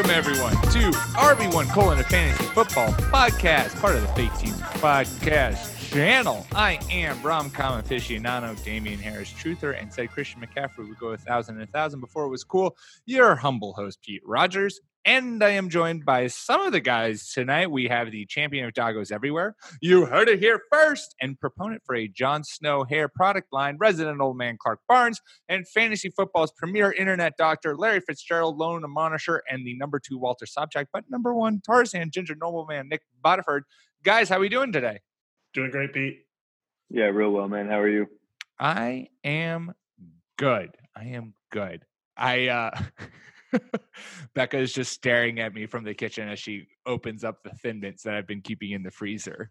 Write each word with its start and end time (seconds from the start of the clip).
Welcome 0.00 0.16
everyone 0.16 0.52
to 0.72 0.98
RB1 1.18 1.74
colon 1.74 1.98
a 1.98 2.02
fantasy 2.04 2.42
football 2.54 2.88
podcast, 3.12 3.78
part 3.82 3.96
of 3.96 4.00
the 4.00 4.08
Fake 4.08 4.34
Teams 4.38 4.58
podcast 4.80 5.90
channel. 5.90 6.46
I 6.54 6.78
am 6.90 7.18
Romcom 7.18 7.82
aficionado 7.82 8.64
Damien 8.64 8.98
Harris 8.98 9.30
Truther 9.30 9.78
and 9.78 9.92
said 9.92 10.10
Christian 10.10 10.40
McCaffrey 10.40 10.88
would 10.88 10.98
go 10.98 11.08
a 11.08 11.18
thousand 11.18 11.56
and 11.56 11.68
a 11.68 11.70
thousand 11.70 12.00
before 12.00 12.24
it 12.24 12.30
was 12.30 12.44
cool. 12.44 12.78
Your 13.04 13.34
humble 13.34 13.74
host 13.74 14.00
Pete 14.00 14.22
Rogers. 14.24 14.80
And 15.04 15.42
I 15.42 15.50
am 15.50 15.70
joined 15.70 16.04
by 16.04 16.26
some 16.26 16.60
of 16.60 16.72
the 16.72 16.80
guys 16.80 17.32
tonight. 17.32 17.70
We 17.70 17.88
have 17.88 18.10
the 18.10 18.26
champion 18.26 18.66
of 18.66 18.74
doggos 18.74 19.10
everywhere. 19.10 19.56
You 19.80 20.04
heard 20.04 20.28
it 20.28 20.40
here 20.40 20.60
first, 20.70 21.14
and 21.22 21.40
proponent 21.40 21.82
for 21.86 21.94
a 21.94 22.06
Jon 22.06 22.44
Snow 22.44 22.84
hair 22.84 23.08
product 23.08 23.48
line, 23.50 23.78
resident 23.78 24.20
old 24.20 24.36
man 24.36 24.58
Clark 24.60 24.80
Barnes, 24.86 25.18
and 25.48 25.66
fantasy 25.66 26.10
football's 26.10 26.52
premier 26.52 26.92
internet 26.92 27.38
doctor 27.38 27.76
Larry 27.76 28.00
Fitzgerald, 28.00 28.58
lone 28.58 28.84
admonisher, 28.84 29.42
and 29.50 29.66
the 29.66 29.74
number 29.78 29.98
two 29.98 30.18
Walter 30.18 30.44
Sobchak, 30.44 30.86
but 30.92 31.04
number 31.08 31.34
one 31.34 31.62
Tarzan 31.64 32.10
ginger 32.10 32.36
nobleman 32.38 32.88
Nick 32.90 33.00
Bodiford. 33.24 33.62
Guys, 34.04 34.28
how 34.28 34.36
are 34.36 34.40
we 34.40 34.50
doing 34.50 34.70
today? 34.70 35.00
Doing 35.54 35.70
great, 35.70 35.94
Pete. 35.94 36.26
Yeah, 36.90 37.04
real 37.04 37.30
well, 37.30 37.48
man. 37.48 37.68
How 37.68 37.80
are 37.80 37.88
you? 37.88 38.06
I 38.58 39.08
am 39.24 39.72
good. 40.36 40.76
I 40.94 41.04
am 41.06 41.32
good. 41.50 41.84
I 42.16 42.48
uh 42.48 42.70
Becca 44.34 44.58
is 44.58 44.72
just 44.72 44.92
staring 44.92 45.40
at 45.40 45.54
me 45.54 45.66
from 45.66 45.84
the 45.84 45.94
kitchen 45.94 46.28
as 46.28 46.38
she 46.38 46.66
opens 46.86 47.24
up 47.24 47.42
the 47.42 47.50
thin 47.50 47.80
mints 47.80 48.02
that 48.04 48.14
I've 48.14 48.26
been 48.26 48.40
keeping 48.42 48.70
in 48.72 48.82
the 48.82 48.90
freezer. 48.90 49.48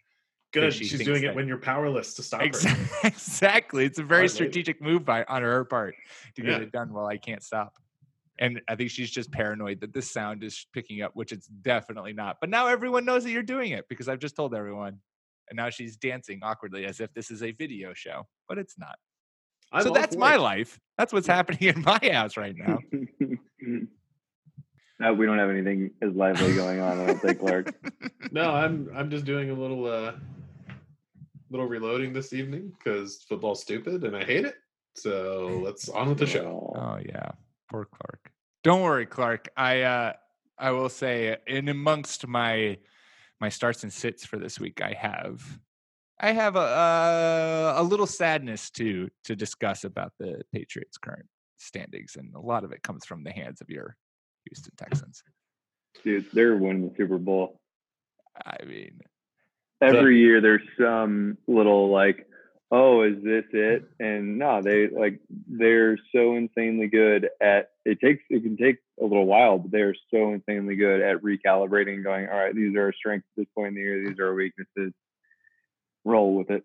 Good. 0.52 0.74
she 0.74 0.86
She's 0.86 1.04
doing 1.04 1.24
it 1.24 1.36
when 1.36 1.48
you're 1.48 1.58
powerless 1.60 2.16
to 2.16 2.24
stop 2.24 2.42
her. 2.42 2.46
Exactly. 2.48 2.88
exactly. 3.04 3.86
It's 3.86 4.00
a 4.00 4.04
very 4.04 4.28
Smart 4.28 4.40
lady. 4.42 4.52
strategic 4.52 4.82
move 4.82 5.06
by 5.06 5.24
on 5.26 5.42
her 5.44 5.64
part 5.66 5.96
to 6.36 6.42
get 6.42 6.52
Yeah. 6.52 6.58
it 6.68 6.72
done 6.72 6.92
while 6.92 7.06
I 7.06 7.18
can't 7.18 7.44
stop. 7.44 7.74
And 8.40 8.62
I 8.68 8.76
think 8.76 8.90
she's 8.90 9.12
just 9.12 9.32
paranoid 9.32 9.82
that 9.82 9.94
this 9.94 10.10
sound 10.12 10.44
is 10.44 10.66
picking 10.74 11.02
up, 11.02 11.12
which 11.14 11.32
it's 11.34 11.48
definitely 11.48 12.14
not. 12.14 12.38
But 12.40 12.50
now 12.50 12.68
everyone 12.68 13.04
knows 13.06 13.24
that 13.26 13.32
you're 13.32 13.44
doing 13.44 13.72
it 13.74 13.86
because 13.90 14.08
I've 14.08 14.20
just 14.20 14.36
told 14.36 14.56
everyone. 14.56 15.00
And 15.50 15.58
now 15.58 15.70
she's 15.70 15.98
dancing 15.98 16.40
awkwardly 16.42 16.86
as 16.86 17.00
if 17.00 17.14
this 17.14 17.32
is 17.32 17.44
a 17.44 17.52
video 17.52 17.94
show, 17.94 18.28
but 18.48 18.58
it's 18.58 18.78
not. 18.80 18.96
I'm 19.72 19.84
so 19.84 19.92
that's 19.92 20.18
my 20.18 20.36
it. 20.36 20.40
life. 20.40 20.80
That's 20.98 21.14
what's 21.14 21.28
happening 21.28 21.60
in 21.76 21.82
my 21.82 22.00
house 22.12 22.38
right 22.38 22.56
now. 22.56 22.80
Uh, 25.02 25.14
we 25.14 25.26
don't 25.26 25.38
have 25.38 25.50
anything 25.50 25.92
as 26.02 26.14
lively 26.14 26.54
going 26.54 26.82
on, 26.82 27.00
I 27.00 27.08
don't 27.08 27.22
think, 27.22 27.40
Clark. 27.40 27.74
No, 28.32 28.52
I'm 28.52 28.92
I'm 28.94 29.10
just 29.10 29.26
doing 29.26 29.50
a 29.50 29.54
little 29.54 29.88
uh 29.88 30.12
little 31.50 31.66
reloading 31.66 32.14
this 32.14 32.32
evening 32.32 32.72
because 32.78 33.24
football's 33.28 33.62
stupid 33.62 34.04
and 34.04 34.16
I 34.16 34.24
hate 34.24 34.46
it. 34.46 34.56
So 34.96 35.62
let's 35.64 35.90
on 35.90 36.10
with 36.10 36.20
the 36.20 36.28
show. 36.28 36.74
Oh, 36.76 36.80
Oh 36.80 37.00
yeah, 37.04 37.32
poor 37.72 37.86
Clark. 37.86 38.32
Don't 38.64 38.82
worry, 38.82 39.08
Clark. 39.08 39.50
I 39.58 39.82
uh 39.82 40.14
I 40.60 40.72
will 40.72 40.90
say 40.90 41.38
in 41.48 41.70
amongst 41.70 42.28
my 42.28 42.78
my 43.40 43.50
starts 43.50 43.82
and 43.82 43.92
sits 43.92 44.26
for 44.26 44.38
this 44.38 44.60
week, 44.60 44.82
I 44.82 44.94
have 44.94 45.42
I 46.20 46.34
have 46.34 46.56
a 46.56 46.60
uh, 46.60 47.74
a 47.78 47.84
little 47.84 48.08
sadness 48.08 48.70
to 48.72 49.10
to 49.26 49.36
discuss 49.36 49.84
about 49.84 50.14
the 50.20 50.42
Patriots' 50.54 50.98
current 50.98 51.28
standings, 51.58 52.16
and 52.18 52.34
a 52.36 52.40
lot 52.40 52.64
of 52.64 52.72
it 52.72 52.84
comes 52.84 53.06
from 53.06 53.24
the 53.24 53.32
hands 53.32 53.62
of 53.62 53.70
your 53.70 53.96
Houston 54.46 54.74
Texans. 54.78 55.24
dude, 56.04 56.26
they're 56.34 56.56
winning 56.56 56.90
the 56.90 56.96
Super 56.96 57.18
Bowl. 57.18 57.60
I 58.46 58.64
mean, 58.66 59.02
Every 59.82 60.20
year 60.20 60.42
there's 60.42 60.62
some 60.80 61.38
little 61.48 61.90
like, 61.90 62.28
oh, 62.72 63.04
is 63.04 63.24
this 63.24 63.46
it? 63.54 63.90
And 64.00 64.38
no, 64.38 64.62
they 64.62 64.90
like 64.90 65.20
they're 65.48 65.98
so 66.14 66.36
insanely 66.36 66.88
good 66.88 67.30
at 67.42 67.72
it 67.86 68.00
takes 68.02 68.24
it 68.30 68.44
can 68.44 68.58
take 68.58 68.78
a 69.00 69.04
little 69.04 69.26
while, 69.26 69.58
but 69.58 69.72
they're 69.72 69.96
so 70.12 70.34
insanely 70.34 70.76
good 70.76 71.02
at 71.02 71.22
recalibrating 71.22 72.04
going, 72.04 72.28
all 72.28 72.38
right, 72.38 72.54
these 72.54 72.76
are 72.76 72.86
our 72.86 72.94
strengths 72.94 73.28
at 73.38 73.42
this 73.42 73.54
point 73.56 73.70
in 73.70 73.76
the 73.76 73.82
year, 73.82 74.06
these 74.06 74.20
are 74.20 74.28
our 74.28 74.36
weaknesses. 74.36 74.94
Roll 76.06 76.36
with 76.36 76.50
it. 76.50 76.64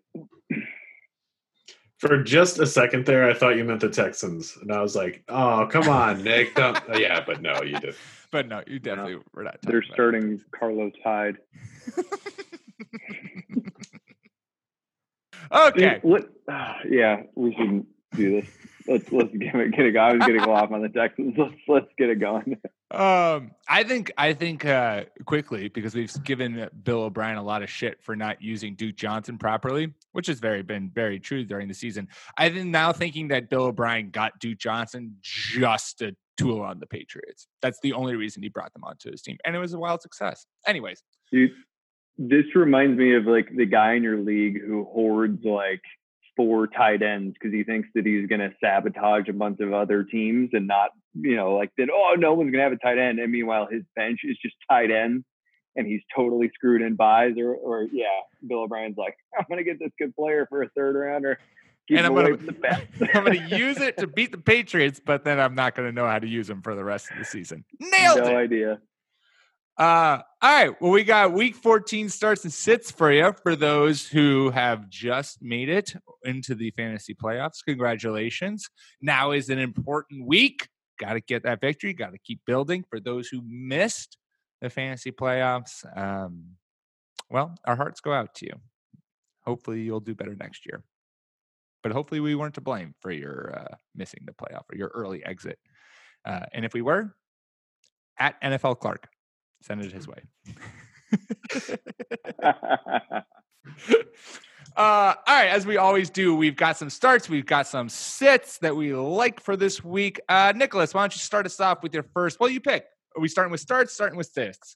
For 1.99 2.21
just 2.21 2.59
a 2.59 2.67
second 2.67 3.05
there, 3.05 3.29
I 3.29 3.33
thought 3.33 3.55
you 3.55 3.63
meant 3.63 3.79
the 3.79 3.89
Texans, 3.89 4.57
and 4.61 4.71
I 4.71 4.81
was 4.81 4.95
like, 4.95 5.23
"Oh, 5.29 5.67
come 5.71 5.87
on, 5.87 6.23
Nick." 6.23 6.53
Don't... 6.55 6.77
yeah, 6.99 7.23
but 7.25 7.41
no, 7.41 7.63
you 7.63 7.79
did. 7.79 7.95
but 8.31 8.47
no, 8.47 8.61
you 8.67 8.79
definitely 8.79 9.17
were 9.33 9.43
not. 9.43 9.57
They're 9.61 9.81
talking 9.81 9.87
about 9.87 9.95
starting 9.95 10.41
Carlos 10.51 10.93
Hyde. 11.03 11.37
okay. 15.51 15.93
Dude, 15.95 16.03
what, 16.03 16.29
ah, 16.49 16.77
yeah, 16.89 17.23
we 17.35 17.53
shouldn't 17.53 17.87
do 18.15 18.41
this. 18.41 18.49
Let's 18.87 19.11
let's 19.11 19.35
get 19.35 19.55
it 19.55 19.71
get 19.71 19.85
it 19.85 19.91
going. 19.93 20.11
I 20.11 20.13
was 20.13 20.27
gonna 20.27 20.45
go 20.45 20.53
off 20.53 20.71
on 20.71 20.81
the 20.81 20.89
Texans. 20.89 21.35
Let's 21.37 21.55
let's 21.67 21.87
get 21.97 22.09
it 22.09 22.19
going. 22.19 22.57
Um, 22.95 23.51
I 23.67 23.83
think 23.83 24.13
I 24.17 24.31
think 24.31 24.65
uh, 24.65 25.03
quickly 25.25 25.67
because 25.67 25.93
we've 25.93 26.23
given 26.23 26.69
Bill 26.83 27.03
O'Brien 27.03 27.35
a 27.35 27.43
lot 27.43 27.61
of 27.61 27.69
shit 27.69 28.01
for 28.01 28.15
not 28.15 28.41
using 28.41 28.73
Duke 28.75 28.95
Johnson 28.95 29.37
properly, 29.37 29.93
which 30.13 30.27
has 30.27 30.39
very 30.39 30.63
been 30.63 30.89
very 30.95 31.19
true 31.19 31.43
during 31.43 31.67
the 31.67 31.73
season. 31.73 32.07
I 32.37 32.49
think 32.49 32.67
now 32.67 32.93
thinking 32.93 33.27
that 33.29 33.49
Bill 33.49 33.63
O'Brien 33.63 34.11
got 34.11 34.39
Duke 34.39 34.59
Johnson 34.59 35.17
just 35.21 35.99
to 35.99 36.15
tool 36.37 36.61
on 36.61 36.79
the 36.79 36.87
Patriots. 36.87 37.47
That's 37.61 37.79
the 37.81 37.91
only 37.91 38.15
reason 38.15 38.41
he 38.41 38.47
brought 38.47 38.71
them 38.71 38.85
onto 38.85 39.11
his 39.11 39.21
team, 39.21 39.37
and 39.43 39.57
it 39.57 39.59
was 39.59 39.73
a 39.73 39.79
wild 39.79 40.01
success. 40.01 40.45
Anyways, 40.65 41.03
Dude, 41.33 41.51
this 42.17 42.45
reminds 42.55 42.97
me 42.97 43.13
of 43.15 43.25
like 43.25 43.49
the 43.53 43.65
guy 43.65 43.95
in 43.95 44.03
your 44.03 44.19
league 44.19 44.61
who 44.65 44.85
hoards 44.85 45.43
like 45.43 45.81
four 46.37 46.67
tight 46.67 47.01
ends 47.01 47.35
because 47.37 47.53
he 47.53 47.65
thinks 47.65 47.89
that 47.95 48.05
he's 48.05 48.27
gonna 48.27 48.51
sabotage 48.63 49.27
a 49.27 49.33
bunch 49.33 49.59
of 49.59 49.73
other 49.73 50.03
teams 50.03 50.51
and 50.53 50.67
not, 50.67 50.91
you 51.15 51.35
know, 51.35 51.55
like 51.55 51.71
that. 51.77 51.89
Oh, 51.91 52.15
no 52.17 52.33
one's 52.33 52.51
gonna 52.51 52.63
have 52.63 52.73
a 52.73 52.77
tight 52.77 52.97
end, 52.97 53.19
and 53.19 53.31
meanwhile 53.31 53.67
his 53.69 53.83
bench 53.95 54.21
is 54.23 54.37
just 54.41 54.55
tight 54.69 54.91
ends. 54.91 55.25
And 55.77 55.85
he's 55.85 56.01
totally 56.15 56.49
screwed 56.53 56.81
in 56.81 56.95
buys, 56.95 57.33
or, 57.37 57.53
or 57.53 57.83
yeah, 57.91 58.05
Bill 58.47 58.59
O'Brien's 58.59 58.97
like, 58.97 59.17
I'm 59.37 59.45
gonna 59.49 59.63
get 59.63 59.79
this 59.79 59.91
good 59.99 60.15
player 60.15 60.45
for 60.49 60.61
a 60.63 60.69
third 60.69 60.95
rounder. 60.95 61.39
And 61.89 61.99
I'm 61.99 62.11
away 62.13 62.31
gonna- 62.31 62.37
the 62.37 62.51
best. 62.51 62.87
I'm 63.13 63.25
going 63.25 63.47
to 63.47 63.57
use 63.57 63.77
it 63.79 63.97
to 63.97 64.07
beat 64.07 64.31
the 64.31 64.39
Patriots, 64.39 64.99
but 65.03 65.23
then 65.23 65.39
I'm 65.39 65.53
not 65.53 65.75
going 65.75 65.87
to 65.87 65.93
know 65.93 66.07
how 66.07 66.17
to 66.17 66.27
use 66.27 66.47
them 66.47 66.63
for 66.63 66.73
the 66.73 66.83
rest 66.83 67.11
of 67.11 67.17
the 67.19 67.25
season. 67.25 67.63
Nailed 67.79 68.17
no 68.17 68.23
it. 68.23 68.31
No 68.31 68.37
idea. 68.39 68.79
Uh, 69.77 70.21
all 70.41 70.65
right. 70.65 70.81
Well, 70.81 70.91
we 70.91 71.03
got 71.03 71.33
week 71.33 71.55
14 71.55 72.09
starts 72.09 72.43
and 72.43 72.53
sits 72.53 72.89
for 72.91 73.11
you 73.11 73.35
for 73.43 73.55
those 73.55 74.07
who 74.07 74.49
have 74.51 74.89
just 74.89 75.41
made 75.41 75.69
it 75.69 75.93
into 76.23 76.55
the 76.55 76.71
fantasy 76.71 77.13
playoffs. 77.13 77.63
Congratulations. 77.67 78.69
Now 79.01 79.31
is 79.31 79.49
an 79.49 79.59
important 79.59 80.25
week. 80.25 80.67
Got 80.99 81.13
to 81.13 81.21
get 81.21 81.43
that 81.43 81.61
victory. 81.61 81.93
Got 81.93 82.11
to 82.11 82.17
keep 82.17 82.41
building. 82.45 82.83
For 82.89 82.99
those 82.99 83.27
who 83.27 83.41
missed 83.45 84.17
the 84.61 84.69
fantasy 84.69 85.11
playoffs, 85.11 85.85
um, 85.97 86.55
well, 87.29 87.55
our 87.65 87.75
hearts 87.75 88.01
go 88.01 88.13
out 88.13 88.33
to 88.35 88.45
you. 88.45 88.53
Hopefully, 89.41 89.81
you'll 89.81 89.99
do 89.99 90.15
better 90.15 90.35
next 90.35 90.65
year. 90.65 90.83
But 91.83 91.91
hopefully, 91.91 92.19
we 92.19 92.35
weren't 92.35 92.55
to 92.55 92.61
blame 92.61 92.95
for 93.01 93.11
your 93.11 93.53
uh, 93.57 93.75
missing 93.95 94.21
the 94.25 94.33
playoff 94.33 94.63
or 94.71 94.77
your 94.77 94.89
early 94.89 95.23
exit. 95.23 95.59
Uh, 96.25 96.45
and 96.53 96.65
if 96.65 96.73
we 96.73 96.81
were, 96.81 97.15
at 98.17 98.41
NFL 98.41 98.79
Clark, 98.79 99.07
send 99.61 99.83
it 99.83 99.91
his 99.91 100.07
way. 100.07 100.23
Uh, 104.75 105.13
all 105.25 105.35
right, 105.35 105.47
as 105.47 105.65
we 105.65 105.77
always 105.77 106.09
do, 106.09 106.35
we've 106.35 106.57
got 106.57 106.75
some 106.75 106.89
starts, 106.89 107.29
we've 107.29 107.45
got 107.45 107.65
some 107.65 107.87
sits 107.87 108.57
that 108.57 108.75
we 108.75 108.93
like 108.93 109.39
for 109.39 109.55
this 109.55 109.81
week. 109.81 110.19
Uh, 110.27 110.51
Nicholas, 110.53 110.93
why 110.93 111.01
don't 111.01 111.15
you 111.15 111.19
start 111.19 111.45
us 111.45 111.61
off 111.61 111.81
with 111.81 111.93
your 111.93 112.03
first? 112.03 112.41
Well, 112.41 112.49
you 112.49 112.59
pick. 112.59 112.85
Are 113.15 113.21
we 113.21 113.29
starting 113.29 113.51
with 113.51 113.61
starts? 113.61 113.93
Starting 113.93 114.17
with 114.17 114.27
sits? 114.27 114.75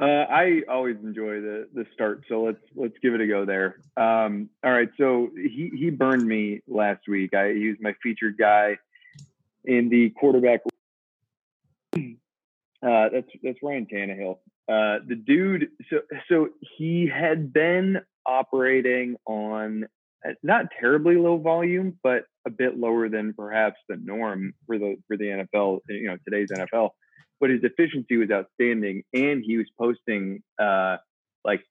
Uh, 0.00 0.24
I 0.30 0.62
always 0.66 0.96
enjoy 1.04 1.42
the 1.42 1.68
the 1.74 1.84
start, 1.92 2.24
so 2.26 2.42
let's 2.42 2.62
let's 2.74 2.94
give 3.02 3.12
it 3.12 3.20
a 3.20 3.26
go 3.26 3.44
there. 3.44 3.80
Um, 3.98 4.48
all 4.64 4.72
right, 4.72 4.88
so 4.96 5.28
he 5.36 5.70
he 5.74 5.90
burned 5.90 6.26
me 6.26 6.62
last 6.66 7.06
week. 7.06 7.34
I 7.34 7.52
he 7.52 7.68
was 7.68 7.76
my 7.82 7.94
featured 8.02 8.38
guy 8.38 8.78
in 9.64 9.90
the 9.90 10.10
quarterback. 10.10 10.60
Uh, 12.82 13.10
that's 13.12 13.28
that's 13.42 13.58
Ryan 13.62 13.84
Tannehill. 13.84 14.38
Uh, 14.70 15.00
the 15.04 15.16
dude, 15.16 15.68
so 15.90 16.00
so 16.28 16.48
he 16.78 17.10
had 17.12 17.52
been 17.52 17.96
operating 18.24 19.16
on 19.26 19.84
uh, 20.24 20.32
not 20.44 20.66
terribly 20.78 21.16
low 21.16 21.38
volume, 21.38 21.98
but 22.04 22.24
a 22.46 22.50
bit 22.50 22.78
lower 22.78 23.08
than 23.08 23.34
perhaps 23.34 23.76
the 23.88 23.96
norm 23.96 24.54
for 24.66 24.78
the 24.78 24.96
for 25.08 25.16
the 25.16 25.24
NFL. 25.24 25.80
You 25.88 26.08
know, 26.08 26.16
today's 26.24 26.50
NFL. 26.52 26.90
But 27.40 27.50
his 27.50 27.64
efficiency 27.64 28.16
was 28.16 28.30
outstanding, 28.30 29.02
and 29.12 29.42
he 29.44 29.56
was 29.56 29.66
posting 29.76 30.42
uh, 30.62 30.98
like 31.44 31.62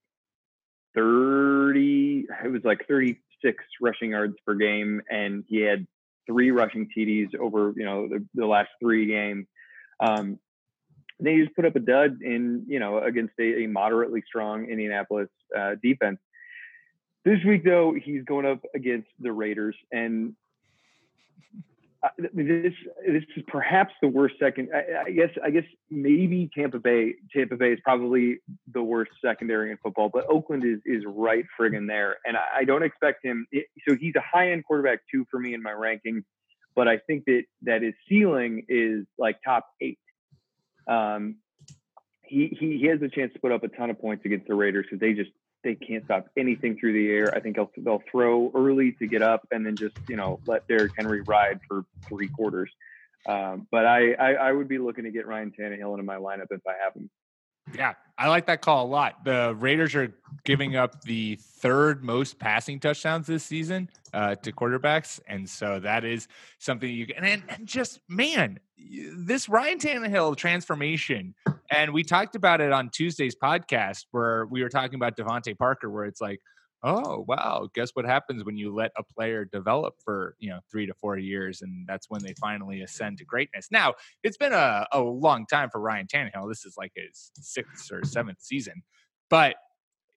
thirty. 0.93 2.25
It 2.43 2.51
was 2.51 2.63
like 2.65 2.85
thirty 2.85 3.21
six 3.41 3.63
rushing 3.81 4.11
yards 4.11 4.35
per 4.45 4.55
game, 4.55 5.01
and 5.09 5.45
he 5.47 5.61
had 5.61 5.87
three 6.27 6.51
rushing 6.51 6.89
TDs 6.95 7.33
over 7.39 7.73
you 7.77 7.85
know 7.85 8.09
the, 8.09 8.25
the 8.33 8.45
last 8.45 8.69
three 8.81 9.05
games. 9.05 9.45
Um, 10.01 10.39
they 11.19 11.37
just 11.37 11.55
put 11.55 11.65
up 11.65 11.75
a 11.75 11.79
dud 11.79 12.21
in 12.21 12.65
you 12.67 12.79
know 12.79 12.99
against 12.99 13.33
a, 13.39 13.63
a 13.63 13.67
moderately 13.67 14.23
strong 14.27 14.65
Indianapolis 14.69 15.29
uh, 15.57 15.75
defense. 15.81 16.19
This 17.25 17.39
week 17.45 17.63
though, 17.63 17.93
he's 17.93 18.23
going 18.23 18.45
up 18.45 18.59
against 18.73 19.09
the 19.19 19.31
Raiders, 19.31 19.75
and 19.91 20.35
this 22.17 22.73
this 23.05 23.23
is 23.35 23.43
perhaps 23.47 23.93
the 24.01 24.07
worst 24.07 24.35
second. 24.39 24.69
I, 24.73 25.07
I, 25.07 25.11
guess 25.11 25.29
I 25.43 25.49
guess 25.49 25.65
maybe 25.89 26.49
Tampa 26.55 26.79
Bay. 26.79 27.15
Tampa 27.35 27.57
Bay 27.57 27.73
is 27.73 27.79
probably 27.83 28.39
the 28.73 28.81
worst 28.81 29.11
secondary 29.23 29.71
in 29.71 29.77
football, 29.83 30.09
but 30.11 30.25
Oakland 30.29 30.63
is 30.63 30.79
is 30.85 31.03
right 31.05 31.45
friggin' 31.59 31.87
there. 31.87 32.17
And 32.25 32.37
I, 32.37 32.59
I 32.59 32.63
don't 32.63 32.83
expect 32.83 33.25
him. 33.25 33.45
It, 33.51 33.65
so 33.87 33.95
he's 33.99 34.15
a 34.15 34.21
high 34.21 34.51
end 34.51 34.63
quarterback 34.65 34.99
too 35.11 35.25
for 35.29 35.39
me 35.39 35.53
in 35.53 35.61
my 35.61 35.71
rankings, 35.71 36.23
but 36.73 36.87
I 36.87 36.99
think 36.99 37.25
that 37.25 37.43
that 37.63 37.81
his 37.81 37.93
ceiling 38.07 38.65
is 38.69 39.05
like 39.17 39.37
top 39.43 39.65
eight. 39.81 39.99
Um, 40.89 41.35
he 42.23 42.55
he 42.59 42.77
he 42.77 42.87
has 42.87 43.01
a 43.01 43.09
chance 43.09 43.33
to 43.33 43.39
put 43.39 43.51
up 43.51 43.63
a 43.63 43.69
ton 43.69 43.89
of 43.89 43.99
points 43.99 44.25
against 44.25 44.47
the 44.47 44.55
Raiders 44.55 44.85
because 44.85 44.99
they 44.99 45.13
just 45.13 45.31
they 45.63 45.75
can't 45.75 46.05
stop 46.05 46.27
anything 46.37 46.77
through 46.79 46.93
the 46.93 47.09
air. 47.09 47.33
I 47.35 47.39
think 47.39 47.55
they'll, 47.55 47.71
they'll 47.77 48.03
throw 48.09 48.51
early 48.55 48.93
to 48.93 49.07
get 49.07 49.21
up 49.21 49.45
and 49.51 49.65
then 49.65 49.75
just, 49.75 49.97
you 50.07 50.15
know, 50.15 50.39
let 50.45 50.67
Derrick 50.67 50.93
Henry 50.95 51.21
ride 51.21 51.59
for 51.67 51.83
three 52.07 52.29
quarters. 52.29 52.71
Um, 53.27 53.67
but 53.69 53.85
I, 53.85 54.13
I, 54.13 54.33
I, 54.35 54.51
would 54.53 54.69
be 54.69 54.77
looking 54.77 55.03
to 55.03 55.11
get 55.11 55.27
Ryan 55.27 55.51
Tannehill 55.51 55.91
into 55.91 56.03
my 56.03 56.15
lineup 56.15 56.47
if 56.51 56.61
I 56.65 56.73
have 56.81 56.93
him. 56.93 57.09
Yeah, 57.75 57.93
I 58.17 58.27
like 58.27 58.47
that 58.47 58.61
call 58.61 58.85
a 58.85 58.89
lot. 58.89 59.23
The 59.23 59.55
Raiders 59.57 59.95
are 59.95 60.13
giving 60.43 60.75
up 60.75 61.01
the 61.03 61.37
third 61.41 62.03
most 62.03 62.39
passing 62.39 62.79
touchdowns 62.79 63.27
this 63.27 63.43
season 63.43 63.89
uh, 64.13 64.35
to 64.35 64.51
quarterbacks, 64.51 65.19
and 65.27 65.49
so 65.49 65.79
that 65.79 66.03
is 66.03 66.27
something 66.57 66.89
you 66.89 67.07
can. 67.07 67.23
And, 67.23 67.43
and 67.47 67.67
just 67.67 67.99
man, 68.09 68.59
this 69.15 69.47
Ryan 69.47 69.77
Tannehill 69.79 70.35
transformation, 70.35 71.33
and 71.71 71.93
we 71.93 72.03
talked 72.03 72.35
about 72.35 72.61
it 72.61 72.71
on 72.71 72.89
Tuesday's 72.89 73.35
podcast 73.35 74.05
where 74.11 74.45
we 74.47 74.63
were 74.63 74.69
talking 74.69 74.95
about 74.95 75.15
DeVante 75.15 75.57
Parker, 75.57 75.89
where 75.89 76.05
it's 76.05 76.21
like, 76.21 76.41
oh 76.83 77.25
wow 77.27 77.67
guess 77.73 77.91
what 77.93 78.05
happens 78.05 78.43
when 78.43 78.55
you 78.55 78.73
let 78.73 78.91
a 78.97 79.03
player 79.03 79.43
develop 79.43 79.95
for 80.03 80.35
you 80.39 80.49
know 80.49 80.59
three 80.71 80.85
to 80.85 80.93
four 80.93 81.17
years 81.17 81.61
and 81.61 81.85
that's 81.87 82.09
when 82.09 82.21
they 82.23 82.33
finally 82.39 82.81
ascend 82.81 83.17
to 83.17 83.25
greatness 83.25 83.67
now 83.71 83.93
it's 84.23 84.37
been 84.37 84.53
a, 84.53 84.85
a 84.93 84.99
long 84.99 85.45
time 85.45 85.69
for 85.69 85.81
ryan 85.81 86.07
Tannehill. 86.07 86.47
this 86.47 86.65
is 86.65 86.75
like 86.77 86.91
his 86.95 87.31
sixth 87.35 87.91
or 87.91 88.03
seventh 88.05 88.41
season 88.41 88.81
but 89.29 89.55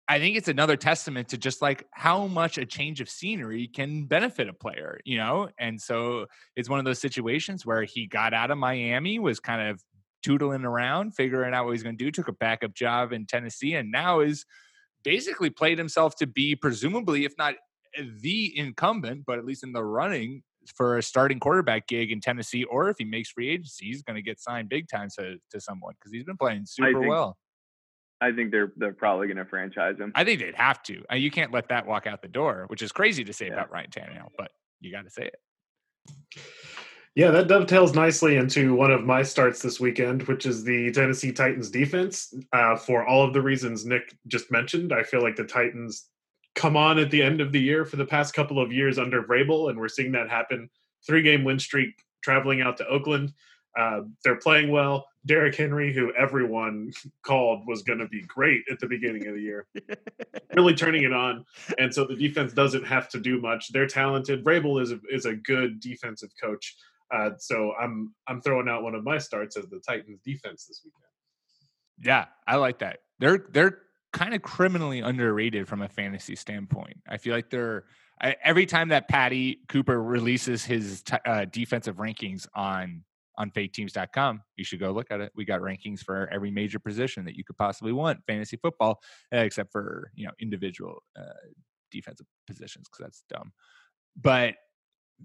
i 0.09 0.20
think 0.20 0.37
it's 0.37 0.49
another 0.49 0.76
testament 0.76 1.29
to 1.29 1.37
just 1.37 1.62
like 1.62 1.85
how 1.91 2.26
much 2.29 2.59
a 2.59 2.64
change 2.64 3.00
of 3.00 3.09
scenery 3.09 3.67
can 3.67 4.05
benefit 4.05 4.49
a 4.49 4.55
player 4.55 5.00
you 5.05 5.17
know 5.17 5.49
and 5.59 5.81
so 5.81 6.26
it's 6.55 6.69
one 6.69 6.79
of 6.79 6.85
those 6.85 7.00
situations 7.00 7.67
where 7.67 7.82
he 7.82 8.06
got 8.06 8.32
out 8.32 8.53
of 8.53 8.59
miami 8.59 9.19
was 9.19 9.41
kind 9.41 9.69
of 9.69 9.82
tootling 10.25 10.64
around 10.64 11.11
figuring 11.11 11.53
out 11.53 11.64
what 11.64 11.73
he's 11.73 11.82
going 11.82 11.99
to 11.99 12.05
do 12.05 12.12
took 12.12 12.29
a 12.29 12.32
backup 12.32 12.73
job 12.73 13.12
in 13.12 13.26
tennessee 13.26 13.75
and 13.75 13.91
now 13.91 14.20
is 14.20 14.47
basically 15.04 15.50
played 15.50 15.78
himself 15.78 16.16
to 16.16 16.26
be 16.26 16.54
presumably, 16.54 17.25
if 17.25 17.34
not 17.38 17.54
the 18.20 18.56
incumbent, 18.58 19.25
but 19.26 19.38
at 19.38 19.44
least 19.44 19.64
in 19.64 19.72
the 19.72 19.84
running 19.84 20.43
for 20.75 20.99
a 20.99 21.02
starting 21.02 21.40
quarterback 21.40 21.88
gig 21.88 22.12
in 22.12 22.20
Tennessee, 22.20 22.64
or 22.64 22.88
if 22.88 22.96
he 22.99 23.04
makes 23.04 23.31
free 23.31 23.50
agency, 23.50 23.87
he's 23.87 24.02
going 24.02 24.16
to 24.16 24.22
get 24.22 24.40
signed 24.40 24.69
big 24.69 24.88
time 24.88 25.08
to 25.19 25.37
to 25.50 25.60
someone 25.60 25.94
because 25.99 26.12
he's 26.12 26.25
been 26.25 26.37
playing 26.37 26.64
super 26.66 27.00
think, 27.00 27.08
well. 27.08 27.37
I 28.20 28.32
think 28.32 28.52
they're 28.52 28.72
they're 28.76 28.93
probably 28.93 29.26
going 29.26 29.38
to 29.38 29.44
franchise 29.44 29.99
him. 29.99 30.12
I 30.14 30.25
think 30.25 30.40
they'd 30.40 30.54
have 30.54 30.82
to. 30.84 31.02
Uh, 31.10 31.16
you 31.16 31.31
can't 31.31 31.52
let 31.52 31.69
that 31.69 31.87
walk 31.87 32.06
out 32.06 32.22
the 32.22 32.28
door, 32.28 32.66
which 32.69 32.82
is 32.82 32.93
crazy 32.93 33.25
to 33.25 33.32
say 33.32 33.46
yeah. 33.46 33.54
about 33.54 33.72
Ryan 33.72 33.90
Tannehill, 33.90 34.28
but 34.38 34.52
you 34.81 34.93
got 34.93 35.04
to 35.04 35.10
say 35.10 35.25
it. 35.28 36.40
Yeah, 37.14 37.31
that 37.32 37.49
dovetails 37.49 37.94
nicely 37.94 38.37
into 38.37 38.75
one 38.75 38.91
of 38.91 39.05
my 39.05 39.23
starts 39.23 39.61
this 39.61 39.79
weekend, 39.79 40.23
which 40.23 40.47
is 40.47 40.64
the 40.64 40.91
Tennessee 40.93 41.31
Titans 41.31 41.70
defense. 41.70 42.32
Uh, 42.55 42.75
for 42.75 43.06
all 43.06 43.23
of 43.23 43.35
the 43.35 43.43
reasons 43.43 43.85
Nick 43.85 44.17
just 44.29 44.50
mentioned, 44.50 44.94
I 44.94 45.03
feel 45.03 45.20
like 45.20 45.37
the 45.37 45.44
Titans 45.44 46.06
come 46.55 46.75
on 46.75 46.99
at 46.99 47.11
the 47.11 47.23
end 47.23 47.43
of 47.43 47.53
the 47.53 47.61
year 47.61 47.85
for 47.85 47.97
the 47.97 48.06
past 48.06 48.32
couple 48.35 48.59
of 48.59 48.73
years 48.73 48.99
under 48.99 49.23
Vrabel, 49.23 49.69
and 49.69 49.79
we're 49.79 49.88
seeing 49.88 50.12
that 50.12 50.31
happen. 50.31 50.70
Three 51.06 51.23
game 51.23 51.44
win 51.44 51.59
streak 51.59 51.91
traveling 52.23 52.62
out 52.62 52.79
to 52.79 52.87
Oakland. 52.87 53.35
Uh, 53.79 54.03
they're 54.25 54.37
playing 54.37 54.70
well. 54.70 55.06
Derrick 55.26 55.55
Henry, 55.55 55.93
who 55.93 56.12
everyone 56.14 56.93
called 57.23 57.67
was 57.67 57.82
going 57.82 57.99
to 57.99 58.09
be 58.09 58.23
great 58.23 58.62
at 58.70 58.81
the 58.81 58.87
beginning 58.87 59.26
of 59.26 59.35
the 59.35 59.43
year, 59.43 59.67
really 60.55 60.75
turning 60.75 61.05
it 61.05 61.12
on. 61.12 61.44
And 61.79 61.93
so 61.93 62.06
the 62.06 62.17
defense 62.17 62.53
doesn't 62.53 62.87
have 62.87 63.09
to 63.11 63.20
do 63.20 63.41
much. 63.41 63.70
They're 63.70 63.87
talented. 63.87 64.44
Vrabel 64.44 64.81
is 64.81 64.93
a, 64.93 65.00
is 65.11 65.26
a 65.26 65.35
good 65.35 65.81
defensive 65.81 66.31
coach. 66.43 66.75
Uh, 67.12 67.31
so 67.38 67.73
I'm 67.81 68.14
I'm 68.26 68.41
throwing 68.41 68.69
out 68.69 68.82
one 68.82 68.94
of 68.94 69.05
my 69.05 69.19
starts 69.19 69.56
as 69.56 69.67
the 69.67 69.81
Titans 69.87 70.20
defense 70.25 70.64
this 70.67 70.81
weekend. 70.85 71.03
Yeah, 72.00 72.26
I 72.47 72.56
like 72.56 72.79
that. 72.79 73.00
They're 73.19 73.47
they're 73.50 73.79
kind 74.12 74.35
of 74.35 74.43
criminally 74.43 75.00
underrated 75.00 75.69
from 75.69 75.82
a 75.82 75.88
fantasy 75.88 76.37
standpoint. 76.37 76.99
I 77.09 77.19
feel 77.19 77.35
like 77.35 77.50
they're 77.50 77.85
every 78.43 78.67
time 78.67 78.88
that 78.88 79.09
Patty 79.09 79.61
Cooper 79.69 80.03
releases 80.03 80.64
his 80.64 81.03
t- 81.03 81.17
uh, 81.26 81.44
defensive 81.47 81.97
rankings 81.97 82.47
on 82.55 83.05
on 83.38 83.50
faketeams.com, 83.50 84.43
you 84.56 84.64
should 84.64 84.79
go 84.79 84.93
look 84.93 85.11
at 85.11 85.20
it. 85.20 85.32
We 85.35 85.44
got 85.44 85.61
rankings 85.61 86.00
for 86.00 86.29
every 86.31 86.50
major 86.50 86.79
position 86.79 87.25
that 87.25 87.35
you 87.35 87.44
could 87.44 87.56
possibly 87.56 87.93
want 87.93 88.20
fantasy 88.26 88.56
football, 88.56 89.00
uh, 89.35 89.38
except 89.38 89.73
for 89.73 90.11
you 90.14 90.26
know 90.26 90.32
individual 90.41 91.03
uh, 91.19 91.49
defensive 91.91 92.26
positions 92.47 92.88
because 92.88 93.05
that's 93.05 93.25
dumb. 93.29 93.53
But 94.20 94.55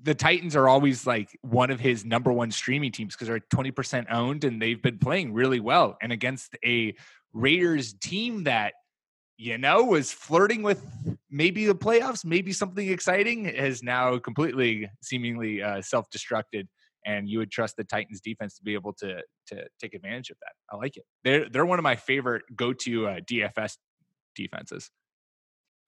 the 0.03 0.15
Titans 0.15 0.55
are 0.55 0.67
always 0.67 1.05
like 1.07 1.37
one 1.41 1.69
of 1.69 1.79
his 1.79 2.05
number 2.05 2.31
one 2.31 2.51
streaming 2.51 2.91
teams 2.91 3.15
because 3.15 3.27
they're 3.27 3.39
20% 3.39 4.11
owned 4.11 4.43
and 4.43 4.61
they've 4.61 4.81
been 4.81 4.97
playing 4.97 5.33
really 5.33 5.59
well. 5.59 5.97
And 6.01 6.11
against 6.11 6.55
a 6.65 6.95
Raiders 7.33 7.93
team 7.93 8.43
that, 8.45 8.73
you 9.37 9.57
know, 9.57 9.83
was 9.83 10.11
flirting 10.11 10.63
with 10.63 10.81
maybe 11.29 11.65
the 11.65 11.75
playoffs, 11.75 12.25
maybe 12.25 12.51
something 12.51 12.87
exciting, 12.89 13.45
has 13.45 13.83
now 13.83 14.17
completely 14.17 14.89
seemingly 15.01 15.61
uh, 15.61 15.81
self 15.81 16.09
destructed. 16.09 16.67
And 17.05 17.29
you 17.29 17.39
would 17.39 17.51
trust 17.51 17.77
the 17.77 17.83
Titans 17.83 18.19
defense 18.19 18.57
to 18.57 18.63
be 18.63 18.73
able 18.73 18.93
to 18.93 19.21
to 19.47 19.65
take 19.79 19.93
advantage 19.93 20.29
of 20.29 20.37
that. 20.41 20.51
I 20.71 20.77
like 20.77 20.97
it. 20.97 21.03
They're 21.23 21.49
they're 21.49 21.65
one 21.65 21.79
of 21.79 21.83
my 21.83 21.95
favorite 21.95 22.43
go 22.55 22.73
to 22.73 23.07
uh, 23.07 23.19
DFS 23.21 23.77
defenses. 24.35 24.89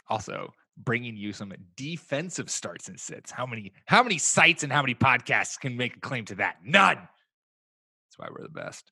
Also, 0.07 0.53
bringing 0.79 1.15
you 1.15 1.33
some 1.33 1.53
defensive 1.75 2.49
starts 2.49 2.87
and 2.87 2.99
sits. 2.99 3.31
How 3.31 3.45
many 3.45 3.73
how 3.85 4.01
many 4.03 4.17
sites 4.17 4.63
and 4.63 4.71
how 4.71 4.81
many 4.81 4.95
podcasts 4.95 5.59
can 5.59 5.77
make 5.77 5.97
a 5.97 5.99
claim 5.99 6.25
to 6.25 6.35
that? 6.35 6.57
None. 6.63 6.95
That's 6.97 8.17
why 8.17 8.27
we're 8.31 8.43
the 8.43 8.49
best. 8.49 8.91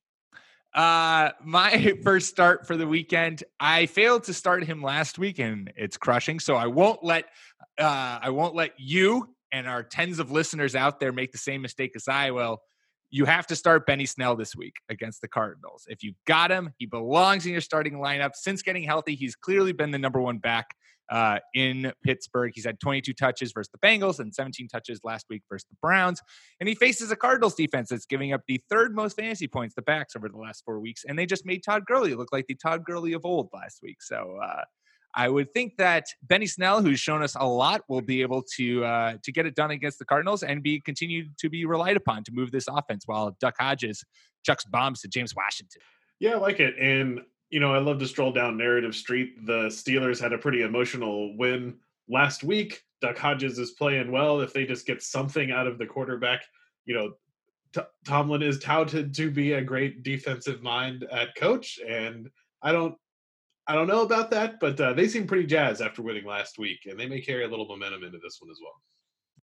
Uh 0.74 1.30
my 1.42 1.96
first 2.04 2.28
start 2.28 2.66
for 2.66 2.76
the 2.76 2.86
weekend, 2.86 3.44
I 3.58 3.86
failed 3.86 4.24
to 4.24 4.34
start 4.34 4.64
him 4.64 4.82
last 4.82 5.18
week 5.18 5.38
and 5.38 5.72
it's 5.76 5.96
crushing, 5.96 6.40
so 6.40 6.54
I 6.54 6.66
won't 6.66 7.02
let 7.02 7.24
uh 7.78 8.18
I 8.22 8.30
won't 8.30 8.54
let 8.54 8.72
you 8.78 9.34
and 9.50 9.66
our 9.66 9.82
tens 9.82 10.18
of 10.18 10.30
listeners 10.30 10.74
out 10.74 11.00
there 11.00 11.12
make 11.12 11.32
the 11.32 11.38
same 11.38 11.62
mistake 11.62 11.92
as 11.96 12.06
I 12.06 12.30
will. 12.32 12.60
You 13.10 13.24
have 13.24 13.46
to 13.46 13.56
start 13.56 13.86
Benny 13.86 14.04
Snell 14.04 14.36
this 14.36 14.54
week 14.54 14.74
against 14.90 15.22
the 15.22 15.28
Cardinals. 15.28 15.86
If 15.88 16.02
you 16.02 16.12
got 16.26 16.50
him, 16.50 16.74
he 16.78 16.86
belongs 16.86 17.46
in 17.46 17.52
your 17.52 17.62
starting 17.62 17.94
lineup. 17.94 18.32
Since 18.34 18.62
getting 18.62 18.82
healthy, 18.82 19.14
he's 19.14 19.34
clearly 19.34 19.72
been 19.72 19.90
the 19.90 19.98
number 19.98 20.20
one 20.20 20.38
back 20.38 20.66
uh, 21.10 21.38
in 21.54 21.92
Pittsburgh. 22.04 22.52
He's 22.54 22.66
had 22.66 22.80
22 22.80 23.14
touches 23.14 23.52
versus 23.52 23.70
the 23.72 23.86
Bengals 23.86 24.18
and 24.18 24.34
17 24.34 24.68
touches 24.68 25.00
last 25.04 25.26
week 25.30 25.42
versus 25.48 25.66
the 25.70 25.76
Browns. 25.80 26.20
And 26.60 26.68
he 26.68 26.74
faces 26.74 27.10
a 27.10 27.16
Cardinals 27.16 27.54
defense 27.54 27.88
that's 27.88 28.06
giving 28.06 28.32
up 28.32 28.42
the 28.46 28.60
third 28.68 28.94
most 28.94 29.16
fantasy 29.16 29.48
points, 29.48 29.74
the 29.74 29.82
backs, 29.82 30.14
over 30.14 30.28
the 30.28 30.36
last 30.36 30.62
four 30.64 30.80
weeks. 30.80 31.04
And 31.08 31.18
they 31.18 31.26
just 31.26 31.46
made 31.46 31.62
Todd 31.62 31.84
Gurley 31.86 32.14
look 32.14 32.28
like 32.32 32.46
the 32.46 32.54
Todd 32.54 32.84
Gurley 32.84 33.14
of 33.14 33.24
old 33.24 33.48
last 33.52 33.80
week. 33.82 34.02
So, 34.02 34.38
uh, 34.42 34.64
I 35.18 35.28
would 35.28 35.52
think 35.52 35.76
that 35.78 36.06
Benny 36.22 36.46
Snell, 36.46 36.80
who's 36.80 37.00
shown 37.00 37.24
us 37.24 37.34
a 37.34 37.44
lot, 37.44 37.82
will 37.88 38.00
be 38.00 38.22
able 38.22 38.40
to 38.56 38.84
uh, 38.84 39.16
to 39.24 39.32
get 39.32 39.46
it 39.46 39.56
done 39.56 39.72
against 39.72 39.98
the 39.98 40.04
Cardinals 40.04 40.44
and 40.44 40.62
be 40.62 40.80
continued 40.80 41.36
to 41.38 41.50
be 41.50 41.64
relied 41.64 41.96
upon 41.96 42.22
to 42.22 42.32
move 42.32 42.52
this 42.52 42.68
offense 42.68 43.02
while 43.04 43.36
Duck 43.40 43.56
Hodges 43.58 44.04
chucks 44.46 44.64
bombs 44.64 45.00
to 45.00 45.08
James 45.08 45.34
Washington. 45.34 45.82
Yeah, 46.20 46.34
I 46.34 46.36
like 46.36 46.60
it. 46.60 46.76
And 46.80 47.20
you 47.50 47.58
know, 47.58 47.74
I 47.74 47.78
love 47.78 47.98
to 47.98 48.06
stroll 48.06 48.30
down 48.30 48.56
narrative 48.56 48.94
street. 48.94 49.44
The 49.44 49.66
Steelers 49.66 50.20
had 50.20 50.32
a 50.32 50.38
pretty 50.38 50.62
emotional 50.62 51.36
win 51.36 51.78
last 52.08 52.44
week. 52.44 52.84
Duck 53.02 53.18
Hodges 53.18 53.58
is 53.58 53.72
playing 53.72 54.12
well. 54.12 54.40
If 54.40 54.52
they 54.52 54.66
just 54.66 54.86
get 54.86 55.02
something 55.02 55.50
out 55.50 55.66
of 55.66 55.78
the 55.78 55.86
quarterback, 55.86 56.42
you 56.84 56.94
know, 56.94 57.14
T- 57.74 57.88
Tomlin 58.06 58.42
is 58.42 58.60
touted 58.60 59.12
to 59.14 59.32
be 59.32 59.54
a 59.54 59.62
great 59.62 60.04
defensive 60.04 60.62
mind 60.62 61.08
at 61.10 61.34
coach, 61.34 61.80
and 61.86 62.30
I 62.62 62.70
don't, 62.70 62.94
I 63.68 63.74
don't 63.74 63.86
know 63.86 64.00
about 64.00 64.30
that, 64.30 64.60
but 64.60 64.80
uh, 64.80 64.94
they 64.94 65.08
seem 65.08 65.26
pretty 65.26 65.46
jazzed 65.46 65.82
after 65.82 66.00
winning 66.00 66.24
last 66.24 66.58
week, 66.58 66.80
and 66.86 66.98
they 66.98 67.06
may 67.06 67.20
carry 67.20 67.44
a 67.44 67.48
little 67.48 67.66
momentum 67.66 68.02
into 68.02 68.18
this 68.18 68.38
one 68.40 68.50
as 68.50 68.58
well. 68.62 68.80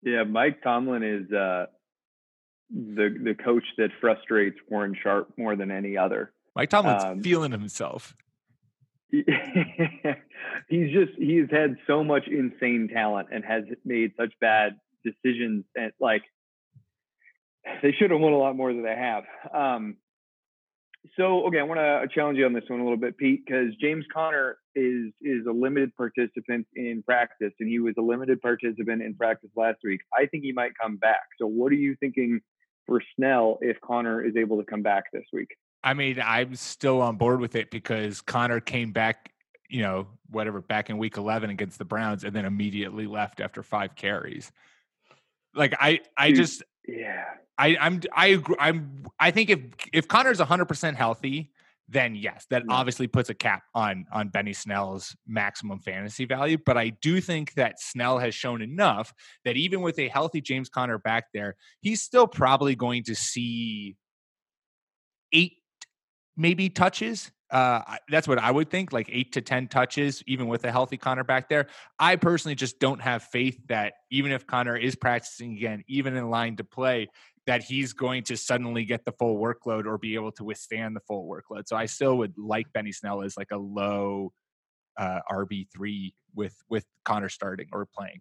Yeah, 0.02 0.24
Mike 0.24 0.62
Tomlin 0.62 1.02
is 1.02 1.30
uh, 1.30 1.66
the 2.70 3.16
the 3.22 3.34
coach 3.34 3.64
that 3.76 3.90
frustrates 4.00 4.56
Warren 4.68 4.96
Sharp 5.02 5.28
more 5.36 5.56
than 5.56 5.70
any 5.70 5.98
other. 5.98 6.32
Mike 6.56 6.70
Tomlin's 6.70 7.04
um, 7.04 7.22
feeling 7.22 7.52
himself. 7.52 8.16
he's 9.10 10.92
just 10.92 11.12
he's 11.18 11.50
had 11.50 11.76
so 11.86 12.02
much 12.02 12.26
insane 12.26 12.88
talent 12.92 13.28
and 13.30 13.44
has 13.44 13.64
made 13.84 14.12
such 14.18 14.32
bad 14.40 14.76
decisions 15.04 15.64
and 15.76 15.92
like 16.00 16.22
they 17.82 17.92
should 17.92 18.10
have 18.10 18.20
won 18.20 18.32
a 18.32 18.38
lot 18.38 18.56
more 18.56 18.72
than 18.72 18.82
they 18.82 18.96
have. 18.96 19.24
Um, 19.52 19.96
so 21.16 21.46
okay, 21.46 21.58
I 21.58 21.62
want 21.62 21.78
to 21.78 21.84
uh, 21.84 22.06
challenge 22.06 22.38
you 22.38 22.46
on 22.46 22.52
this 22.52 22.64
one 22.68 22.80
a 22.80 22.82
little 22.82 22.98
bit, 22.98 23.16
Pete, 23.18 23.44
because 23.44 23.74
James 23.80 24.04
Conner 24.12 24.58
is 24.74 25.12
is 25.20 25.46
a 25.46 25.52
limited 25.52 25.94
participant 25.96 26.66
in 26.74 27.02
practice, 27.02 27.52
and 27.60 27.68
he 27.68 27.78
was 27.78 27.94
a 27.98 28.02
limited 28.02 28.40
participant 28.40 29.02
in 29.02 29.14
practice 29.14 29.50
last 29.56 29.78
week. 29.84 30.00
I 30.12 30.26
think 30.26 30.44
he 30.44 30.52
might 30.52 30.72
come 30.80 30.96
back. 30.96 31.22
So, 31.38 31.46
what 31.46 31.72
are 31.72 31.76
you 31.76 31.96
thinking 32.00 32.40
for 32.86 33.02
Snell 33.16 33.58
if 33.60 33.80
Conner 33.80 34.24
is 34.24 34.36
able 34.36 34.58
to 34.58 34.64
come 34.64 34.82
back 34.82 35.04
this 35.12 35.24
week? 35.32 35.48
I 35.82 35.92
mean, 35.92 36.20
I'm 36.24 36.54
still 36.56 37.02
on 37.02 37.16
board 37.16 37.40
with 37.40 37.54
it 37.54 37.70
because 37.70 38.22
Conner 38.22 38.60
came 38.60 38.92
back, 38.92 39.32
you 39.68 39.82
know, 39.82 40.06
whatever, 40.30 40.62
back 40.62 40.88
in 40.88 40.96
week 40.96 41.18
11 41.18 41.50
against 41.50 41.78
the 41.78 41.84
Browns, 41.84 42.24
and 42.24 42.34
then 42.34 42.46
immediately 42.46 43.06
left 43.06 43.40
after 43.40 43.62
five 43.62 43.94
carries. 43.94 44.50
Like 45.54 45.74
I, 45.78 46.00
I 46.16 46.28
Dude, 46.28 46.36
just 46.36 46.62
yeah. 46.86 47.24
I, 47.56 47.76
I'm 47.80 48.00
I 48.14 48.26
agree. 48.28 48.56
I'm 48.58 49.04
I 49.18 49.30
think 49.30 49.50
if 49.50 49.60
if 49.92 50.08
Conner's 50.08 50.38
100 50.38 50.64
percent 50.66 50.96
healthy, 50.96 51.52
then 51.88 52.14
yes, 52.14 52.46
that 52.50 52.64
yeah. 52.68 52.74
obviously 52.74 53.06
puts 53.06 53.30
a 53.30 53.34
cap 53.34 53.62
on 53.74 54.06
on 54.12 54.28
Benny 54.28 54.52
Snell's 54.52 55.14
maximum 55.26 55.78
fantasy 55.80 56.24
value. 56.24 56.58
But 56.64 56.76
I 56.76 56.90
do 57.00 57.20
think 57.20 57.54
that 57.54 57.80
Snell 57.80 58.18
has 58.18 58.34
shown 58.34 58.62
enough 58.62 59.12
that 59.44 59.56
even 59.56 59.82
with 59.82 59.98
a 59.98 60.08
healthy 60.08 60.40
James 60.40 60.68
Conner 60.68 60.98
back 60.98 61.26
there, 61.32 61.56
he's 61.80 62.02
still 62.02 62.26
probably 62.26 62.74
going 62.74 63.04
to 63.04 63.14
see 63.14 63.96
eight 65.32 65.54
maybe 66.36 66.68
touches 66.68 67.30
uh, 67.50 67.82
that's 68.08 68.26
what 68.26 68.38
I 68.38 68.50
would 68.50 68.70
think, 68.70 68.92
like 68.92 69.08
eight 69.12 69.32
to 69.32 69.40
10 69.40 69.68
touches, 69.68 70.22
even 70.26 70.48
with 70.48 70.64
a 70.64 70.72
healthy 70.72 70.96
Conner 70.96 71.24
back 71.24 71.48
there. 71.48 71.68
I 71.98 72.16
personally 72.16 72.54
just 72.54 72.80
don't 72.80 73.00
have 73.00 73.22
faith 73.22 73.60
that 73.68 73.94
even 74.10 74.32
if 74.32 74.46
Conner 74.46 74.76
is 74.76 74.94
practicing 74.94 75.52
again, 75.52 75.84
even 75.86 76.16
in 76.16 76.30
line 76.30 76.56
to 76.56 76.64
play, 76.64 77.08
that 77.46 77.62
he's 77.62 77.92
going 77.92 78.22
to 78.24 78.36
suddenly 78.36 78.84
get 78.84 79.04
the 79.04 79.12
full 79.12 79.36
workload 79.36 79.84
or 79.84 79.98
be 79.98 80.14
able 80.14 80.32
to 80.32 80.44
withstand 80.44 80.96
the 80.96 81.00
full 81.00 81.28
workload. 81.28 81.68
So 81.68 81.76
I 81.76 81.86
still 81.86 82.16
would 82.18 82.32
like 82.38 82.72
Benny 82.72 82.92
Snell 82.92 83.22
as 83.22 83.36
like 83.36 83.50
a 83.52 83.58
low 83.58 84.32
uh, 84.96 85.20
RB3 85.30 86.14
with, 86.34 86.56
with 86.70 86.86
Conner 87.04 87.28
starting 87.28 87.68
or 87.72 87.86
playing. 87.94 88.20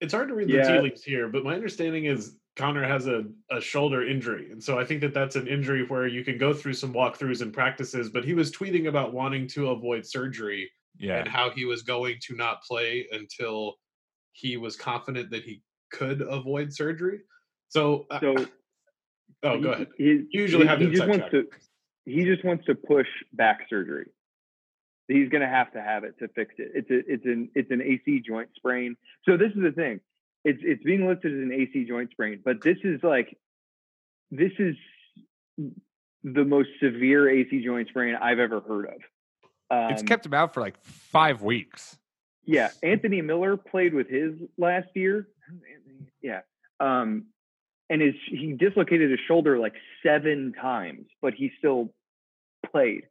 It's 0.00 0.14
hard 0.14 0.28
to 0.28 0.34
read 0.34 0.48
yeah. 0.48 0.62
the 0.62 0.72
tea 0.72 0.80
leaves 0.80 1.04
here, 1.04 1.28
but 1.28 1.44
my 1.44 1.54
understanding 1.54 2.06
is 2.06 2.36
Conner 2.58 2.84
has 2.84 3.06
a, 3.06 3.24
a 3.50 3.60
shoulder 3.60 4.06
injury. 4.06 4.50
And 4.50 4.62
so 4.62 4.78
I 4.78 4.84
think 4.84 5.00
that 5.02 5.14
that's 5.14 5.36
an 5.36 5.46
injury 5.46 5.86
where 5.86 6.08
you 6.08 6.24
can 6.24 6.36
go 6.36 6.52
through 6.52 6.74
some 6.74 6.92
walkthroughs 6.92 7.40
and 7.40 7.52
practices, 7.52 8.10
but 8.10 8.24
he 8.24 8.34
was 8.34 8.50
tweeting 8.50 8.88
about 8.88 9.14
wanting 9.14 9.46
to 9.48 9.70
avoid 9.70 10.04
surgery 10.04 10.68
yeah. 10.98 11.20
and 11.20 11.28
how 11.28 11.50
he 11.50 11.64
was 11.64 11.82
going 11.82 12.16
to 12.22 12.34
not 12.34 12.62
play 12.64 13.06
until 13.12 13.76
he 14.32 14.56
was 14.56 14.74
confident 14.74 15.30
that 15.30 15.44
he 15.44 15.62
could 15.92 16.20
avoid 16.20 16.72
surgery. 16.72 17.20
So, 17.68 18.06
uh, 18.10 18.20
so 18.20 18.34
oh, 19.44 19.60
go 19.60 19.70
ahead. 19.70 19.86
He, 19.96 20.24
usually 20.32 20.64
he, 20.64 20.68
have 20.68 20.80
he 20.80 20.90
just 20.90 21.08
wants 21.08 21.26
to 21.30 21.44
he 22.06 22.24
just 22.24 22.44
wants 22.44 22.66
to 22.66 22.74
push 22.74 23.06
back 23.34 23.66
surgery. 23.70 24.06
He's 25.06 25.28
going 25.28 25.42
to 25.42 25.48
have 25.48 25.72
to 25.72 25.80
have 25.80 26.04
it 26.04 26.18
to 26.18 26.28
fix 26.28 26.54
it. 26.58 26.72
It's 26.74 26.90
a, 26.90 27.12
it's 27.12 27.24
an 27.24 27.50
it's 27.54 27.70
an 27.70 27.82
AC 27.82 28.22
joint 28.26 28.48
sprain. 28.56 28.96
So 29.26 29.36
this 29.36 29.52
is 29.54 29.62
the 29.62 29.72
thing 29.72 30.00
it's 30.44 30.60
it's 30.62 30.82
being 30.82 31.06
listed 31.06 31.32
as 31.32 31.42
an 31.42 31.52
AC 31.52 31.84
joint 31.86 32.10
sprain, 32.10 32.40
but 32.44 32.62
this 32.62 32.78
is 32.84 33.00
like 33.02 33.36
this 34.30 34.52
is 34.58 34.76
the 36.24 36.44
most 36.44 36.68
severe 36.82 37.28
AC 37.28 37.62
joint 37.64 37.88
sprain 37.88 38.14
I've 38.14 38.38
ever 38.38 38.60
heard 38.60 38.86
of. 38.86 39.00
Um, 39.70 39.92
it's 39.92 40.02
kept 40.02 40.24
him 40.26 40.34
out 40.34 40.54
for 40.54 40.60
like 40.60 40.82
five 40.84 41.42
weeks. 41.42 41.98
Yeah, 42.44 42.70
Anthony 42.82 43.20
Miller 43.20 43.56
played 43.56 43.94
with 43.94 44.08
his 44.08 44.32
last 44.56 44.88
year. 44.94 45.28
Yeah, 46.22 46.40
um, 46.80 47.26
and 47.90 48.00
his 48.00 48.14
he 48.30 48.52
dislocated 48.52 49.10
his 49.10 49.20
shoulder 49.26 49.58
like 49.58 49.74
seven 50.04 50.54
times, 50.60 51.06
but 51.20 51.34
he 51.34 51.50
still 51.58 51.92
played. 52.70 53.02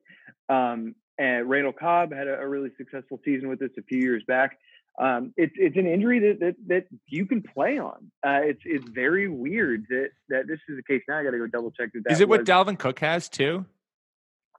Um, 0.49 0.95
and 1.19 1.49
Randall 1.49 1.73
Cobb 1.73 2.13
had 2.13 2.27
a, 2.27 2.39
a, 2.39 2.47
really 2.47 2.69
successful 2.77 3.19
season 3.25 3.49
with 3.49 3.59
this 3.59 3.71
a 3.77 3.81
few 3.81 3.99
years 3.99 4.23
back 4.27 4.57
um, 4.99 5.33
it's 5.37 5.53
it's 5.55 5.77
an 5.77 5.85
injury 5.85 6.19
that, 6.19 6.39
that 6.39 6.55
that 6.67 6.87
you 7.07 7.25
can 7.25 7.43
play 7.43 7.77
on. 7.77 8.11
Uh, 8.25 8.41
it's 8.43 8.61
it's 8.65 8.87
very 8.89 9.27
weird 9.27 9.85
that 9.89 10.09
that 10.29 10.47
this 10.47 10.59
is 10.67 10.77
the 10.77 10.83
case. 10.83 11.03
Now 11.07 11.19
I 11.19 11.23
got 11.23 11.31
to 11.31 11.37
go 11.37 11.47
double 11.47 11.71
check 11.71 11.91
that. 11.93 12.11
Is 12.11 12.19
it 12.19 12.27
what 12.27 12.45
Dalvin 12.45 12.79
Cook 12.79 12.99
has 12.99 13.29
too? 13.29 13.65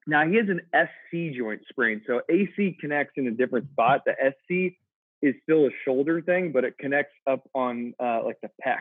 Now 0.07 0.27
he 0.27 0.37
has 0.37 0.49
an 0.49 0.61
SC 0.73 1.37
joint 1.37 1.63
sprain, 1.69 2.03
so 2.07 2.23
AC 2.29 2.77
connects 2.81 3.15
in 3.17 3.27
a 3.27 3.33
different 3.33 3.69
spot. 3.73 4.03
The 4.07 4.15
SC 4.15 4.77
is 5.23 5.35
still 5.43 5.67
a 5.67 5.71
shoulder 5.85 6.23
thing, 6.23 6.53
but 6.53 6.65
it 6.65 6.79
connects 6.79 7.15
up 7.27 7.49
on 7.55 7.95
uh, 8.01 8.23
like 8.25 8.39
the 8.41 8.51
pec. 8.65 8.81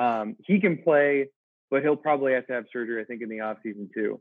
Um, 0.00 0.36
he 0.46 0.60
can 0.60 0.78
play, 0.78 1.28
but 1.70 1.82
he'll 1.82 1.96
probably 1.96 2.34
have 2.34 2.46
to 2.46 2.52
have 2.52 2.64
surgery. 2.72 3.02
I 3.02 3.04
think 3.04 3.20
in 3.20 3.28
the 3.28 3.40
off 3.40 3.58
season 3.64 3.90
too. 3.92 4.20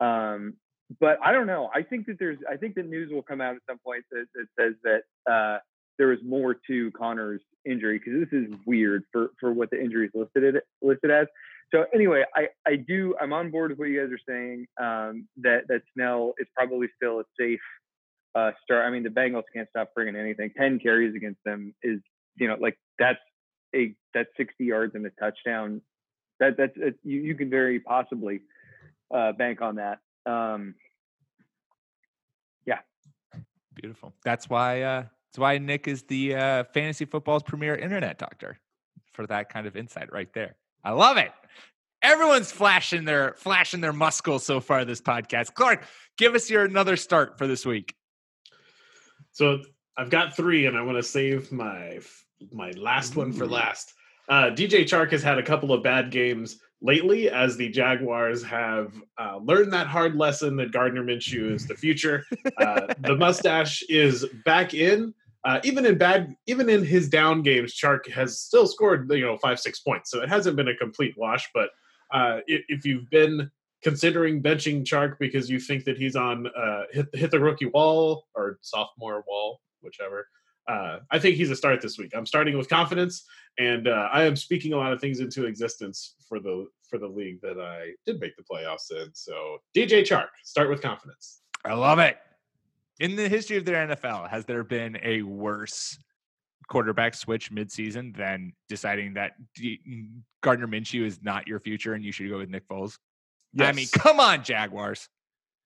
Um, 0.00 0.54
but 1.00 1.18
I 1.24 1.32
don't 1.32 1.46
know. 1.46 1.70
I 1.72 1.82
think 1.82 2.06
that 2.06 2.18
there's. 2.18 2.38
I 2.50 2.56
think 2.56 2.74
the 2.74 2.82
news 2.82 3.12
will 3.12 3.22
come 3.22 3.40
out 3.40 3.54
at 3.54 3.62
some 3.68 3.78
point 3.78 4.04
that, 4.10 4.26
that 4.34 4.46
says 4.58 4.74
that 4.82 5.32
uh, 5.32 5.58
there 5.98 6.08
was 6.08 6.18
more 6.24 6.56
to 6.68 6.90
Conner's 6.92 7.40
injury 7.66 7.98
because 7.98 8.20
this 8.20 8.40
is 8.40 8.48
weird 8.66 9.04
for 9.12 9.30
for 9.38 9.52
what 9.52 9.70
the 9.70 9.80
injury 9.80 10.06
is 10.06 10.12
listed 10.14 10.60
listed 10.80 11.10
as. 11.10 11.26
So 11.74 11.84
anyway, 11.92 12.24
I 12.34 12.48
I 12.66 12.76
do 12.76 13.14
I'm 13.20 13.32
on 13.32 13.50
board 13.50 13.70
with 13.70 13.78
what 13.78 13.88
you 13.88 14.00
guys 14.00 14.12
are 14.12 14.20
saying. 14.28 14.66
Um, 14.80 15.28
that 15.42 15.62
that 15.68 15.82
Snell 15.94 16.34
is 16.38 16.46
probably 16.54 16.88
still 16.96 17.20
a 17.20 17.24
safe 17.38 17.60
uh, 18.34 18.52
start. 18.64 18.86
I 18.86 18.90
mean, 18.90 19.02
the 19.02 19.10
Bengals 19.10 19.44
can't 19.54 19.68
stop 19.70 19.90
bringing 19.94 20.16
anything. 20.16 20.50
Ten 20.56 20.78
carries 20.78 21.14
against 21.14 21.40
them 21.44 21.74
is 21.82 22.00
you 22.36 22.48
know 22.48 22.56
like 22.60 22.78
that's 22.98 23.18
a 23.74 23.94
that's 24.14 24.30
60 24.36 24.64
yards 24.64 24.94
and 24.94 25.04
a 25.06 25.10
touchdown. 25.20 25.82
That 26.40 26.56
that's 26.56 26.76
you 27.02 27.20
you 27.20 27.34
can 27.34 27.50
very 27.50 27.80
possibly 27.80 28.40
uh, 29.14 29.32
bank 29.32 29.60
on 29.60 29.76
that. 29.76 29.98
Um, 30.26 30.74
yeah. 32.66 32.78
Beautiful. 33.74 34.14
That's 34.24 34.48
why 34.48 34.82
uh, 34.82 35.04
that's 35.28 35.38
why 35.38 35.58
Nick 35.58 35.86
is 35.88 36.04
the 36.04 36.34
uh, 36.34 36.64
fantasy 36.72 37.04
football's 37.04 37.42
premier 37.42 37.74
internet 37.74 38.18
doctor 38.18 38.58
for 39.12 39.26
that 39.26 39.50
kind 39.50 39.66
of 39.66 39.76
insight 39.76 40.10
right 40.12 40.32
there. 40.32 40.56
I 40.82 40.92
love 40.92 41.18
it. 41.18 41.32
Everyone's 42.00 42.50
flashing 42.50 43.04
their 43.04 43.34
flashing 43.36 43.80
their 43.80 43.92
muscles 43.92 44.44
so 44.44 44.60
far 44.60 44.84
this 44.84 45.00
podcast. 45.00 45.52
Clark, 45.54 45.84
give 46.16 46.34
us 46.34 46.48
your 46.48 46.64
another 46.64 46.96
start 46.96 47.36
for 47.36 47.46
this 47.46 47.66
week. 47.66 47.94
So 49.32 49.60
I've 49.96 50.08
got 50.08 50.36
three, 50.36 50.66
and 50.66 50.78
I 50.78 50.82
want 50.82 50.96
to 50.96 51.02
save 51.02 51.52
my 51.52 51.98
my 52.52 52.70
last 52.70 53.16
one 53.16 53.32
for 53.32 53.46
last. 53.46 53.92
Uh, 54.28 54.50
DJ 54.50 54.84
Chark 54.84 55.10
has 55.10 55.22
had 55.22 55.38
a 55.38 55.42
couple 55.42 55.72
of 55.72 55.82
bad 55.82 56.10
games 56.10 56.58
lately 56.80 57.30
as 57.30 57.56
the 57.56 57.68
Jaguars 57.68 58.42
have 58.42 58.92
uh, 59.18 59.38
learned 59.42 59.72
that 59.72 59.86
hard 59.86 60.14
lesson 60.14 60.56
that 60.56 60.72
Gardner 60.72 61.02
Minshew 61.02 61.52
is 61.52 61.66
the 61.66 61.74
future. 61.74 62.24
Uh, 62.56 62.94
the 63.00 63.16
mustache 63.18 63.82
is 63.88 64.26
back 64.44 64.74
in. 64.74 65.14
Uh, 65.44 65.60
even 65.64 65.86
in 65.86 65.96
bad, 65.96 66.34
even 66.46 66.68
in 66.68 66.84
his 66.84 67.08
down 67.08 67.42
games, 67.42 67.74
Chark 67.74 68.10
has 68.10 68.40
still 68.40 68.66
scored 68.66 69.10
you 69.12 69.24
know 69.24 69.36
five 69.38 69.60
six 69.60 69.80
points. 69.80 70.10
So 70.10 70.20
it 70.20 70.28
hasn't 70.28 70.56
been 70.56 70.68
a 70.68 70.76
complete 70.76 71.14
wash. 71.16 71.48
But 71.54 71.70
uh, 72.12 72.40
if, 72.46 72.62
if, 72.68 72.84
you've 72.84 73.08
been 73.10 73.50
considering 73.82 74.42
benching 74.42 74.84
Chark 74.84 75.16
because 75.20 75.48
you 75.48 75.60
think 75.60 75.84
that 75.84 75.96
he's 75.96 76.16
on 76.16 76.48
uh, 76.48 76.82
hit 76.90 77.06
hit 77.12 77.30
the 77.30 77.38
rookie 77.38 77.66
wall 77.66 78.26
or 78.34 78.58
sophomore 78.62 79.24
wall, 79.28 79.60
whichever, 79.80 80.26
uh, 80.68 80.98
I 81.10 81.18
think 81.18 81.36
he's 81.36 81.50
a 81.50 81.56
start 81.56 81.80
this 81.80 81.98
week. 81.98 82.12
I'm 82.14 82.26
starting 82.26 82.56
with 82.56 82.68
confidence, 82.68 83.24
and 83.58 83.88
uh, 83.88 84.08
I 84.12 84.24
am 84.24 84.36
speaking 84.36 84.74
a 84.74 84.76
lot 84.76 84.92
of 84.92 85.00
things 85.00 85.20
into 85.20 85.46
existence 85.46 86.14
for 86.28 86.38
the 86.38 86.66
for 86.88 86.98
the 86.98 87.06
league 87.06 87.40
that 87.42 87.58
I 87.58 87.92
did 88.06 88.20
make 88.20 88.36
the 88.36 88.42
playoffs 88.42 88.90
in. 88.90 89.10
So 89.14 89.58
DJ 89.74 90.02
Chark, 90.02 90.28
start 90.44 90.68
with 90.68 90.82
confidence. 90.82 91.40
I 91.64 91.74
love 91.74 91.98
it. 91.98 92.18
In 93.00 93.16
the 93.16 93.28
history 93.28 93.56
of 93.56 93.64
their 93.64 93.86
NFL, 93.88 94.28
has 94.28 94.44
there 94.44 94.64
been 94.64 94.98
a 95.02 95.22
worse 95.22 95.98
quarterback 96.68 97.14
switch 97.14 97.50
midseason 97.50 98.14
than 98.16 98.52
deciding 98.68 99.14
that 99.14 99.32
D- 99.54 99.80
Gardner 100.42 100.66
Minshew 100.66 101.04
is 101.04 101.20
not 101.22 101.46
your 101.46 101.60
future 101.60 101.94
and 101.94 102.04
you 102.04 102.12
should 102.12 102.28
go 102.28 102.38
with 102.38 102.50
Nick 102.50 102.68
Foles? 102.68 102.98
Yes. 103.52 103.68
I 103.68 103.72
mean, 103.72 103.86
come 103.92 104.20
on, 104.20 104.44
Jaguars. 104.44 105.08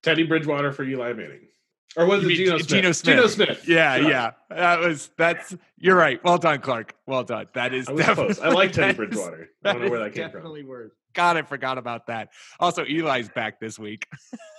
Teddy 0.03 0.25
Bridgewater 0.25 0.73
for 0.73 0.85
Eli 0.85 1.13
Manning. 1.13 1.49
Or 1.97 2.07
was 2.07 2.25
you 2.25 2.31
it 2.31 2.37
Geno 2.37 2.59
Smith? 2.59 2.69
Geno 2.69 2.93
Smith? 2.93 3.17
Geno 3.17 3.27
Smith. 3.27 3.69
Yeah, 3.69 3.97
yeah. 3.97 4.31
That 4.49 4.81
was 4.81 5.11
that's 5.19 5.55
you're 5.77 5.97
right. 5.97 6.23
Well 6.25 6.39
done, 6.39 6.61
Clark. 6.61 6.95
Well 7.07 7.25
done. 7.25 7.49
That 7.55 7.75
is 7.75 7.89
I, 7.89 7.93
was 7.93 8.05
close. 8.07 8.41
I 8.41 8.49
like 8.49 8.73
Teddy 8.73 8.95
Bridgewater. 8.95 9.51
I 9.65 9.73
don't 9.73 9.83
know 9.83 9.91
where 9.91 10.01
that 10.01 10.15
came 10.15 10.25
definitely 10.25 10.31
from. 10.31 10.41
Definitely 10.41 10.65
worse. 10.65 10.93
God, 11.15 11.37
I 11.37 11.43
forgot 11.43 11.79
about 11.79 12.07
that. 12.07 12.31
Also, 12.59 12.85
Eli's 12.85 13.29
back 13.29 13.61
this 13.61 13.79
week. 13.79 14.09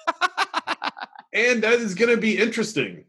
and 1.33 1.63
that 1.63 1.79
is 1.79 1.95
going 1.95 2.13
to 2.13 2.21
be 2.21 2.37
interesting 2.37 3.05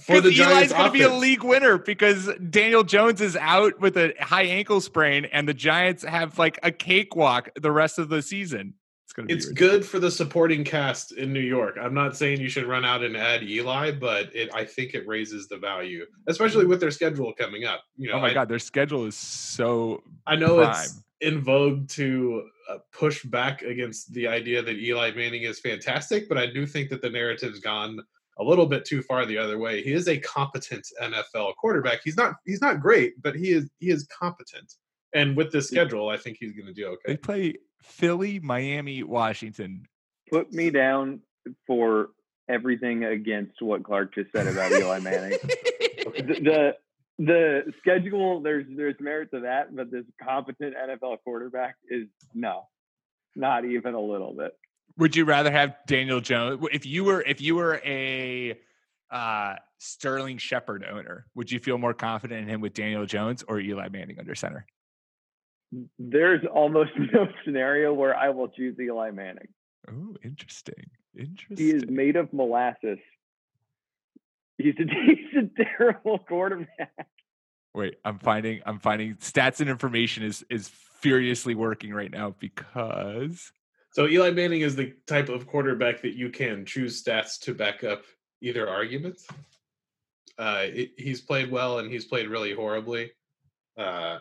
for 0.00 0.20
the 0.20 0.28
Eli's 0.28 0.38
Giants. 0.38 0.72
going 0.72 0.86
to 0.86 0.92
be 0.92 1.02
a 1.02 1.12
league 1.12 1.42
winner 1.42 1.78
because 1.78 2.30
Daniel 2.50 2.84
Jones 2.84 3.20
is 3.20 3.36
out 3.36 3.80
with 3.80 3.96
a 3.96 4.14
high 4.20 4.44
ankle 4.44 4.80
sprain, 4.80 5.24
and 5.26 5.48
the 5.48 5.54
Giants 5.54 6.04
have 6.04 6.38
like 6.38 6.58
a 6.62 6.70
cakewalk 6.70 7.50
the 7.60 7.72
rest 7.72 7.98
of 7.98 8.08
the 8.08 8.22
season. 8.22 8.74
It's 9.12 9.16
going 9.16 9.28
to. 9.28 9.34
It's 9.34 9.46
good 9.46 9.84
for 9.84 9.98
the 9.98 10.10
supporting 10.10 10.64
cast 10.64 11.12
in 11.12 11.32
New 11.32 11.40
York. 11.40 11.76
I'm 11.80 11.92
not 11.92 12.16
saying 12.16 12.40
you 12.40 12.48
should 12.48 12.64
run 12.64 12.84
out 12.84 13.02
and 13.02 13.14
add 13.14 13.42
Eli, 13.42 13.90
but 13.92 14.34
it 14.34 14.50
I 14.54 14.64
think 14.64 14.94
it 14.94 15.06
raises 15.06 15.48
the 15.48 15.58
value, 15.58 16.06
especially 16.28 16.64
with 16.64 16.80
their 16.80 16.90
schedule 16.90 17.32
coming 17.34 17.64
up. 17.64 17.82
You 17.96 18.08
know, 18.08 18.16
Oh 18.16 18.20
my 18.20 18.30
I, 18.30 18.34
God, 18.34 18.48
their 18.48 18.58
schedule 18.58 19.04
is 19.04 19.14
so. 19.14 20.02
I 20.26 20.36
know 20.36 20.56
prime. 20.56 20.70
it's 20.70 21.02
in 21.20 21.42
vogue 21.42 21.88
to 21.88 22.48
uh, 22.70 22.78
push 22.92 23.22
back 23.24 23.62
against 23.62 24.12
the 24.14 24.26
idea 24.26 24.62
that 24.62 24.76
Eli 24.76 25.10
Manning 25.12 25.42
is 25.42 25.60
fantastic, 25.60 26.28
but 26.28 26.38
I 26.38 26.46
do 26.46 26.66
think 26.66 26.88
that 26.88 27.02
the 27.02 27.10
narrative's 27.10 27.60
gone 27.60 28.00
a 28.38 28.44
little 28.44 28.66
bit 28.66 28.86
too 28.86 29.02
far 29.02 29.26
the 29.26 29.36
other 29.36 29.58
way. 29.58 29.82
He 29.82 29.92
is 29.92 30.08
a 30.08 30.16
competent 30.18 30.86
NFL 31.02 31.56
quarterback. 31.56 32.00
He's 32.02 32.16
not 32.16 32.36
he's 32.46 32.62
not 32.62 32.80
great, 32.80 33.20
but 33.22 33.34
he 33.34 33.50
is 33.50 33.70
he 33.78 33.90
is 33.90 34.06
competent. 34.06 34.72
And 35.14 35.36
with 35.36 35.52
this 35.52 35.68
schedule, 35.68 36.08
I 36.08 36.16
think 36.16 36.38
he's 36.40 36.52
going 36.52 36.66
to 36.66 36.72
do 36.72 36.86
okay. 36.86 37.02
They 37.08 37.16
play 37.18 37.54
Philly, 37.82 38.40
Miami, 38.40 39.02
Washington. 39.02 39.86
Put 40.30 40.52
me 40.52 40.70
down 40.70 41.20
for 41.66 42.10
everything 42.48 43.04
against 43.04 43.60
what 43.60 43.84
Clark 43.84 44.14
just 44.14 44.32
said 44.32 44.46
about 44.46 44.72
Eli 44.72 45.00
Manning. 45.00 45.38
the, 45.42 46.22
the 46.42 46.76
the 47.18 47.72
schedule 47.78 48.40
there's 48.40 48.66
there's 48.76 48.96
merit 49.00 49.30
to 49.32 49.40
that, 49.40 49.74
but 49.74 49.90
this 49.90 50.04
competent 50.22 50.74
NFL 50.74 51.18
quarterback 51.24 51.76
is 51.88 52.06
no, 52.34 52.68
not 53.36 53.64
even 53.64 53.94
a 53.94 54.00
little 54.00 54.34
bit. 54.34 54.52
Would 54.98 55.16
you 55.16 55.24
rather 55.24 55.50
have 55.50 55.74
Daniel 55.86 56.20
Jones 56.20 56.64
if 56.72 56.86
you 56.86 57.04
were 57.04 57.22
if 57.22 57.40
you 57.40 57.56
were 57.56 57.80
a 57.84 58.58
uh, 59.10 59.54
Sterling 59.78 60.38
Shepard 60.38 60.84
owner? 60.90 61.26
Would 61.34 61.50
you 61.50 61.60
feel 61.60 61.78
more 61.78 61.94
confident 61.94 62.42
in 62.42 62.48
him 62.48 62.60
with 62.60 62.74
Daniel 62.74 63.06
Jones 63.06 63.44
or 63.46 63.60
Eli 63.60 63.88
Manning 63.88 64.18
under 64.18 64.34
center? 64.34 64.66
There's 65.98 66.44
almost 66.52 66.90
no 67.12 67.28
scenario 67.44 67.92
where 67.92 68.16
I 68.16 68.30
will 68.30 68.48
choose 68.48 68.76
Eli 68.78 69.10
Manning. 69.10 69.48
Oh, 69.88 70.16
interesting. 70.22 70.90
Interesting. 71.16 71.56
He 71.56 71.70
is 71.70 71.84
made 71.88 72.16
of 72.16 72.32
molasses. 72.32 72.98
He's 74.58 74.74
a, 74.78 74.84
he's 75.06 75.42
a 75.42 75.64
terrible 75.64 76.18
quarterback. 76.18 77.08
Wait, 77.74 77.96
I'm 78.04 78.18
finding 78.18 78.60
I'm 78.66 78.78
finding 78.78 79.14
stats 79.16 79.60
and 79.60 79.70
information 79.70 80.22
is 80.22 80.44
is 80.50 80.68
furiously 81.00 81.54
working 81.54 81.92
right 81.92 82.10
now 82.10 82.34
because 82.38 83.50
So 83.92 84.06
Eli 84.06 84.30
Manning 84.30 84.60
is 84.60 84.76
the 84.76 84.94
type 85.06 85.28
of 85.28 85.46
quarterback 85.46 86.02
that 86.02 86.14
you 86.14 86.30
can 86.30 86.64
choose 86.66 87.02
stats 87.02 87.40
to 87.40 87.54
back 87.54 87.82
up 87.82 88.04
either 88.40 88.68
argument. 88.68 89.20
Uh, 90.38 90.64
it, 90.64 90.90
he's 90.96 91.20
played 91.20 91.50
well 91.50 91.78
and 91.78 91.90
he's 91.90 92.04
played 92.04 92.28
really 92.28 92.52
horribly. 92.52 93.10
Uh, 93.76 94.18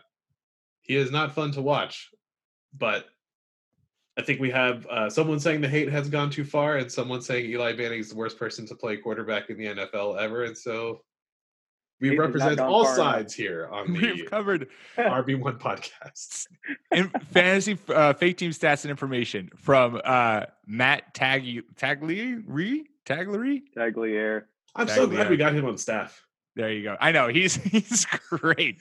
he 0.82 0.96
is 0.96 1.12
not 1.12 1.34
fun 1.34 1.52
to 1.54 1.62
watch, 1.62 2.10
but 2.78 3.06
I 4.18 4.22
think 4.22 4.40
we 4.40 4.52
have 4.52 4.86
uh, 4.88 5.10
someone 5.10 5.40
saying 5.40 5.62
the 5.62 5.70
hate 5.70 5.90
has 5.90 6.10
gone 6.10 6.30
too 6.30 6.44
far, 6.44 6.78
and 6.78 6.92
someone 6.92 7.22
saying 7.22 7.46
Eli 7.50 7.74
Manning 7.74 8.00
is 8.00 8.10
the 8.10 8.16
worst 8.16 8.38
person 8.38 8.66
to 8.68 8.76
play 8.76 8.98
quarterback 8.98 9.50
in 9.50 9.58
the 9.58 9.66
NFL 9.66 10.22
ever, 10.22 10.44
and 10.44 10.58
so 10.58 11.02
we 12.02 12.10
Hate 12.10 12.20
represent 12.20 12.60
all 12.60 12.84
far 12.84 12.96
enough. 12.96 13.14
sides 13.14 13.34
here 13.34 13.70
on 13.72 13.94
we've 13.94 14.18
the 14.18 14.24
covered 14.26 14.68
RB 14.98 15.40
One 15.40 15.58
podcasts. 15.60 16.48
in 16.92 17.10
fantasy 17.32 17.78
uh, 17.90 18.14
fake 18.14 18.38
team 18.38 18.52
stats 18.52 18.84
and 18.84 18.92
information 18.92 19.50
from 19.56 20.02
uh, 20.04 20.46
Matt 20.66 21.14
Tagli 21.14 21.62
Taglieri 21.76 22.84
Taglieri. 23.06 23.62
Tagliere. 23.78 24.44
I'm 24.76 24.88
so 24.88 25.06
glad 25.06 25.30
we 25.30 25.38
got 25.38 25.54
him 25.54 25.66
on 25.66 25.78
staff. 25.78 26.26
There 26.56 26.72
you 26.72 26.84
go. 26.84 26.98
I 27.00 27.12
know 27.12 27.30
he's 27.30 27.56
he's 27.64 28.06
great. 28.30 28.78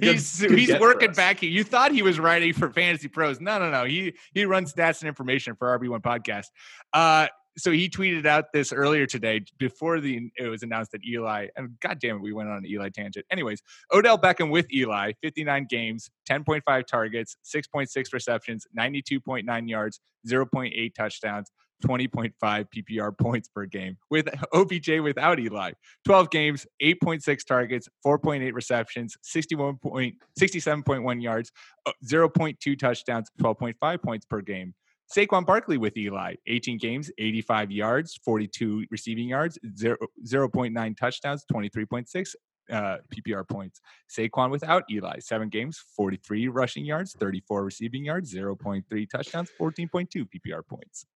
he's 0.00 0.40
he's 0.40 0.78
working 0.78 1.12
back. 1.12 1.42
You 1.42 1.64
thought 1.64 1.92
he 1.92 2.02
was 2.02 2.18
writing 2.20 2.52
for 2.52 2.70
Fantasy 2.70 3.08
Pros. 3.08 3.40
No, 3.40 3.58
no, 3.58 3.70
no. 3.70 3.84
He 3.84 4.14
he 4.32 4.44
runs 4.44 4.72
stats 4.72 5.00
and 5.00 5.08
information 5.08 5.56
for 5.56 5.78
RB1 5.78 6.00
podcast. 6.00 6.46
Uh, 6.92 7.26
so 7.56 7.72
he 7.72 7.88
tweeted 7.88 8.24
out 8.24 8.52
this 8.52 8.72
earlier 8.72 9.04
today 9.04 9.44
before 9.58 9.98
the 9.98 10.30
it 10.38 10.46
was 10.46 10.62
announced 10.62 10.92
that 10.92 11.04
Eli 11.04 11.48
and 11.56 11.70
God 11.80 11.98
damn 11.98 12.16
it, 12.16 12.22
we 12.22 12.32
went 12.32 12.48
on 12.48 12.58
an 12.58 12.66
Eli 12.66 12.88
tangent. 12.90 13.26
Anyways, 13.32 13.62
Odell 13.92 14.16
Beckham 14.16 14.50
with 14.50 14.72
Eli, 14.72 15.12
59 15.20 15.66
games, 15.68 16.08
10.5 16.30 16.86
targets, 16.86 17.36
6.6 17.44 18.12
receptions, 18.12 18.66
92.9 18.78 19.68
yards, 19.68 20.00
0.8 20.26 20.94
touchdowns. 20.94 21.50
20.5 21.84 22.32
PPR 22.42 23.16
points 23.16 23.48
per 23.48 23.66
game 23.66 23.96
with 24.10 24.28
OBJ 24.52 25.00
without 25.02 25.38
Eli. 25.38 25.72
12 26.04 26.30
games, 26.30 26.66
8.6 26.82 27.46
targets, 27.46 27.88
4.8 28.04 28.52
receptions, 28.52 29.16
61 29.22 29.76
point, 29.76 30.14
67.1 30.38 31.22
yards, 31.22 31.52
uh, 31.86 31.92
0.2 32.04 32.78
touchdowns, 32.78 33.28
12.5 33.40 34.02
points 34.02 34.26
per 34.26 34.40
game. 34.40 34.74
Saquon 35.14 35.46
Barkley 35.46 35.78
with 35.78 35.96
Eli, 35.96 36.34
18 36.46 36.76
games, 36.76 37.10
85 37.16 37.70
yards, 37.70 38.20
42 38.22 38.84
receiving 38.90 39.28
yards, 39.28 39.58
0, 39.78 39.96
0.9 40.26 40.96
touchdowns, 40.98 41.44
23.6 41.50 42.34
uh, 42.70 42.96
PPR 43.10 43.48
points. 43.48 43.80
Saquon 44.10 44.50
without 44.50 44.84
Eli, 44.90 45.18
seven 45.20 45.48
games, 45.48 45.82
43 45.96 46.48
rushing 46.48 46.84
yards, 46.84 47.14
34 47.18 47.64
receiving 47.64 48.04
yards, 48.04 48.34
0.3 48.34 49.10
touchdowns, 49.10 49.50
14.2 49.58 50.26
PPR 50.28 50.66
points. 50.66 51.06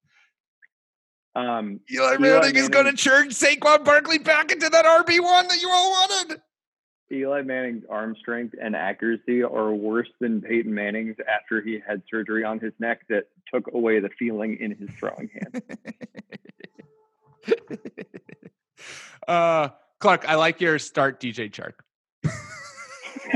Um, 1.35 1.81
Eli 1.91 2.15
Eli 2.15 2.17
Manning 2.19 2.57
is 2.57 2.69
going 2.69 2.85
to 2.85 2.93
Manning- 2.93 2.97
churn 2.97 3.29
Saquon 3.31 3.85
Barkley 3.85 4.19
back 4.19 4.53
into 4.53 4.69
that 4.69 4.85
RB 4.85 5.21
one 5.21 5.49
that 5.49 5.61
you 5.63 5.71
all 5.71 5.91
wanted. 5.91 6.41
Eli 7.11 7.43
Manning's 7.43 7.85
arm 7.91 8.17
strength 8.19 8.55
and 8.61 8.75
accuracy 8.75 9.43
are 9.43 9.73
worse 9.73 10.09
than 10.21 10.41
Peyton 10.41 10.73
Manning's 10.73 11.17
after 11.29 11.61
he 11.61 11.79
had 11.87 12.03
surgery 12.11 12.43
on 12.43 12.59
his 12.59 12.73
neck 12.79 13.01
that 13.11 13.25
took 13.53 13.73
away 13.75 14.01
the 14.01 14.09
feeling 14.19 14.57
in 14.61 14.75
his 14.77 14.89
throwing 14.99 15.29
hand. 15.29 15.63
uh, 19.29 19.69
Clark, 20.01 20.27
I 20.27 20.37
like 20.37 20.61
your 20.61 20.79
start, 20.79 21.21
DJ 21.21 21.51
Chark. 21.51 21.75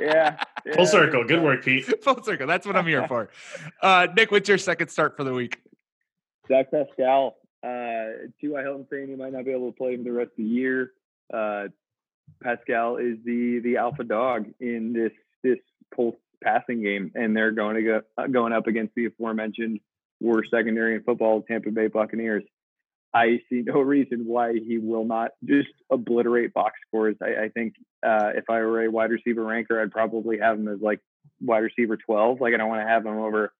yeah, 0.00 0.42
Full 0.74 0.84
yeah, 0.84 0.84
circle. 0.84 1.24
Good 1.24 1.42
work, 1.42 1.64
Pete. 1.64 1.84
Full 2.04 2.22
circle. 2.22 2.46
That's 2.46 2.66
what 2.66 2.76
I'm 2.76 2.86
here 2.86 3.06
for. 3.06 3.28
Uh, 3.82 4.08
Nick, 4.16 4.30
what's 4.30 4.48
your 4.48 4.58
second 4.58 4.88
start 4.88 5.16
for 5.16 5.24
the 5.24 5.32
week? 5.32 5.60
Zach 6.48 6.70
Pascal. 6.70 7.36
Uh, 7.64 7.66
I 7.68 8.62
Hilton 8.62 8.86
saying 8.90 9.08
he 9.08 9.16
might 9.16 9.32
not 9.32 9.44
be 9.44 9.50
able 9.50 9.72
to 9.72 9.76
play 9.76 9.94
him 9.94 10.04
the 10.04 10.12
rest 10.12 10.30
of 10.30 10.36
the 10.36 10.44
year. 10.44 10.92
Uh, 11.32 11.64
Pascal 12.42 12.96
is 12.96 13.16
the 13.24 13.60
the 13.64 13.76
alpha 13.78 14.04
dog 14.04 14.46
in 14.60 14.92
this 14.92 15.12
this 15.42 15.58
Colts 15.94 16.18
passing 16.42 16.82
game, 16.82 17.12
and 17.14 17.36
they're 17.36 17.52
going 17.52 17.76
to 17.76 17.82
go 17.82 18.00
uh, 18.18 18.26
going 18.26 18.52
up 18.52 18.66
against 18.66 18.94
the 18.94 19.06
aforementioned 19.06 19.80
worst 20.20 20.50
secondary 20.50 20.94
in 20.94 21.02
football, 21.02 21.42
Tampa 21.42 21.70
Bay 21.70 21.88
Buccaneers. 21.88 22.44
I 23.14 23.40
see 23.48 23.62
no 23.64 23.80
reason 23.80 24.26
why 24.26 24.54
he 24.54 24.78
will 24.78 25.04
not 25.04 25.30
just 25.44 25.68
obliterate 25.90 26.52
box 26.52 26.74
scores. 26.86 27.16
I, 27.22 27.44
I 27.44 27.48
think 27.48 27.74
uh, 28.06 28.32
if 28.34 28.44
I 28.50 28.58
were 28.58 28.84
a 28.84 28.90
wide 28.90 29.10
receiver 29.10 29.42
ranker, 29.42 29.80
I'd 29.80 29.90
probably 29.90 30.38
have 30.38 30.58
him 30.58 30.68
as 30.68 30.80
like 30.80 31.00
wide 31.40 31.62
receiver 31.62 31.96
twelve. 31.96 32.40
Like 32.40 32.54
I 32.54 32.58
don't 32.58 32.68
want 32.68 32.82
to 32.82 32.88
have 32.88 33.06
him 33.06 33.18
over, 33.18 33.52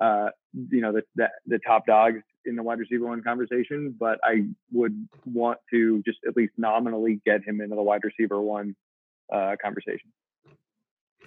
uh, 0.00 0.30
you 0.54 0.80
know, 0.80 0.92
the, 0.92 1.02
the 1.14 1.28
the 1.46 1.58
top 1.58 1.86
dogs 1.86 2.22
in 2.46 2.56
the 2.56 2.62
wide 2.62 2.78
receiver 2.78 3.06
one 3.06 3.22
conversation, 3.22 3.94
but 3.98 4.18
I 4.24 4.46
would 4.72 5.08
want 5.24 5.58
to 5.70 6.02
just 6.04 6.18
at 6.26 6.36
least 6.36 6.52
nominally 6.56 7.20
get 7.24 7.44
him 7.44 7.60
into 7.60 7.76
the 7.76 7.82
wide 7.82 8.02
receiver 8.04 8.40
one 8.40 8.74
uh, 9.32 9.56
conversation. 9.62 10.12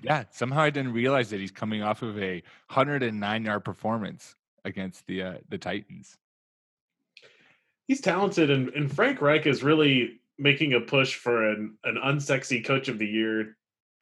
Yeah, 0.02 0.26
somehow 0.32 0.62
I 0.62 0.70
didn't 0.70 0.94
realize 0.94 1.30
that 1.30 1.40
he's 1.40 1.52
coming 1.52 1.82
off 1.82 2.02
of 2.02 2.18
a 2.18 2.44
109 2.68 3.46
yard 3.46 3.64
performance 3.64 4.36
against 4.64 5.08
the 5.08 5.22
uh, 5.22 5.34
the 5.50 5.58
Titans. 5.58 6.18
He's 7.88 8.02
talented, 8.02 8.50
and, 8.50 8.70
and 8.70 8.92
Frank 8.92 9.22
Reich 9.22 9.46
is 9.46 9.64
really 9.64 10.20
making 10.38 10.74
a 10.74 10.82
push 10.82 11.16
for 11.16 11.50
an, 11.50 11.78
an 11.84 11.98
unsexy 12.04 12.66
coach 12.66 12.88
of 12.88 13.00
the 13.00 13.06
year 13.06 13.56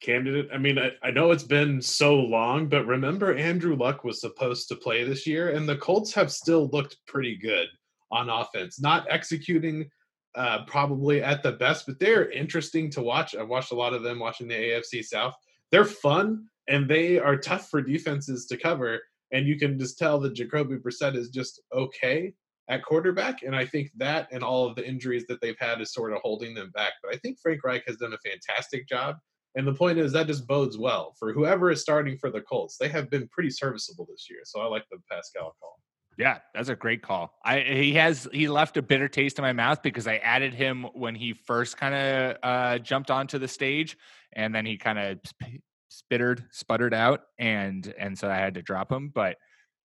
candidate. 0.03 0.49
I 0.53 0.57
mean, 0.57 0.77
I, 0.77 0.91
I 1.01 1.11
know 1.11 1.31
it's 1.31 1.43
been 1.43 1.81
so 1.81 2.15
long, 2.15 2.67
but 2.67 2.85
remember 2.85 3.35
Andrew 3.35 3.75
Luck 3.75 4.03
was 4.03 4.21
supposed 4.21 4.67
to 4.67 4.75
play 4.75 5.03
this 5.03 5.25
year, 5.25 5.49
and 5.51 5.67
the 5.67 5.77
Colts 5.77 6.13
have 6.13 6.31
still 6.31 6.67
looked 6.67 6.97
pretty 7.07 7.35
good 7.35 7.67
on 8.11 8.29
offense. 8.29 8.79
Not 8.79 9.07
executing 9.09 9.89
uh, 10.35 10.65
probably 10.65 11.21
at 11.21 11.43
the 11.43 11.53
best, 11.53 11.85
but 11.85 11.99
they're 11.99 12.29
interesting 12.31 12.89
to 12.91 13.01
watch. 13.01 13.35
I've 13.35 13.49
watched 13.49 13.71
a 13.71 13.75
lot 13.75 13.93
of 13.93 14.03
them 14.03 14.19
watching 14.19 14.47
the 14.47 14.55
AFC 14.55 15.03
South. 15.03 15.35
They're 15.71 15.85
fun 15.85 16.45
and 16.67 16.89
they 16.89 17.19
are 17.19 17.37
tough 17.37 17.69
for 17.69 17.81
defenses 17.81 18.45
to 18.47 18.57
cover. 18.57 18.99
And 19.31 19.47
you 19.47 19.57
can 19.57 19.77
just 19.77 19.97
tell 19.97 20.19
that 20.19 20.35
Jacoby 20.35 20.77
Brissett 20.77 21.15
is 21.15 21.29
just 21.29 21.61
okay 21.73 22.33
at 22.69 22.83
quarterback. 22.83 23.43
And 23.43 23.55
I 23.55 23.65
think 23.65 23.91
that 23.97 24.27
and 24.31 24.43
all 24.43 24.67
of 24.67 24.75
the 24.75 24.87
injuries 24.87 25.25
that 25.27 25.41
they've 25.41 25.59
had 25.59 25.81
is 25.81 25.93
sort 25.93 26.13
of 26.13 26.19
holding 26.21 26.53
them 26.53 26.71
back. 26.73 26.93
But 27.03 27.13
I 27.13 27.17
think 27.17 27.39
Frank 27.39 27.63
Reich 27.63 27.83
has 27.87 27.97
done 27.97 28.13
a 28.13 28.29
fantastic 28.29 28.87
job. 28.87 29.17
And 29.55 29.67
the 29.67 29.73
point 29.73 29.99
is 29.99 30.11
that 30.13 30.27
just 30.27 30.47
bodes 30.47 30.77
well 30.77 31.13
for 31.19 31.31
whoever 31.31 31.69
is 31.69 31.81
starting 31.81 32.17
for 32.17 32.31
the 32.31 32.41
Colts. 32.41 32.77
They 32.77 32.89
have 32.89 33.09
been 33.09 33.27
pretty 33.27 33.51
serviceable 33.51 34.07
this 34.09 34.27
year, 34.29 34.39
so 34.45 34.61
I 34.61 34.65
like 34.65 34.83
the 34.89 34.97
Pascal 35.09 35.55
call. 35.59 35.79
Yeah, 36.17 36.39
that's 36.53 36.69
a 36.69 36.75
great 36.75 37.01
call. 37.01 37.33
I 37.43 37.59
he 37.61 37.93
has 37.95 38.27
he 38.31 38.47
left 38.47 38.77
a 38.77 38.81
bitter 38.81 39.07
taste 39.07 39.39
in 39.39 39.43
my 39.43 39.53
mouth 39.53 39.81
because 39.81 40.07
I 40.07 40.17
added 40.17 40.53
him 40.53 40.85
when 40.93 41.15
he 41.15 41.33
first 41.33 41.77
kind 41.77 41.95
of 41.95 42.37
uh, 42.43 42.79
jumped 42.79 43.09
onto 43.09 43.39
the 43.39 43.47
stage, 43.47 43.97
and 44.33 44.53
then 44.53 44.65
he 44.65 44.77
kind 44.77 44.99
of 44.99 45.19
sp- 45.25 45.61
spittered, 45.89 46.45
sputtered 46.51 46.93
out, 46.93 47.21
and 47.39 47.93
and 47.97 48.17
so 48.17 48.29
I 48.29 48.35
had 48.35 48.55
to 48.55 48.61
drop 48.61 48.91
him. 48.91 49.11
But 49.13 49.37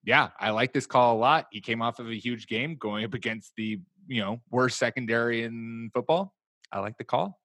yeah, 0.04 0.28
I 0.38 0.50
like 0.50 0.72
this 0.72 0.86
call 0.86 1.16
a 1.16 1.18
lot. 1.18 1.46
He 1.50 1.60
came 1.60 1.80
off 1.82 1.98
of 1.98 2.08
a 2.08 2.18
huge 2.18 2.46
game 2.46 2.76
going 2.76 3.04
up 3.04 3.14
against 3.14 3.52
the 3.56 3.80
you 4.06 4.20
know 4.20 4.40
worst 4.50 4.78
secondary 4.78 5.44
in 5.44 5.90
football. 5.94 6.34
I 6.70 6.80
like 6.80 6.98
the 6.98 7.04
call. 7.04 7.38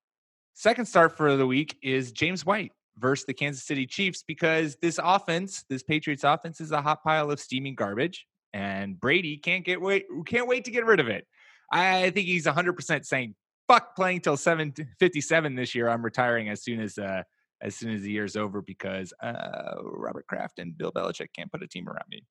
Second 0.54 0.86
start 0.86 1.18
for 1.18 1.36
the 1.36 1.48
week 1.48 1.78
is 1.82 2.12
James 2.12 2.46
White 2.46 2.72
versus 2.98 3.26
the 3.26 3.34
Kansas 3.34 3.64
City 3.64 3.88
Chiefs 3.88 4.24
because 4.28 4.76
this 4.82 5.00
offense, 5.04 5.66
this 5.68 5.82
Patriots 5.82 6.24
offense, 6.24 6.62
is 6.62 6.72
a 6.72 6.82
hot 6.82 7.04
pile 7.04 7.32
of 7.32 7.40
steaming 7.40 7.76
garbage 7.76 8.28
and 8.54 9.00
Brady 9.00 9.38
can't 9.38 9.66
get 9.66 9.82
wait 9.82 10.06
can't 10.26 10.48
wait 10.48 10.66
to 10.66 10.72
get 10.72 10.86
rid 10.86 11.00
of 11.00 11.08
it. 11.08 11.26
I 11.72 12.12
think 12.12 12.28
he's 12.28 12.46
100% 12.46 13.06
saying 13.06 13.36
fuck 13.68 13.96
playing 13.96 14.22
till 14.22 14.38
757 14.38 15.56
this 15.56 15.74
year. 15.74 15.90
I'm 15.90 16.04
retiring 16.04 16.50
as 16.50 16.62
soon 16.64 16.80
as 16.80 16.98
uh 16.98 17.24
as 17.62 17.76
soon 17.76 17.92
as 17.92 18.02
the 18.02 18.12
year's 18.12 18.36
over 18.36 18.62
because 18.62 19.14
uh, 19.24 19.76
Robert 19.82 20.28
Kraft 20.28 20.60
and 20.60 20.78
Bill 20.78 20.92
Belichick 20.92 21.30
can't 21.34 21.50
put 21.50 21.64
a 21.64 21.68
team 21.68 21.88
around 21.88 22.04
me. 22.10 22.22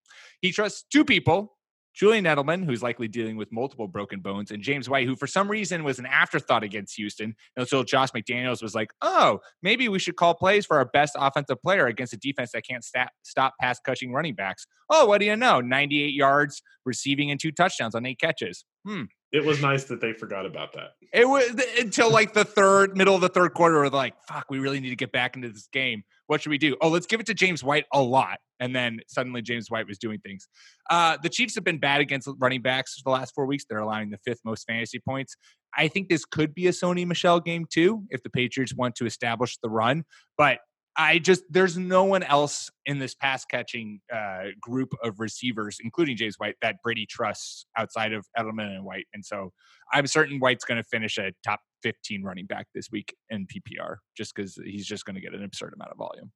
He 0.43 0.53
trusts 0.53 0.85
two 0.93 1.07
people 1.07 1.57
Julian 1.95 2.25
Edelman, 2.25 2.65
who's 2.65 2.83
likely 2.83 3.09
dealing 3.09 3.37
with 3.37 3.53
multiple 3.53 3.87
broken 3.87 4.21
bones, 4.21 4.51
and 4.51 4.63
James 4.63 4.89
White, 4.89 5.07
who 5.07 5.17
for 5.17 5.27
some 5.27 5.51
reason 5.51 5.85
was 5.85 5.99
an 5.99 6.07
afterthought 6.07 6.63
against 6.63 6.97
Houston. 6.97 7.35
And 7.57 7.63
until 7.63 7.85
Josh 7.85 8.11
McDaniels 8.11 8.63
was 8.63 8.75
like, 8.75 8.93
oh, 9.03 9.41
maybe 9.63 9.89
we 9.89 9.99
should 9.99 10.17
call 10.17 10.35
plays 10.35 10.65
for 10.65 10.79
our 10.79 10.87
best 10.87 11.15
offensive 11.19 11.61
player 11.61 11.87
against 11.87 12.13
a 12.13 12.17
defense 12.17 12.53
that 12.53 12.67
can't 12.67 12.85
stop 13.23 13.55
pass 13.61 13.79
catching 13.81 14.13
running 14.13 14.35
backs. 14.35 14.67
Oh, 14.91 15.07
what 15.07 15.19
do 15.19 15.27
you 15.27 15.37
know? 15.37 15.61
98 15.61 16.13
yards 16.15 16.63
receiving 16.85 17.31
and 17.31 17.39
two 17.39 17.53
touchdowns 17.53 17.95
on 17.95 18.07
eight 18.07 18.21
catches. 18.21 18.65
Hmm. 18.87 19.05
It 19.33 19.45
was 19.45 19.63
nice 19.63 19.85
that 19.85 20.01
they 20.01 20.13
forgot 20.13 20.45
about 20.45 20.75
that. 20.75 20.91
It 21.13 21.27
was 21.27 21.49
until 21.81 22.11
like 22.11 22.35
the 22.35 22.45
third, 22.45 22.97
middle 22.97 23.15
of 23.15 23.23
the 23.23 23.31
third 23.31 23.55
quarter, 23.55 23.81
we're 23.81 23.89
like, 23.89 24.15
fuck, 24.29 24.47
we 24.51 24.59
really 24.59 24.79
need 24.79 24.91
to 24.91 24.97
get 24.97 25.11
back 25.11 25.37
into 25.37 25.49
this 25.49 25.69
game. 25.73 26.03
What 26.27 26.43
should 26.43 26.51
we 26.51 26.59
do? 26.59 26.77
Oh, 26.83 26.89
let's 26.89 27.07
give 27.07 27.19
it 27.19 27.27
to 27.27 27.35
James 27.35 27.65
White 27.65 27.87
a 27.93 28.03
lot. 28.03 28.39
And 28.61 28.77
then 28.77 29.01
suddenly 29.09 29.41
James 29.41 29.71
White 29.71 29.87
was 29.87 29.99
doing 29.99 30.19
things. 30.21 30.49
Uh, 30.91 31.17
the 31.23 31.31
Chiefs 31.31 31.55
have 31.55 31.65
been 31.65 31.79
bad 31.79 32.01
against 32.01 32.29
running 32.39 32.61
backs 32.61 32.95
for 32.95 33.11
the 33.11 33.15
last 33.15 33.35
four 33.35 33.47
weeks. 33.47 33.65
They're 33.69 33.79
allowing 33.79 34.11
the 34.11 34.19
fifth 34.19 34.41
most 34.45 34.67
fantasy 34.67 35.01
points. 35.01 35.35
I 35.77 35.89
think 35.89 36.11
this 36.11 36.27
could 36.27 36.55
be 36.55 36.67
a 36.67 36.71
Sony 36.71 37.07
Michel 37.07 37.41
game 37.41 37.65
too, 37.69 38.05
if 38.11 38.23
the 38.23 38.31
Patriots 38.31 38.75
want 38.75 38.95
to 38.97 39.07
establish 39.07 39.57
the 39.63 39.71
run. 39.71 40.05
But 40.37 40.59
I 40.97 41.19
just 41.19 41.43
there's 41.49 41.79
no 41.79 42.05
one 42.05 42.23
else 42.23 42.71
in 42.85 42.99
this 42.99 43.15
pass 43.15 43.45
catching 43.45 44.01
uh, 44.13 44.49
group 44.61 44.93
of 45.03 45.21
receivers, 45.21 45.79
including 45.83 46.17
James 46.17 46.37
White, 46.39 46.57
that 46.61 46.77
Brady 46.83 47.07
trusts 47.07 47.67
outside 47.77 48.13
of 48.13 48.27
Edelman 48.39 48.75
and 48.75 48.85
White, 48.85 49.07
and 49.15 49.25
so 49.25 49.53
I'm 49.93 50.07
certain 50.07 50.39
White's 50.39 50.65
going 50.65 50.83
to 50.83 50.89
finish 50.89 51.19
a 51.19 51.33
top 51.45 51.61
15 51.83 52.23
running 52.23 52.47
back 52.47 52.67
this 52.75 52.91
week 52.91 53.15
in 53.31 53.47
PPR, 53.47 53.97
just 54.17 54.35
because 54.35 54.57
he's 54.65 54.87
just 54.87 55.05
going 55.05 55.15
to 55.15 55.21
get 55.21 55.35
an 55.35 55.45
absurd 55.45 55.73
amount 55.75 55.93
of 55.93 55.99
volume. 55.99 56.31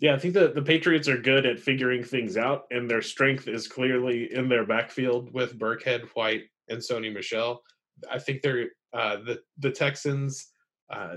Yeah, 0.00 0.14
I 0.14 0.18
think 0.18 0.34
that 0.34 0.54
the 0.54 0.62
Patriots 0.62 1.08
are 1.08 1.18
good 1.18 1.44
at 1.44 1.58
figuring 1.58 2.04
things 2.04 2.36
out, 2.36 2.66
and 2.70 2.88
their 2.88 3.02
strength 3.02 3.48
is 3.48 3.66
clearly 3.66 4.32
in 4.32 4.48
their 4.48 4.64
backfield 4.64 5.32
with 5.32 5.58
Burkhead, 5.58 6.08
White, 6.14 6.44
and 6.68 6.78
Sony 6.78 7.12
Michel. 7.12 7.62
I 8.10 8.20
think 8.20 8.42
they're 8.42 8.66
uh, 8.92 9.16
the 9.16 9.40
the 9.58 9.72
Texans 9.72 10.52
uh, 10.90 11.16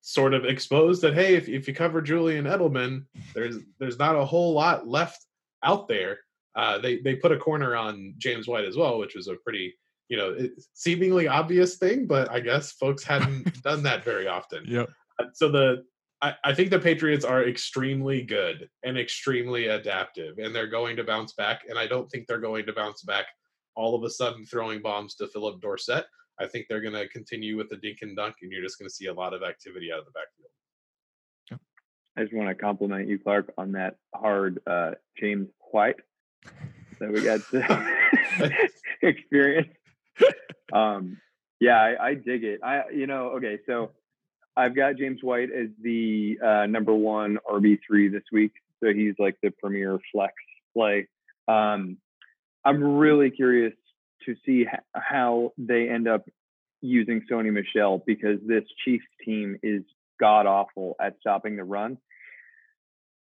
sort 0.00 0.34
of 0.34 0.44
exposed 0.44 1.02
that 1.02 1.14
hey, 1.14 1.34
if, 1.34 1.48
if 1.48 1.66
you 1.68 1.74
cover 1.74 2.00
Julian 2.02 2.44
Edelman, 2.44 3.04
there's 3.34 3.58
there's 3.78 3.98
not 3.98 4.16
a 4.16 4.24
whole 4.24 4.52
lot 4.52 4.86
left 4.86 5.24
out 5.62 5.88
there. 5.88 6.18
Uh, 6.54 6.78
they 6.78 6.98
they 6.98 7.16
put 7.16 7.32
a 7.32 7.38
corner 7.38 7.76
on 7.76 8.14
James 8.18 8.48
White 8.48 8.64
as 8.64 8.76
well, 8.76 8.98
which 8.98 9.14
was 9.14 9.28
a 9.28 9.36
pretty 9.36 9.74
you 10.08 10.16
know 10.16 10.36
seemingly 10.74 11.28
obvious 11.28 11.76
thing, 11.76 12.06
but 12.06 12.30
I 12.30 12.40
guess 12.40 12.72
folks 12.72 13.04
hadn't 13.04 13.62
done 13.62 13.82
that 13.84 14.04
very 14.04 14.28
often. 14.28 14.64
Yep. 14.66 14.88
Uh, 15.18 15.24
so 15.32 15.50
the 15.50 15.84
I, 16.22 16.34
I 16.44 16.54
think 16.54 16.70
the 16.70 16.78
Patriots 16.78 17.24
are 17.24 17.44
extremely 17.44 18.22
good 18.22 18.68
and 18.82 18.98
extremely 18.98 19.66
adaptive, 19.68 20.38
and 20.38 20.54
they're 20.54 20.66
going 20.66 20.96
to 20.96 21.04
bounce 21.04 21.32
back. 21.34 21.62
And 21.68 21.78
I 21.78 21.86
don't 21.86 22.08
think 22.10 22.26
they're 22.26 22.38
going 22.38 22.66
to 22.66 22.72
bounce 22.72 23.02
back 23.02 23.26
all 23.74 23.94
of 23.94 24.02
a 24.04 24.10
sudden 24.10 24.46
throwing 24.46 24.80
bombs 24.80 25.14
to 25.16 25.28
Phillip 25.28 25.60
Dorsett. 25.60 26.06
I 26.38 26.46
think 26.46 26.66
they're 26.68 26.80
going 26.80 26.94
to 26.94 27.08
continue 27.08 27.56
with 27.56 27.70
the 27.70 27.76
dink 27.76 27.98
and 28.02 28.16
dunk, 28.16 28.36
and 28.42 28.52
you're 28.52 28.62
just 28.62 28.78
going 28.78 28.88
to 28.88 28.94
see 28.94 29.06
a 29.06 29.14
lot 29.14 29.32
of 29.32 29.42
activity 29.42 29.90
out 29.92 30.00
of 30.00 30.04
the 30.04 30.10
backfield. 30.12 30.50
I 32.18 32.22
just 32.22 32.34
want 32.34 32.48
to 32.48 32.54
compliment 32.54 33.08
you, 33.08 33.18
Clark, 33.18 33.52
on 33.58 33.72
that 33.72 33.96
hard 34.14 34.60
uh, 34.66 34.92
James 35.18 35.48
White 35.70 35.96
that 36.98 37.12
we 37.12 37.22
got 37.22 37.40
to 37.50 37.86
experience. 39.02 39.68
Um, 40.72 41.18
yeah, 41.60 41.78
I, 41.78 42.08
I, 42.08 42.14
dig 42.14 42.44
it. 42.44 42.60
I, 42.62 42.88
you 42.90 43.06
know, 43.06 43.32
okay, 43.36 43.58
so 43.66 43.92
I've 44.56 44.74
got 44.74 44.96
James 44.96 45.22
White 45.22 45.50
as 45.52 45.68
the 45.82 46.38
uh, 46.42 46.66
number 46.66 46.94
one 46.94 47.38
RB 47.50 47.78
three 47.86 48.08
this 48.08 48.24
week, 48.32 48.52
so 48.82 48.92
he's 48.92 49.14
like 49.18 49.36
the 49.42 49.50
premier 49.50 49.98
flex 50.12 50.32
play. 50.74 51.08
Um, 51.48 51.98
I'm 52.64 52.82
really 52.82 53.30
curious 53.30 53.74
to 54.24 54.34
see 54.44 54.66
how 54.94 55.52
they 55.58 55.88
end 55.88 56.08
up 56.08 56.24
using 56.80 57.22
Sony 57.30 57.52
Michel 57.52 58.02
because 58.06 58.38
this 58.46 58.64
Chiefs 58.84 59.06
team 59.24 59.58
is 59.62 59.82
god 60.18 60.46
awful 60.46 60.96
at 61.00 61.16
stopping 61.20 61.56
the 61.56 61.64
run. 61.64 61.98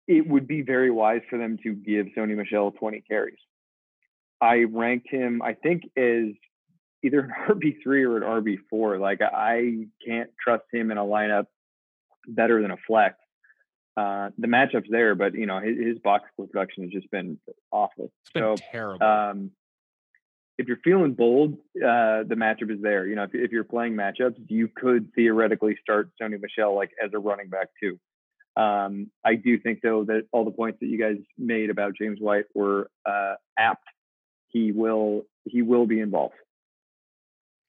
It 0.07 0.27
would 0.27 0.47
be 0.47 0.61
very 0.61 0.89
wise 0.89 1.21
for 1.29 1.37
them 1.37 1.57
to 1.63 1.73
give 1.73 2.07
Sony 2.17 2.35
Michel 2.35 2.71
20 2.71 3.01
carries. 3.01 3.39
I 4.39 4.63
ranked 4.63 5.09
him, 5.09 5.41
I 5.41 5.53
think, 5.53 5.83
as 5.97 6.33
either 7.03 7.19
an 7.19 7.33
RB3 7.49 7.85
or 7.85 8.17
an 8.17 8.59
RB4. 8.71 8.99
Like, 8.99 9.21
I 9.21 9.87
can't 10.05 10.29
trust 10.41 10.63
him 10.71 10.91
in 10.91 10.97
a 10.97 11.03
lineup 11.03 11.47
better 12.27 12.61
than 12.61 12.71
a 12.71 12.77
flex. 12.85 13.15
Uh, 13.97 14.29
the 14.37 14.47
matchup's 14.47 14.89
there, 14.91 15.15
but 15.15 15.33
you 15.33 15.47
know 15.47 15.59
his, 15.59 15.75
his 15.79 15.99
box 15.99 16.29
production 16.37 16.83
has 16.83 16.91
just 16.91 17.09
been 17.09 17.39
awful. 17.71 18.11
It's 18.21 18.31
been 18.31 18.43
so, 18.43 18.55
terrible. 18.71 19.03
Um, 19.03 19.51
if 20.57 20.67
you're 20.67 20.77
feeling 20.83 21.13
bold, 21.13 21.53
uh, 21.75 22.23
the 22.23 22.35
matchup 22.35 22.71
is 22.71 22.81
there. 22.81 23.05
You 23.05 23.15
know, 23.15 23.23
if, 23.23 23.31
if 23.33 23.51
you're 23.51 23.63
playing 23.63 23.93
matchups, 23.93 24.35
you 24.47 24.67
could 24.67 25.13
theoretically 25.13 25.77
start 25.81 26.09
Sony 26.21 26.39
Michel 26.41 26.75
like 26.75 26.91
as 27.03 27.11
a 27.13 27.19
running 27.19 27.49
back 27.49 27.69
too. 27.81 27.99
Um, 28.55 29.11
I 29.23 29.35
do 29.35 29.59
think 29.59 29.81
though 29.83 30.03
that 30.05 30.23
all 30.31 30.43
the 30.43 30.51
points 30.51 30.79
that 30.79 30.87
you 30.87 30.97
guys 30.97 31.17
made 31.37 31.69
about 31.69 31.93
James 31.95 32.19
White 32.19 32.45
were 32.55 32.89
uh, 33.05 33.35
apt. 33.57 33.85
He 34.47 34.71
will 34.71 35.23
he 35.43 35.61
will 35.61 35.85
be 35.85 35.99
involved. 35.99 36.33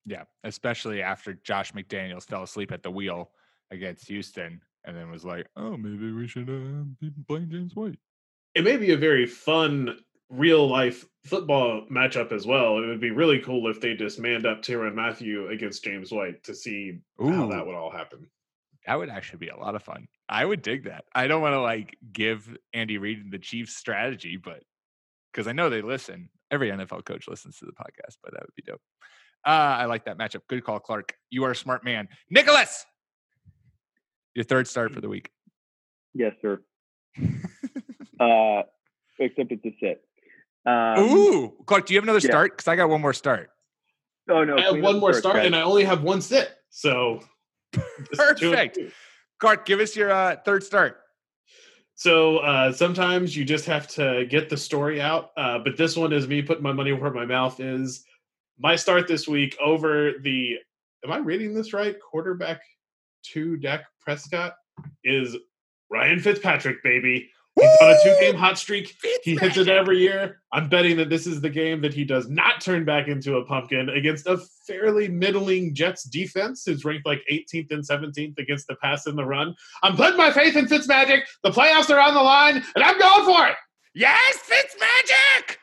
Yeah, 0.07 0.22
especially 0.44 1.03
after 1.03 1.35
Josh 1.35 1.72
McDaniels 1.72 2.24
fell 2.24 2.42
asleep 2.42 2.72
at 2.72 2.83
the 2.83 2.90
wheel 2.90 3.31
against 3.70 4.09
Houston, 4.09 4.62
and 4.85 4.96
then 4.96 5.11
was 5.11 5.27
like, 5.27 5.48
"Oh, 5.57 5.77
maybe 5.77 6.11
we 6.12 6.27
should 6.27 6.48
uh, 6.48 6.85
be 6.98 7.12
playing 7.27 7.51
James 7.51 7.77
White." 7.77 7.98
It 8.55 8.64
may 8.64 8.79
be 8.79 8.92
a 8.92 8.96
very 8.96 9.27
fun 9.27 9.98
real 10.31 10.69
life 10.69 11.07
football 11.25 11.85
matchup 11.91 12.33
as 12.33 12.47
well. 12.47 12.79
It 12.79 12.87
would 12.87 13.01
be 13.01 13.11
really 13.11 13.38
cool 13.41 13.71
if 13.71 13.81
they 13.81 13.95
just 13.95 14.19
manned 14.19 14.47
up 14.47 14.62
Tyrann 14.62 14.95
Mathieu 14.95 15.49
against 15.49 15.85
James 15.85 16.12
White 16.12 16.43
to 16.45 16.55
see 16.55 16.99
Ooh, 17.23 17.31
how 17.31 17.47
that 17.49 17.67
would 17.67 17.75
all 17.75 17.91
happen. 17.91 18.27
That 18.87 18.99
would 18.99 19.11
actually 19.11 19.41
be 19.41 19.49
a 19.49 19.57
lot 19.57 19.75
of 19.75 19.83
fun. 19.83 20.09
I 20.29 20.45
would 20.45 20.62
dig 20.62 20.85
that. 20.85 21.05
I 21.14 21.27
don't 21.27 21.43
want 21.43 21.55
to 21.55 21.61
like 21.61 21.97
give 22.12 22.57
Andy 22.73 22.99
Reid 22.99 23.31
the 23.31 23.38
Chiefs 23.38 23.77
strategy, 23.77 24.37
but 24.37 24.62
because 25.33 25.47
I 25.47 25.53
know 25.53 25.71
they 25.71 25.83
listen. 25.83 26.31
Every 26.51 26.71
NFL 26.71 27.05
coach 27.05 27.29
listens 27.29 27.59
to 27.59 27.67
the 27.67 27.73
podcast, 27.73 28.17
but 28.23 28.33
that 28.33 28.41
would 28.41 28.55
be 28.57 28.62
dope. 28.62 28.81
Uh, 29.47 29.51
I 29.51 29.85
like 29.85 30.07
that 30.07 30.17
matchup. 30.17 30.41
Good 30.49 30.64
call, 30.64 30.81
Clark. 30.81 31.14
You 31.31 31.45
are 31.45 31.51
a 31.51 31.57
smart 31.57 31.85
man. 31.85 32.09
Nicholas, 32.31 32.87
your 34.35 34.45
third 34.45 34.67
start 34.67 34.93
for 34.93 35.03
the 35.03 35.09
week. 35.09 35.31
Yes, 36.14 36.33
sir. 36.41 36.61
uh, 38.21 38.62
except 39.19 39.53
it's 39.53 39.64
a 39.67 39.77
sit. 39.81 40.08
Um, 40.66 40.99
Ooh, 40.99 41.55
Clark, 41.66 41.87
do 41.87 41.94
you 41.94 41.99
have 41.99 42.05
another 42.05 42.18
yeah. 42.18 42.31
start? 42.31 42.57
Because 42.57 42.68
I 42.68 42.77
got 42.77 42.88
one 42.88 43.01
more 43.01 43.12
start. 43.12 43.51
Oh 44.29 44.44
no, 44.44 44.57
I 44.57 44.62
have 44.62 44.81
one 44.81 45.01
more 45.01 45.12
start, 45.12 45.44
and 45.44 45.57
I 45.57 45.62
only 45.62 45.85
have 45.85 46.03
one 46.03 46.21
sit. 46.21 46.51
So 46.71 47.21
perfect. 48.12 48.79
Clark, 49.38 49.66
give 49.66 49.81
us 49.81 49.97
your 49.97 50.11
uh, 50.11 50.37
third 50.44 50.62
start. 50.62 50.99
So 51.94 52.38
uh, 52.38 52.73
sometimes 52.73 53.37
you 53.37 53.44
just 53.44 53.64
have 53.64 53.88
to 53.88 54.27
get 54.27 54.49
the 54.49 54.57
story 54.57 55.01
out, 55.01 55.31
uh, 55.37 55.59
but 55.59 55.77
this 55.77 55.97
one 55.97 56.12
is 56.12 56.29
me 56.29 56.42
putting 56.42 56.62
my 56.62 56.73
money 56.73 56.92
where 56.92 57.11
my 57.11 57.25
mouth 57.25 57.59
is. 57.59 58.05
My 58.59 58.77
start 58.77 59.09
this 59.09 59.27
week 59.27 59.57
over 59.61 60.12
the. 60.23 60.57
Am 61.05 61.12
I 61.12 61.18
reading 61.18 61.55
this 61.55 61.73
right? 61.73 61.97
Quarterback 62.01 62.61
two 63.23 63.57
Dak 63.57 63.85
Prescott 64.01 64.55
is 65.05 65.37
Ryan 65.90 66.21
Fitzpatrick, 66.21 66.83
baby. 66.83 67.31
He's 67.61 67.77
on 67.81 67.90
a 67.90 67.97
two-game 68.03 68.35
hot 68.35 68.59
streak. 68.59 68.97
He 69.23 69.37
hits 69.37 69.57
it 69.57 69.68
every 69.68 69.99
year. 69.99 70.40
I'm 70.53 70.68
betting 70.68 70.97
that 70.99 71.09
this 71.09 71.27
is 71.27 71.40
the 71.40 71.51
game 71.51 71.81
that 71.83 71.92
he 71.92 72.05
does 72.05 72.29
not 72.29 72.61
turn 72.61 72.85
back 72.85 73.09
into 73.09 73.37
a 73.37 73.44
pumpkin 73.44 73.88
against 73.88 74.27
a 74.27 74.38
fairly 74.66 75.09
middling 75.09 75.75
Jets 75.75 76.05
defense, 76.05 76.64
who's 76.64 76.85
ranked 76.85 77.07
like 77.07 77.23
18th 77.31 77.71
and 77.73 77.87
17th 77.87 78.38
against 78.38 78.66
the 78.68 78.77
pass 78.77 79.07
and 79.07 79.18
the 79.18 79.25
run. 79.25 79.55
I'm 79.83 79.97
putting 79.97 80.16
my 80.16 80.33
faith 80.33 80.57
in 80.57 80.66
Fitzmagic. 80.66 81.23
The 81.42 81.51
playoffs 81.51 81.90
are 81.90 82.01
on 82.01 82.14
the 82.14 82.23
line, 82.23 82.64
and 82.75 82.85
I'm 82.85 82.99
going 82.99 83.25
for 83.25 83.47
it. 83.49 83.57
Yes, 83.94 84.38
Fitzmagic. 84.49 85.57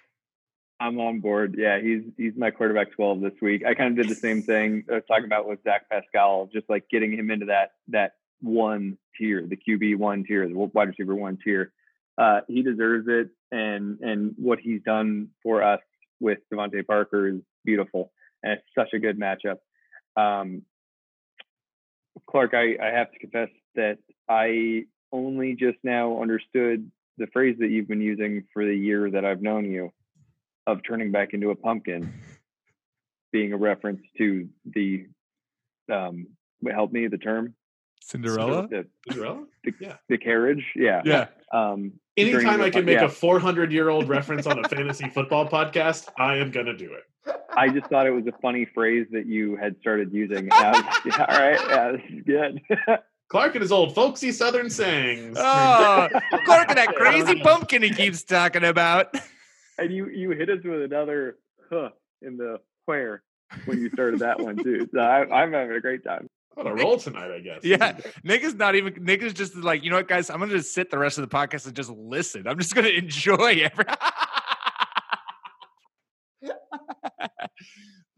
I'm 0.80 1.00
on 1.00 1.22
board. 1.22 1.56
Yeah, 1.58 1.80
he's 1.80 2.02
he's 2.18 2.34
my 2.36 2.52
quarterback 2.52 2.92
12 2.92 3.22
this 3.22 3.34
week. 3.42 3.64
I 3.66 3.74
kind 3.74 3.98
of 3.98 4.04
did 4.04 4.12
the 4.12 4.20
same 4.20 4.42
thing 4.42 4.84
uh, 4.90 4.94
I 4.94 4.96
was 4.96 5.04
talking 5.08 5.26
about 5.26 5.48
with 5.48 5.64
Zach 5.64 5.90
Pascal, 5.90 6.50
just 6.52 6.70
like 6.70 6.90
getting 6.90 7.14
him 7.14 7.32
into 7.32 7.46
that 7.46 7.72
that 7.88 8.14
one 8.42 8.98
tier, 9.18 9.46
the 9.48 9.56
QB 9.56 9.98
one 9.98 10.26
tier, 10.26 10.48
the 10.48 10.54
wide 10.54 10.90
receiver 10.90 11.16
one 11.16 11.38
tier. 11.42 11.72
Uh, 12.18 12.42
he 12.48 12.62
deserves 12.62 13.08
it, 13.08 13.30
and 13.52 14.00
and 14.00 14.36
what 14.38 14.60
he's 14.60 14.82
done 14.84 15.30
for 15.44 15.64
us 15.64 15.82
with 16.20 16.40
DeVante 16.52 16.86
Parker 16.86 17.28
is 17.28 17.42
beautiful, 17.66 18.12
and 18.44 18.54
it's 18.54 18.64
such 18.74 18.94
a 18.94 19.00
good 19.00 19.20
matchup. 19.20 19.58
Um, 20.16 20.64
Clark, 22.30 22.54
I, 22.54 22.78
I 22.82 22.92
have 22.92 23.12
to 23.12 23.20
confess 23.20 23.50
that 23.76 23.98
I 24.30 24.86
only 25.12 25.56
just 25.56 25.78
now 25.84 26.22
understood 26.22 26.90
the 27.18 27.28
phrase 27.28 27.58
that 27.60 27.70
you've 27.70 27.88
been 27.88 28.02
using 28.02 28.44
for 28.54 28.66
the 28.66 28.76
year 28.76 29.10
that 29.12 29.26
I've 29.26 29.42
known 29.42 29.70
you 29.70 29.92
of 30.68 30.80
turning 30.88 31.12
back 31.12 31.34
into 31.34 31.52
a 31.52 31.56
pumpkin 31.56 32.14
being 33.32 33.54
a 33.54 33.58
reference 33.58 34.02
to 34.18 34.48
the 34.66 35.06
um 35.92 36.28
help 36.72 36.92
me 36.92 37.08
the 37.08 37.18
term 37.18 37.54
Cinderella. 38.06 38.68
the, 38.68 38.86
Cinderella? 39.10 39.46
the, 39.64 39.74
Yeah. 39.80 39.96
the 40.10 40.18
carriage 40.18 40.64
yeah 40.76 41.02
Yeah. 41.06 41.28
um 41.52 41.94
Anytime 42.18 42.62
I 42.62 42.68
into 42.68 42.72
can 42.80 42.86
make 42.86 43.00
yeah. 43.00 43.06
a 43.06 43.10
400 43.10 43.74
year 43.74 43.90
old 43.90 44.08
reference 44.08 44.48
on 44.48 44.64
a 44.64 44.70
fantasy 44.70 45.10
football 45.10 45.50
podcast, 45.50 46.08
I 46.18 46.38
am 46.38 46.50
going 46.50 46.68
to 46.68 46.78
do 46.78 46.94
it. 46.94 47.04
I 47.58 47.68
just 47.68 47.88
thought 47.88 48.08
it 48.08 48.12
was 48.12 48.26
a 48.28 48.32
funny 48.42 48.66
phrase 48.74 49.06
that 49.12 49.26
you 49.26 49.58
had 49.58 49.76
started 49.82 50.14
using. 50.14 50.48
Was, 50.48 50.86
yeah, 51.06 51.26
all 51.28 51.38
right, 51.38 51.60
yeah, 51.68 51.92
this 51.92 52.02
is 52.10 52.24
good. 52.26 52.62
Clark 53.28 53.56
and 53.56 53.62
his 53.64 53.72
old 53.74 53.94
folksy 53.96 54.32
southern 54.32 54.70
sayings. 54.70 55.36
Oh, 55.38 56.08
Clark 56.46 56.70
and 56.70 56.78
that 56.78 56.94
crazy 56.96 57.36
pumpkin 57.42 57.82
he 57.82 57.90
keeps 57.90 58.24
talking 58.24 58.64
about. 58.64 59.14
and 59.78 59.92
you 59.92 60.08
you 60.08 60.30
hit 60.32 60.50
us 60.50 60.60
with 60.64 60.84
another 60.84 61.38
huh 61.70 61.90
in 62.22 62.38
the 62.38 62.62
where 62.86 63.24
when 63.66 63.82
you 63.82 63.90
started 63.90 64.20
that 64.22 64.40
one 64.40 64.56
too. 64.64 64.88
So 64.94 65.00
I, 65.02 65.42
I'm 65.42 65.52
having 65.52 65.76
a 65.76 65.82
great 65.82 66.04
time. 66.06 66.30
On 66.58 66.68
a 66.68 66.74
roll 66.74 66.98
tonight, 66.98 67.32
I 67.32 67.40
guess. 67.40 67.64
Yeah, 67.64 67.98
Nick 68.24 68.44
is 68.44 68.56
not 68.56 68.76
even. 68.76 68.96
Nick 69.04 69.22
is 69.22 69.34
just 69.34 69.56
like, 69.56 69.84
you 69.84 69.90
know 69.90 69.98
what, 69.98 70.08
guys? 70.08 70.30
I'm 70.30 70.40
gonna 70.40 70.54
just 70.54 70.74
sit 70.74 70.90
the 70.90 70.98
rest 70.98 71.18
of 71.18 71.30
the 71.30 71.36
podcast 71.36 71.66
and 71.66 71.76
just 71.76 71.90
listen. 71.90 72.48
I'm 72.48 72.58
just 72.58 72.74
gonna 72.74 72.88
enjoy 72.88 73.62
every. 73.72 73.86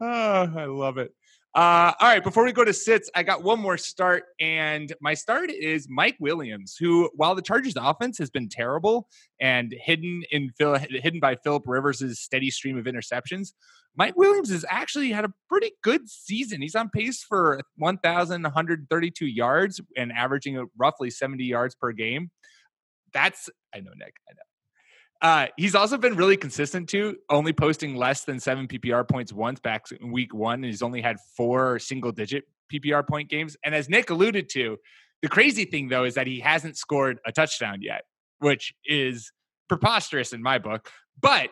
I 0.00 0.64
love 0.66 0.98
it. 0.98 1.12
Uh, 1.54 1.92
all 1.98 2.08
right, 2.08 2.22
before 2.22 2.44
we 2.44 2.52
go 2.52 2.62
to 2.62 2.74
sits, 2.74 3.10
I 3.14 3.22
got 3.22 3.42
one 3.42 3.58
more 3.58 3.78
start, 3.78 4.24
and 4.38 4.92
my 5.00 5.14
start 5.14 5.50
is 5.50 5.88
Mike 5.88 6.16
Williams, 6.20 6.76
who, 6.78 7.10
while 7.14 7.34
the 7.34 7.42
Chargers' 7.42 7.74
offense 7.76 8.18
has 8.18 8.30
been 8.30 8.48
terrible 8.48 9.08
and 9.40 9.74
hidden 9.80 10.22
in 10.30 10.50
Phil, 10.58 10.76
hidden 10.78 11.20
by 11.20 11.36
Philip 11.36 11.64
Rivers' 11.66 12.20
steady 12.20 12.50
stream 12.50 12.76
of 12.76 12.84
interceptions, 12.84 13.54
Mike 13.96 14.16
Williams 14.16 14.50
has 14.50 14.64
actually 14.68 15.10
had 15.10 15.24
a 15.24 15.32
pretty 15.48 15.72
good 15.82 16.08
season. 16.08 16.62
He's 16.62 16.76
on 16.76 16.90
pace 16.90 17.24
for 17.24 17.60
1,132 17.78 19.26
yards 19.26 19.80
and 19.96 20.12
averaging 20.12 20.64
roughly 20.76 21.10
70 21.10 21.44
yards 21.44 21.74
per 21.74 21.92
game. 21.92 22.30
That's 23.12 23.48
I 23.74 23.80
know, 23.80 23.92
Nick. 23.96 24.14
I 24.28 24.34
know. 24.34 24.42
Uh, 25.20 25.46
he's 25.56 25.74
also 25.74 25.98
been 25.98 26.14
really 26.14 26.36
consistent 26.36 26.88
too, 26.88 27.16
only 27.28 27.52
posting 27.52 27.96
less 27.96 28.24
than 28.24 28.38
seven 28.38 28.68
PPR 28.68 29.08
points 29.08 29.32
once 29.32 29.58
back 29.58 29.86
in 29.90 30.12
week 30.12 30.32
one. 30.32 30.54
And 30.54 30.66
he's 30.66 30.82
only 30.82 31.00
had 31.02 31.16
four 31.36 31.78
single 31.78 32.12
digit 32.12 32.44
PPR 32.72 33.06
point 33.06 33.28
games. 33.28 33.56
And 33.64 33.74
as 33.74 33.88
Nick 33.88 34.10
alluded 34.10 34.48
to, 34.50 34.78
the 35.22 35.28
crazy 35.28 35.64
thing 35.64 35.88
though 35.88 36.04
is 36.04 36.14
that 36.14 36.26
he 36.26 36.40
hasn't 36.40 36.76
scored 36.76 37.18
a 37.26 37.32
touchdown 37.32 37.82
yet, 37.82 38.02
which 38.38 38.72
is 38.84 39.32
preposterous 39.68 40.32
in 40.32 40.42
my 40.42 40.58
book. 40.58 40.88
But 41.20 41.50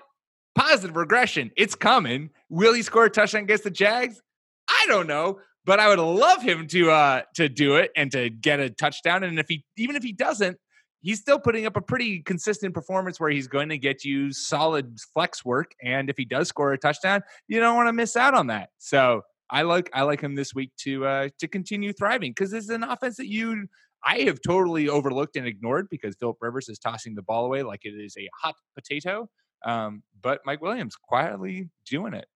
positive 0.55 0.96
regression, 0.96 1.50
it's 1.57 1.74
coming. 1.74 2.31
Will 2.48 2.72
he 2.72 2.83
score 2.83 3.07
a 3.07 3.11
touchdown 3.11 3.42
against 3.42 3.64
the 3.64 3.70
Jags? 3.70 4.20
I 4.68 4.87
don't 4.87 5.09
know, 5.09 5.40
but 5.64 5.81
I 5.81 5.88
would 5.88 5.98
love 5.98 6.42
him 6.42 6.68
to 6.68 6.90
uh 6.90 7.22
to 7.35 7.48
do 7.48 7.76
it 7.76 7.90
and 7.96 8.12
to 8.12 8.31
get 8.31 8.61
a 8.61 8.70
touchdown. 8.70 9.24
And 9.24 9.40
if 9.40 9.46
he 9.48 9.64
even 9.76 9.96
if 9.96 10.05
he 10.05 10.12
doesn't, 10.12 10.59
he's 11.06 11.20
still 11.20 11.38
putting 11.38 11.66
up 11.66 11.76
a 11.76 11.80
pretty 11.80 12.20
consistent 12.20 12.74
performance 12.74 13.20
where 13.20 13.30
he's 13.30 13.46
going 13.46 13.68
to 13.68 13.78
get 13.78 14.04
you 14.04 14.32
solid 14.32 14.98
flex 15.14 15.44
work. 15.44 15.70
And 15.80 16.10
if 16.10 16.16
he 16.16 16.24
does 16.24 16.48
score 16.48 16.72
a 16.72 16.78
touchdown, 16.78 17.22
you 17.46 17.60
don't 17.60 17.76
want 17.76 17.86
to 17.86 17.92
miss 17.92 18.16
out 18.16 18.34
on 18.34 18.48
that. 18.48 18.70
So 18.78 19.22
I 19.48 19.62
like 19.62 19.88
I 19.94 20.02
like 20.02 20.20
him 20.20 20.34
this 20.34 20.52
week 20.52 20.72
to 20.78 21.06
uh 21.06 21.28
to 21.38 21.46
continue 21.46 21.92
thriving 21.92 22.32
because 22.32 22.50
this 22.50 22.64
is 22.64 22.70
an 22.70 22.82
offense 22.82 23.18
that 23.18 23.28
you 23.28 23.68
I 24.04 24.18
have 24.22 24.40
totally 24.44 24.88
overlooked 24.88 25.36
and 25.36 25.46
ignored 25.46 25.86
because 25.92 26.16
Philip 26.18 26.38
Rivers 26.40 26.68
is 26.68 26.80
tossing 26.80 27.14
the 27.14 27.22
ball 27.22 27.44
away 27.44 27.62
like 27.62 27.84
it 27.84 27.90
is 27.90 28.16
a 28.18 28.28
hot 28.42 28.56
potato. 28.74 29.28
Um, 29.64 30.02
but 30.20 30.40
Mike 30.44 30.60
Williams 30.60 30.96
quietly 30.96 31.70
doing 31.88 32.14
it. 32.14 32.26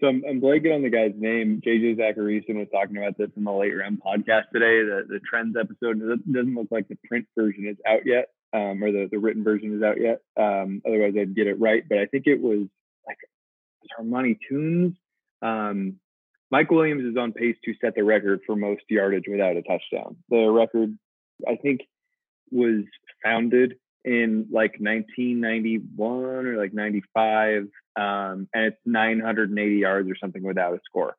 So 0.00 0.08
I'm, 0.08 0.22
I'm 0.28 0.40
blanking 0.40 0.74
on 0.74 0.82
the 0.82 0.88
guy's 0.88 1.12
name. 1.16 1.60
JJ 1.64 1.98
Zachariason 1.98 2.56
was 2.56 2.68
talking 2.72 2.96
about 2.96 3.18
this 3.18 3.28
in 3.36 3.44
the 3.44 3.52
late 3.52 3.76
round 3.76 4.00
podcast 4.00 4.44
today. 4.52 4.82
The 4.82 5.04
the 5.06 5.20
trends 5.20 5.56
episode 5.60 6.00
doesn't 6.00 6.54
look 6.54 6.68
like 6.70 6.88
the 6.88 6.96
print 7.06 7.26
version 7.38 7.66
is 7.68 7.76
out 7.86 8.06
yet, 8.06 8.28
um, 8.54 8.82
or 8.82 8.92
the, 8.92 9.08
the 9.10 9.18
written 9.18 9.44
version 9.44 9.76
is 9.76 9.82
out 9.82 10.00
yet. 10.00 10.20
Um, 10.38 10.80
otherwise, 10.86 11.14
I'd 11.20 11.36
get 11.36 11.48
it 11.48 11.60
right. 11.60 11.84
But 11.86 11.98
I 11.98 12.06
think 12.06 12.26
it 12.26 12.40
was 12.40 12.66
like 13.06 13.18
it 13.22 13.90
was 13.98 14.06
Armani 14.06 14.38
Tunes. 14.48 14.96
Um, 15.42 15.96
Mike 16.50 16.70
Williams 16.70 17.04
is 17.04 17.16
on 17.18 17.32
pace 17.32 17.56
to 17.64 17.74
set 17.80 17.94
the 17.94 18.02
record 18.02 18.40
for 18.46 18.56
most 18.56 18.82
yardage 18.88 19.24
without 19.28 19.56
a 19.56 19.62
touchdown. 19.62 20.16
The 20.30 20.48
record, 20.50 20.98
I 21.46 21.56
think, 21.56 21.82
was 22.50 22.84
founded 23.22 23.74
in 24.04 24.46
like 24.50 24.76
1991 24.80 26.46
or 26.46 26.56
like 26.56 26.72
95 26.72 27.68
um, 27.96 28.48
and 28.54 28.64
it's 28.66 28.76
980 28.86 29.76
yards 29.76 30.08
or 30.10 30.16
something 30.16 30.42
without 30.42 30.74
a 30.74 30.78
score 30.84 31.16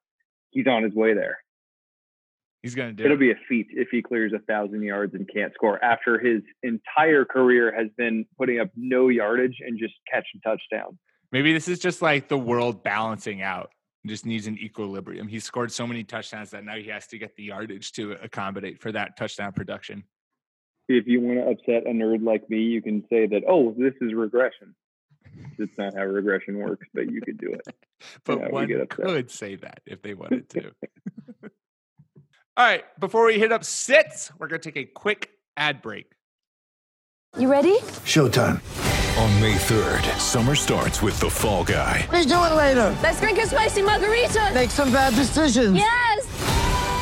he's 0.52 0.68
on 0.68 0.84
his 0.84 0.94
way 0.94 1.14
there 1.14 1.38
He's 2.64 2.76
gonna 2.76 2.94
do 2.94 3.04
it'll 3.06 3.18
it. 3.18 3.20
be 3.20 3.32
a 3.32 3.36
feat 3.50 3.68
if 3.72 3.88
he 3.92 4.04
clears 4.04 4.34
a 4.34 4.40
thousand 4.40 4.84
yards 4.84 5.16
and 5.16 5.28
can't 5.34 5.52
score 5.56 5.84
after 5.84 6.20
his 6.20 6.44
entire 6.62 7.26
career 7.26 7.74
has 7.76 7.88
been 7.98 8.26
putting 8.38 8.60
up 8.60 8.70
no 8.76 9.08
yardage 9.08 9.58
and 9.66 9.80
just 9.80 9.94
catching 10.12 10.40
touchdowns 10.44 10.98
Maybe 11.32 11.54
this 11.54 11.68
is 11.70 11.80
just 11.80 12.02
like 12.02 12.28
the 12.28 12.38
world 12.38 12.84
balancing 12.84 13.42
out. 13.42 13.70
He 14.04 14.10
just 14.10 14.26
needs 14.26 14.48
an 14.48 14.58
equilibrium. 14.58 15.30
He's 15.30 15.46
scored 15.46 15.72
so 15.72 15.88
many 15.88 16.04
touchdowns 16.04 16.50
that 16.50 16.66
now 16.66 16.76
he 16.76 16.90
has 16.90 17.08
to 17.08 17.18
get 17.18 17.38
the 17.38 17.44
yardage 17.44 17.94
to 17.94 18.12
accommodate 18.22 18.82
for 18.82 18.92
that 18.92 19.16
touchdown 19.18 19.54
production. 19.54 20.04
if 20.90 21.08
you 21.08 21.22
want 21.22 21.40
to 21.40 21.50
upset 21.50 21.88
a 21.90 21.94
nerd 21.94 22.22
like 22.24 22.50
me 22.50 22.58
you 22.60 22.82
can 22.82 23.04
say 23.10 23.26
that 23.28 23.44
oh 23.48 23.74
this 23.78 23.94
is 24.02 24.14
regression 24.14 24.76
it's 25.58 25.78
not 25.78 25.94
how 25.96 26.04
regression 26.04 26.58
works 26.58 26.88
but 26.94 27.12
you 27.12 27.22
could 27.22 27.38
do 27.38 27.48
it 27.54 27.62
But 28.26 28.39
Yeah, 28.39 28.46
we 28.48 28.52
one 28.52 28.86
could 28.88 29.32
say 29.32 29.56
that 29.58 29.82
if 29.86 30.02
they 30.02 30.13
wanted 30.13 30.50
to. 30.56 30.72
All 32.58 32.65
right, 32.65 32.84
before 33.00 33.26
we 33.26 33.39
hit 33.39 33.52
up 33.52 33.63
sits, 33.63 34.32
we're 34.38 34.48
going 34.48 34.60
to 34.62 34.72
take 34.72 34.78
a 34.78 34.86
quick 34.86 35.30
ad 35.56 35.82
break. 35.82 36.12
You 37.38 37.50
ready? 37.50 37.78
Showtime. 38.06 38.60
On 39.17 39.41
May 39.41 39.56
3rd, 39.56 40.20
summer 40.20 40.56
starts 40.56 41.02
with 41.02 41.20
The 41.20 41.30
Fall 41.30 41.63
Guy. 41.63 42.08
Let's 42.12 42.26
do 42.26 42.34
it 42.34 42.56
later. 42.56 42.96
Let's 43.02 43.22
drink 43.22 43.39
a 43.39 43.46
spicy 43.48 43.82
margarita. 43.82 44.52
Make 44.54 44.70
some 44.70 44.91
bad 44.91 45.15
decisions. 45.15 45.76
Yes. 45.76 46.61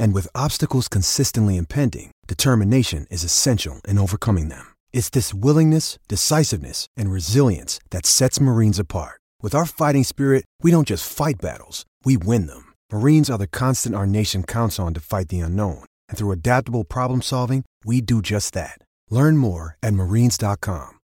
And 0.00 0.14
with 0.14 0.34
obstacles 0.34 0.88
consistently 0.88 1.58
impending, 1.58 2.10
determination 2.26 3.06
is 3.10 3.22
essential 3.22 3.82
in 3.86 3.98
overcoming 3.98 4.48
them. 4.48 4.66
It's 4.94 5.10
this 5.10 5.34
willingness, 5.34 5.98
decisiveness, 6.08 6.86
and 6.96 7.12
resilience 7.12 7.78
that 7.90 8.06
sets 8.06 8.40
Marines 8.40 8.78
apart. 8.78 9.20
With 9.42 9.54
our 9.54 9.66
fighting 9.66 10.04
spirit, 10.04 10.46
we 10.62 10.70
don't 10.70 10.88
just 10.88 11.12
fight 11.12 11.42
battles, 11.42 11.84
we 12.02 12.16
win 12.16 12.46
them. 12.46 12.72
Marines 12.90 13.28
are 13.28 13.36
the 13.36 13.46
constant 13.46 13.94
our 13.94 14.06
nation 14.06 14.42
counts 14.42 14.78
on 14.78 14.94
to 14.94 15.00
fight 15.00 15.28
the 15.28 15.40
unknown. 15.40 15.84
And 16.08 16.16
through 16.16 16.30
adaptable 16.30 16.84
problem 16.84 17.20
solving, 17.20 17.64
we 17.84 18.00
do 18.00 18.22
just 18.22 18.54
that. 18.54 18.78
Learn 19.10 19.36
more 19.36 19.76
at 19.82 19.92
marines.com. 19.92 20.96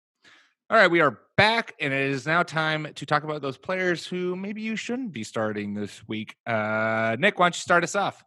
All 0.70 0.76
right, 0.78 0.90
we 0.90 1.00
are 1.00 1.18
back, 1.36 1.74
and 1.80 1.92
it 1.92 2.10
is 2.10 2.26
now 2.26 2.44
time 2.44 2.86
to 2.94 3.06
talk 3.06 3.24
about 3.24 3.42
those 3.42 3.58
players 3.58 4.06
who 4.06 4.36
maybe 4.36 4.62
you 4.62 4.76
shouldn't 4.76 5.12
be 5.12 5.24
starting 5.24 5.74
this 5.74 6.06
week. 6.06 6.36
Uh, 6.46 7.16
Nick, 7.18 7.40
why 7.40 7.46
don't 7.46 7.56
you 7.56 7.60
start 7.60 7.82
us 7.82 7.96
off? 7.96 8.24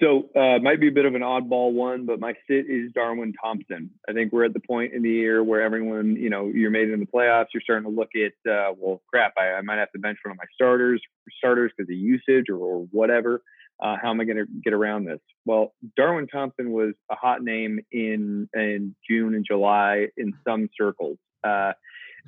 So 0.00 0.28
uh, 0.36 0.58
might 0.60 0.80
be 0.80 0.88
a 0.88 0.92
bit 0.92 1.04
of 1.04 1.14
an 1.14 1.22
oddball 1.22 1.72
one, 1.72 2.06
but 2.06 2.20
my 2.20 2.34
sit 2.48 2.66
is 2.68 2.92
Darwin 2.92 3.32
Thompson. 3.42 3.90
I 4.08 4.12
think 4.12 4.32
we're 4.32 4.44
at 4.44 4.52
the 4.52 4.60
point 4.60 4.92
in 4.92 5.02
the 5.02 5.10
year 5.10 5.42
where 5.42 5.62
everyone, 5.62 6.16
you 6.16 6.30
know, 6.30 6.48
you're 6.48 6.70
made 6.70 6.90
in 6.90 7.00
the 7.00 7.06
playoffs. 7.06 7.46
You're 7.54 7.62
starting 7.62 7.84
to 7.84 7.94
look 7.94 8.10
at, 8.14 8.50
uh, 8.50 8.72
well, 8.76 9.02
crap, 9.08 9.34
I, 9.38 9.52
I, 9.52 9.60
might 9.62 9.78
have 9.78 9.92
to 9.92 9.98
bench 9.98 10.18
one 10.24 10.32
of 10.32 10.38
my 10.38 10.44
starters, 10.54 11.02
starters 11.38 11.72
because 11.76 11.88
of 11.88 11.96
usage 11.96 12.46
or, 12.48 12.56
or 12.56 12.88
whatever. 12.90 13.42
Uh, 13.82 13.96
how 14.00 14.10
am 14.10 14.20
I 14.20 14.24
going 14.24 14.36
to 14.36 14.46
get 14.62 14.72
around 14.72 15.04
this? 15.04 15.20
Well, 15.44 15.74
Darwin 15.96 16.28
Thompson 16.28 16.70
was 16.70 16.94
a 17.10 17.14
hot 17.14 17.42
name 17.42 17.80
in 17.90 18.48
in 18.54 18.94
June 19.08 19.34
and 19.34 19.44
July 19.44 20.06
in 20.16 20.32
some 20.46 20.68
circles. 20.78 21.18
Uh, 21.42 21.72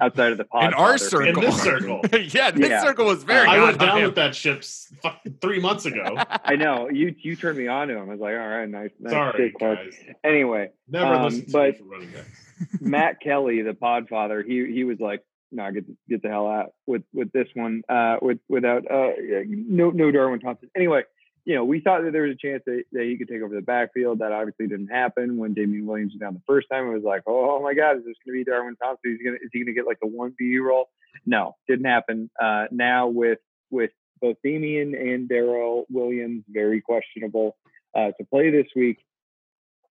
outside 0.01 0.33
of 0.33 0.39
the 0.39 0.45
pod. 0.45 0.65
In 0.69 0.75
our 0.75 0.99
circle. 0.99 1.29
In 1.29 1.41
this 1.41 1.63
circle. 1.63 2.01
yeah, 2.13 2.51
this 2.51 2.69
Yeah. 2.69 2.83
circle 2.83 3.07
was 3.07 3.25
very. 3.25 3.47
I 3.49 3.63
went 3.63 3.79
down 3.79 4.03
with 4.03 4.15
that 4.17 4.35
ship 4.35 4.63
fucking 5.03 5.39
three 5.41 5.61
months 5.61 5.87
ago. 5.87 6.17
I 6.45 6.57
know 6.57 6.89
you 6.89 7.15
you 7.19 7.37
turned 7.37 7.59
me 7.59 7.69
on 7.69 7.89
to 7.89 7.95
him. 7.97 8.09
I 8.09 8.13
was 8.13 8.21
like, 8.21 8.33
all 8.35 8.49
right, 8.49 8.69
nice, 8.69 8.91
nice 9.01 9.13
Sorry, 9.13 9.51
shit, 9.51 9.59
guys. 9.61 9.95
Anyway, 10.25 10.71
Never 10.89 11.07
Um, 11.15 11.23
listen 11.25 11.47
to 11.47 11.53
but- 11.53 11.73
me 11.73 11.79
for 11.79 11.85
running 11.85 12.11
backs. 12.11 12.43
Matt 12.81 13.21
Kelly, 13.21 13.63
the 13.63 13.73
Podfather, 13.73 14.45
he 14.47 14.73
he 14.73 14.85
was 14.85 14.99
like, 15.01 15.23
no, 15.53 15.71
get 15.73 15.85
get 16.09 16.23
the 16.23 16.29
hell 16.29 16.49
out 16.49 16.73
with 16.87 17.03
with 17.13 17.31
this 17.33 17.49
one, 17.55 17.83
uh, 17.89 18.17
with 18.23 18.39
without 18.49 18.91
uh, 18.91 19.11
no 19.47 19.91
no 19.91 20.11
Darwin 20.11 20.41
Thompson. 20.41 20.71
Anyway, 20.75 21.03
you 21.47 21.55
know, 21.55 21.65
we 21.65 21.81
thought 21.81 22.03
that 22.03 22.13
there 22.13 22.23
was 22.23 22.33
a 22.33 22.47
chance 22.47 22.65
that, 22.67 22.83
that 22.91 23.05
he 23.05 23.17
could 23.17 23.29
take 23.29 23.41
over 23.41 23.55
the 23.55 23.63
backfield. 23.63 24.19
That 24.19 24.33
obviously 24.33 24.67
didn't 24.67 24.89
happen 24.89 25.37
when 25.37 25.55
Damien 25.55 25.87
Williams 25.87 26.13
was 26.13 26.21
down 26.21 26.35
the 26.35 26.43
first 26.45 26.67
time. 26.71 26.89
It 26.89 26.95
was 26.95 27.05
like, 27.05 27.23
oh, 27.29 27.63
my 27.63 27.73
God, 27.73 27.99
is 27.99 28.05
this 28.05 28.17
going 28.27 28.37
to 28.37 28.45
be 28.45 28.45
Darwin 28.45 28.75
Thompson? 28.77 29.13
Is 29.13 29.21
he 29.53 29.59
he 29.59 29.65
gonna 29.65 29.73
get 29.73 29.87
like 29.87 30.01
the 30.01 30.09
one 30.09 30.35
B 30.37 30.59
role? 30.59 30.91
No, 31.25 31.55
didn't 31.69 31.87
happen. 31.87 32.31
Uh, 32.43 32.65
now 32.73 33.07
with 33.07 33.39
with 33.71 33.93
both 34.21 34.37
Damian 34.43 34.95
and 34.97 35.29
Darrel 35.29 35.87
Williams 35.89 36.43
very 36.49 36.81
questionable 36.81 37.57
uh, 37.95 38.11
to 38.19 38.25
play 38.29 38.51
this 38.51 38.67
week. 38.75 38.99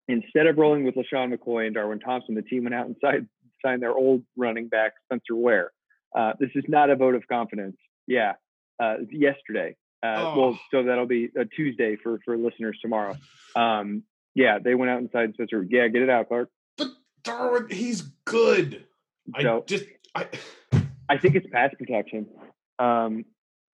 Instead 0.09 0.47
of 0.47 0.57
rolling 0.57 0.83
with 0.83 0.95
LeSean 0.95 1.33
McCoy 1.33 1.67
and 1.67 1.73
Darwin 1.73 1.99
Thompson, 1.99 2.35
the 2.35 2.41
team 2.41 2.63
went 2.63 2.75
out 2.75 2.85
and 2.85 2.95
signed, 3.01 3.27
signed 3.65 3.81
their 3.81 3.93
old 3.93 4.23
running 4.35 4.67
back, 4.67 4.93
Spencer 5.05 5.35
Ware. 5.35 5.71
Uh, 6.15 6.33
this 6.39 6.51
is 6.53 6.65
not 6.67 6.89
a 6.89 6.95
vote 6.95 7.15
of 7.15 7.23
confidence. 7.27 7.77
Yeah, 8.07 8.33
uh, 8.79 8.97
yesterday. 9.09 9.75
Uh, 10.05 10.21
Oh. 10.33 10.39
Well, 10.39 10.59
so 10.71 10.83
that'll 10.83 11.05
be 11.07 11.29
a 11.37 11.45
Tuesday 11.45 11.95
for 12.01 12.19
for 12.25 12.37
listeners 12.37 12.77
tomorrow. 12.81 13.15
Um, 13.55 14.03
yeah, 14.33 14.59
they 14.59 14.75
went 14.75 14.91
out 14.91 14.99
and 14.99 15.09
signed 15.13 15.33
Spencer. 15.35 15.65
Yeah, 15.69 15.87
get 15.87 16.01
it 16.01 16.09
out, 16.09 16.27
Clark. 16.27 16.49
But 16.77 16.89
Darwin, 17.23 17.67
he's 17.71 18.01
good. 18.25 18.85
I 19.33 19.41
So 19.43 19.63
just 19.67 19.85
I 20.13 20.27
I 21.09 21.17
think 21.17 21.35
it's 21.35 21.47
pass 21.51 21.71
protection. 21.77 22.27
Um, 22.79 23.25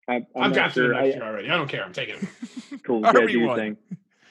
I, 0.08 0.16
I'm, 0.16 0.26
I'm 0.36 0.52
drafting 0.52 0.84
sure. 0.84 0.94
him 0.94 1.04
next 1.04 1.14
I- 1.16 1.18
year 1.18 1.24
already. 1.28 1.50
I 1.50 1.56
don't 1.58 1.68
care. 1.70 1.84
I'm 1.84 1.94
taking 1.94 2.20
him. 2.20 2.28
Cool. 2.84 3.02
Yeah, 3.06 3.12
do 3.14 3.28
your 3.40 3.56
thing. 3.56 3.78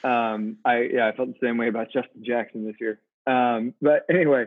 Um, 0.05 0.59
I 0.65 0.83
yeah, 0.93 1.09
I 1.09 1.13
felt 1.17 1.29
the 1.29 1.35
same 1.47 1.59
way 1.59 1.69
about 1.69 1.87
Justin 1.93 2.23
Jackson 2.25 2.65
this 2.67 2.77
year. 2.81 3.01
Um, 3.27 3.75
but 3.83 4.05
anyway, 4.11 4.47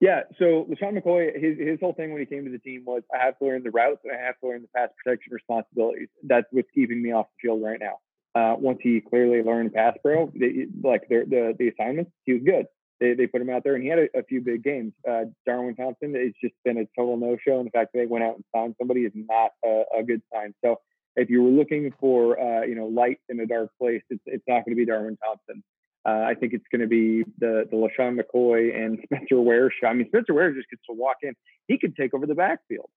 yeah. 0.00 0.20
So 0.38 0.66
LeSean 0.70 1.00
McCoy, 1.00 1.34
his 1.34 1.58
his 1.58 1.78
whole 1.80 1.92
thing 1.92 2.12
when 2.12 2.20
he 2.20 2.26
came 2.26 2.44
to 2.44 2.50
the 2.50 2.58
team 2.58 2.84
was 2.86 3.02
I 3.12 3.24
have 3.24 3.38
to 3.38 3.44
learn 3.44 3.62
the 3.62 3.70
routes 3.70 4.00
and 4.04 4.12
I 4.12 4.20
have 4.24 4.38
to 4.40 4.48
learn 4.48 4.62
the 4.62 4.68
pass 4.74 4.90
protection 5.02 5.32
responsibilities. 5.32 6.08
That's 6.22 6.46
what's 6.50 6.68
keeping 6.74 7.02
me 7.02 7.12
off 7.12 7.26
the 7.26 7.48
field 7.48 7.62
right 7.62 7.80
now. 7.80 7.98
Uh, 8.34 8.54
once 8.56 8.78
he 8.82 9.00
clearly 9.00 9.42
learned 9.42 9.72
pass 9.72 9.96
pro, 10.02 10.30
they, 10.34 10.66
like 10.82 11.08
the 11.08 11.24
the 11.28 11.54
the 11.58 11.68
assignments, 11.68 12.12
he 12.24 12.34
was 12.34 12.42
good. 12.44 12.66
They, 13.00 13.14
they 13.14 13.26
put 13.26 13.40
him 13.40 13.50
out 13.50 13.62
there 13.62 13.74
and 13.74 13.82
he 13.82 13.88
had 13.88 13.98
a, 13.98 14.18
a 14.18 14.22
few 14.24 14.40
big 14.40 14.64
games. 14.64 14.92
Uh, 15.08 15.26
Darwin 15.46 15.76
Thompson, 15.76 16.14
it's 16.16 16.36
just 16.42 16.54
been 16.64 16.78
a 16.78 16.88
total 16.98 17.16
no 17.16 17.36
show. 17.46 17.58
And 17.58 17.66
the 17.66 17.70
fact 17.70 17.92
that 17.92 18.00
they 18.00 18.06
went 18.06 18.24
out 18.24 18.34
and 18.34 18.44
signed 18.54 18.74
somebody 18.76 19.02
is 19.02 19.12
not 19.14 19.52
a, 19.64 19.84
a 20.00 20.02
good 20.02 20.20
sign. 20.32 20.52
So 20.64 20.80
if 21.18 21.30
you 21.30 21.42
were 21.42 21.50
looking 21.50 21.92
for 22.00 22.38
uh, 22.38 22.62
you 22.62 22.74
know 22.74 22.86
light 22.86 23.18
in 23.28 23.40
a 23.40 23.46
dark 23.46 23.70
place, 23.80 24.02
it's 24.10 24.22
it's 24.26 24.44
not 24.46 24.64
going 24.64 24.76
to 24.76 24.76
be 24.76 24.86
Darwin 24.86 25.16
Thompson. 25.16 25.62
Uh, 26.08 26.24
I 26.30 26.34
think 26.34 26.52
it's 26.54 26.64
going 26.72 26.80
to 26.80 26.86
be 26.86 27.24
the 27.38 27.66
the 27.70 27.76
LeSean 27.76 28.18
McCoy 28.18 28.74
and 28.74 28.98
Spencer 29.04 29.40
Ware 29.40 29.70
show. 29.70 29.88
I 29.88 29.94
mean, 29.94 30.06
Spencer 30.08 30.32
Ware 30.34 30.52
just 30.54 30.70
gets 30.70 30.82
to 30.86 30.92
walk 30.94 31.16
in; 31.22 31.34
he 31.66 31.76
could 31.78 31.94
take 31.96 32.14
over 32.14 32.26
the 32.26 32.34
backfield. 32.34 32.88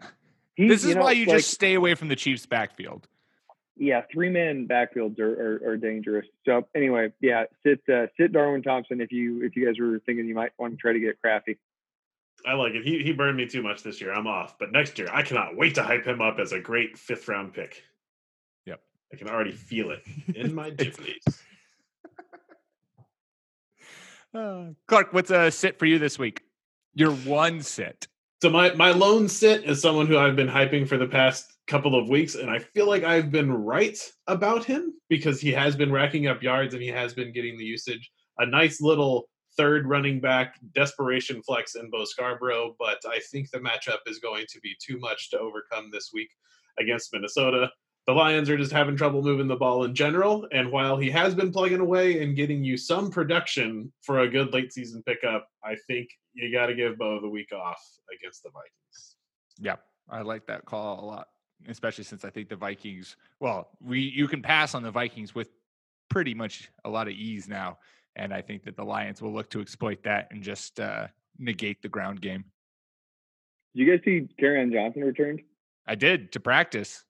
He- 0.56 0.68
This 0.68 0.82
is 0.84 0.90
you 0.90 0.94
know, 0.94 1.02
why 1.02 1.12
you 1.12 1.26
like, 1.26 1.38
just 1.38 1.50
stay 1.50 1.74
away 1.74 1.94
from 1.96 2.08
the 2.08 2.16
Chiefs' 2.16 2.46
backfield. 2.46 3.08
yeah, 3.76 4.02
three 4.12 4.30
man 4.30 4.68
backfields 4.68 5.18
are, 5.18 5.32
are, 5.64 5.70
are 5.70 5.76
dangerous. 5.76 6.26
So 6.46 6.68
anyway, 6.76 7.12
yeah, 7.20 7.44
sit 7.66 7.80
uh, 7.92 8.06
sit 8.16 8.30
Darwin 8.32 8.62
Thompson 8.62 9.00
if 9.00 9.10
you 9.10 9.42
if 9.42 9.56
you 9.56 9.66
guys 9.66 9.74
were 9.80 9.98
thinking 10.06 10.26
you 10.28 10.34
might 10.36 10.52
want 10.58 10.74
to 10.74 10.76
try 10.76 10.92
to 10.92 11.00
get 11.00 11.20
crafty. 11.20 11.58
I 12.46 12.54
like 12.54 12.74
it. 12.74 12.84
He 12.84 13.02
he 13.02 13.12
burned 13.12 13.36
me 13.36 13.46
too 13.46 13.62
much 13.64 13.82
this 13.82 14.00
year. 14.00 14.12
I'm 14.12 14.26
off. 14.28 14.56
But 14.60 14.70
next 14.70 14.96
year, 14.98 15.08
I 15.12 15.22
cannot 15.22 15.56
wait 15.56 15.74
to 15.76 15.82
hype 15.82 16.04
him 16.06 16.20
up 16.20 16.38
as 16.38 16.52
a 16.52 16.60
great 16.60 16.96
fifth 16.98 17.26
round 17.26 17.52
pick. 17.54 17.82
Yep. 18.66 18.80
I 19.12 19.16
can 19.16 19.28
already 19.28 19.52
feel 19.52 19.90
it 19.90 20.02
in 20.36 20.54
my 20.54 20.68
It's- 20.78 20.96
jifflies. 20.96 21.40
Clark, 24.88 25.12
what's 25.12 25.30
a 25.30 25.50
sit 25.50 25.78
for 25.78 25.86
you 25.86 25.98
this 25.98 26.18
week? 26.18 26.42
Your 26.94 27.12
one 27.12 27.62
sit. 27.62 28.08
So 28.42 28.50
my 28.50 28.74
my 28.74 28.90
lone 28.90 29.28
sit 29.28 29.64
is 29.64 29.80
someone 29.80 30.06
who 30.06 30.18
I've 30.18 30.36
been 30.36 30.48
hyping 30.48 30.86
for 30.86 30.98
the 30.98 31.06
past 31.06 31.46
couple 31.66 31.98
of 31.98 32.08
weeks, 32.08 32.34
and 32.34 32.50
I 32.50 32.58
feel 32.58 32.86
like 32.86 33.04
I've 33.04 33.30
been 33.30 33.52
right 33.52 33.98
about 34.26 34.64
him 34.64 34.92
because 35.08 35.40
he 35.40 35.52
has 35.52 35.76
been 35.76 35.92
racking 35.92 36.26
up 36.26 36.42
yards 36.42 36.74
and 36.74 36.82
he 36.82 36.88
has 36.88 37.14
been 37.14 37.32
getting 37.32 37.56
the 37.56 37.64
usage. 37.64 38.10
A 38.38 38.46
nice 38.46 38.80
little 38.80 39.28
third 39.56 39.86
running 39.86 40.20
back 40.20 40.56
desperation 40.74 41.40
flex 41.42 41.76
in 41.76 41.88
Bo 41.90 42.04
Scarborough, 42.04 42.74
but 42.78 42.98
I 43.08 43.20
think 43.30 43.50
the 43.50 43.60
matchup 43.60 44.00
is 44.06 44.18
going 44.18 44.46
to 44.48 44.60
be 44.60 44.74
too 44.84 44.98
much 44.98 45.30
to 45.30 45.38
overcome 45.38 45.90
this 45.92 46.10
week 46.12 46.28
against 46.78 47.12
Minnesota. 47.12 47.70
The 48.06 48.12
Lions 48.12 48.50
are 48.50 48.58
just 48.58 48.72
having 48.72 48.96
trouble 48.96 49.22
moving 49.22 49.48
the 49.48 49.56
ball 49.56 49.84
in 49.84 49.94
general, 49.94 50.46
and 50.52 50.70
while 50.70 50.98
he 50.98 51.10
has 51.10 51.34
been 51.34 51.50
plugging 51.50 51.80
away 51.80 52.22
and 52.22 52.36
getting 52.36 52.62
you 52.62 52.76
some 52.76 53.10
production 53.10 53.90
for 54.02 54.20
a 54.20 54.28
good 54.28 54.52
late 54.52 54.74
season 54.74 55.02
pickup, 55.06 55.48
I 55.64 55.76
think 55.86 56.10
you 56.34 56.52
got 56.52 56.66
to 56.66 56.74
give 56.74 56.98
Bo 56.98 57.18
the 57.20 57.28
week 57.28 57.50
off 57.52 57.82
against 58.14 58.42
the 58.42 58.50
Vikings. 58.50 59.16
Yeah, 59.58 59.76
I 60.10 60.20
like 60.20 60.46
that 60.48 60.66
call 60.66 61.02
a 61.02 61.06
lot, 61.06 61.28
especially 61.66 62.04
since 62.04 62.26
I 62.26 62.30
think 62.30 62.50
the 62.50 62.56
Vikings. 62.56 63.16
Well, 63.40 63.70
we 63.80 64.00
you 64.00 64.28
can 64.28 64.42
pass 64.42 64.74
on 64.74 64.82
the 64.82 64.90
Vikings 64.90 65.34
with 65.34 65.48
pretty 66.10 66.34
much 66.34 66.70
a 66.84 66.90
lot 66.90 67.08
of 67.08 67.14
ease 67.14 67.48
now, 67.48 67.78
and 68.16 68.34
I 68.34 68.42
think 68.42 68.64
that 68.64 68.76
the 68.76 68.84
Lions 68.84 69.22
will 69.22 69.32
look 69.32 69.48
to 69.50 69.62
exploit 69.62 70.02
that 70.02 70.28
and 70.30 70.42
just 70.42 70.78
uh, 70.78 71.06
negate 71.38 71.80
the 71.80 71.88
ground 71.88 72.20
game. 72.20 72.44
Did 73.74 73.86
you 73.86 73.96
guys 73.96 74.04
see 74.04 74.28
Kerryon 74.38 74.70
Johnson 74.72 75.04
returned? 75.04 75.40
I 75.86 75.94
did 75.94 76.32
to 76.32 76.40
practice. 76.40 77.02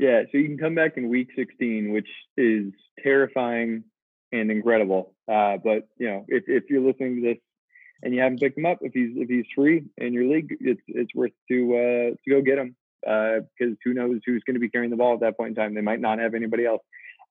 Yeah, 0.00 0.22
so 0.32 0.38
you 0.38 0.46
can 0.46 0.56
come 0.56 0.74
back 0.74 0.96
in 0.96 1.10
week 1.10 1.28
16, 1.36 1.92
which 1.92 2.08
is 2.38 2.72
terrifying 3.04 3.84
and 4.32 4.50
incredible. 4.50 5.12
Uh, 5.30 5.58
but 5.62 5.88
you 5.98 6.08
know, 6.08 6.24
if, 6.26 6.44
if 6.46 6.64
you're 6.70 6.80
listening 6.80 7.16
to 7.16 7.28
this 7.28 7.36
and 8.02 8.14
you 8.14 8.22
haven't 8.22 8.40
picked 8.40 8.56
him 8.56 8.64
up, 8.64 8.78
if 8.80 8.94
he's 8.94 9.10
if 9.14 9.28
he's 9.28 9.44
free 9.54 9.84
in 9.98 10.14
your 10.14 10.24
league, 10.24 10.56
it's 10.58 10.80
it's 10.86 11.14
worth 11.14 11.32
to 11.50 11.74
uh, 11.74 12.14
to 12.24 12.30
go 12.30 12.40
get 12.40 12.56
him 12.56 12.74
because 13.02 13.76
who 13.84 13.92
knows 13.92 14.20
who's 14.24 14.42
going 14.46 14.54
to 14.54 14.60
be 14.60 14.70
carrying 14.70 14.90
the 14.90 14.96
ball 14.96 15.12
at 15.12 15.20
that 15.20 15.36
point 15.36 15.50
in 15.50 15.54
time? 15.54 15.74
They 15.74 15.82
might 15.82 16.00
not 16.00 16.18
have 16.18 16.32
anybody 16.32 16.64
else. 16.64 16.80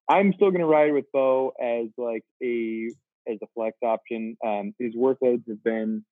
I'm 0.08 0.32
still 0.34 0.52
going 0.52 0.62
to 0.62 0.68
ride 0.68 0.94
with 0.94 1.06
Bo 1.12 1.54
as 1.60 1.88
like 1.98 2.24
a 2.44 2.92
as 3.28 3.40
a 3.42 3.48
flex 3.56 3.78
option. 3.82 4.38
Um, 4.46 4.76
his 4.78 4.94
workloads 4.96 5.42
have 5.48 5.64
been 5.64 6.06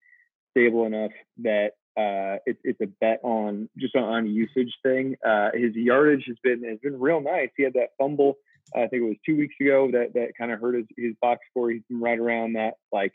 stable 0.52 0.86
enough 0.86 1.12
that 1.40 1.72
uh, 1.98 2.38
it, 2.46 2.58
it's 2.64 2.80
a 2.82 2.88
bet 3.02 3.20
on 3.24 3.70
just 3.78 3.96
on, 3.96 4.28
usage 4.28 4.74
thing. 4.84 5.16
Uh, 5.26 5.50
his 5.54 5.76
yardage 5.76 6.26
has 6.28 6.38
been 6.44 6.64
has 6.64 6.78
been 6.80 7.00
real 7.00 7.20
nice. 7.22 7.50
He 7.58 7.64
had 7.64 7.74
that 7.74 7.90
fumble, 7.98 8.38
uh, 8.76 8.82
I 8.82 8.88
think 8.88 9.04
it 9.04 9.08
was 9.08 9.18
two 9.26 9.38
weeks 9.38 9.56
ago, 9.60 9.90
that 9.92 10.14
that 10.14 10.34
kind 10.38 10.52
of 10.52 10.62
hurt 10.62 10.76
his, 10.76 10.86
his 10.96 11.14
box 11.22 11.42
score. 11.50 11.72
He's 11.72 11.82
been 11.90 12.00
right 12.00 12.20
around 12.20 12.54
that 12.54 12.76
like 12.92 13.14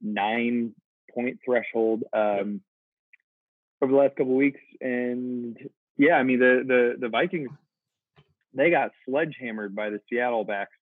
nine 0.00 0.74
point 1.12 1.38
threshold 1.44 2.04
um, 2.12 2.60
over 3.82 3.92
the 3.92 3.98
last 3.98 4.16
couple 4.16 4.32
of 4.32 4.38
weeks. 4.38 4.60
And 4.80 5.56
yeah, 5.96 6.14
I 6.14 6.22
mean 6.22 6.38
the 6.38 6.62
the 6.66 6.94
the 7.00 7.08
Vikings 7.08 7.50
they 8.54 8.70
got 8.70 8.92
sledgehammered 9.08 9.74
by 9.74 9.90
the 9.90 10.00
Seattle 10.08 10.44
backs 10.44 10.76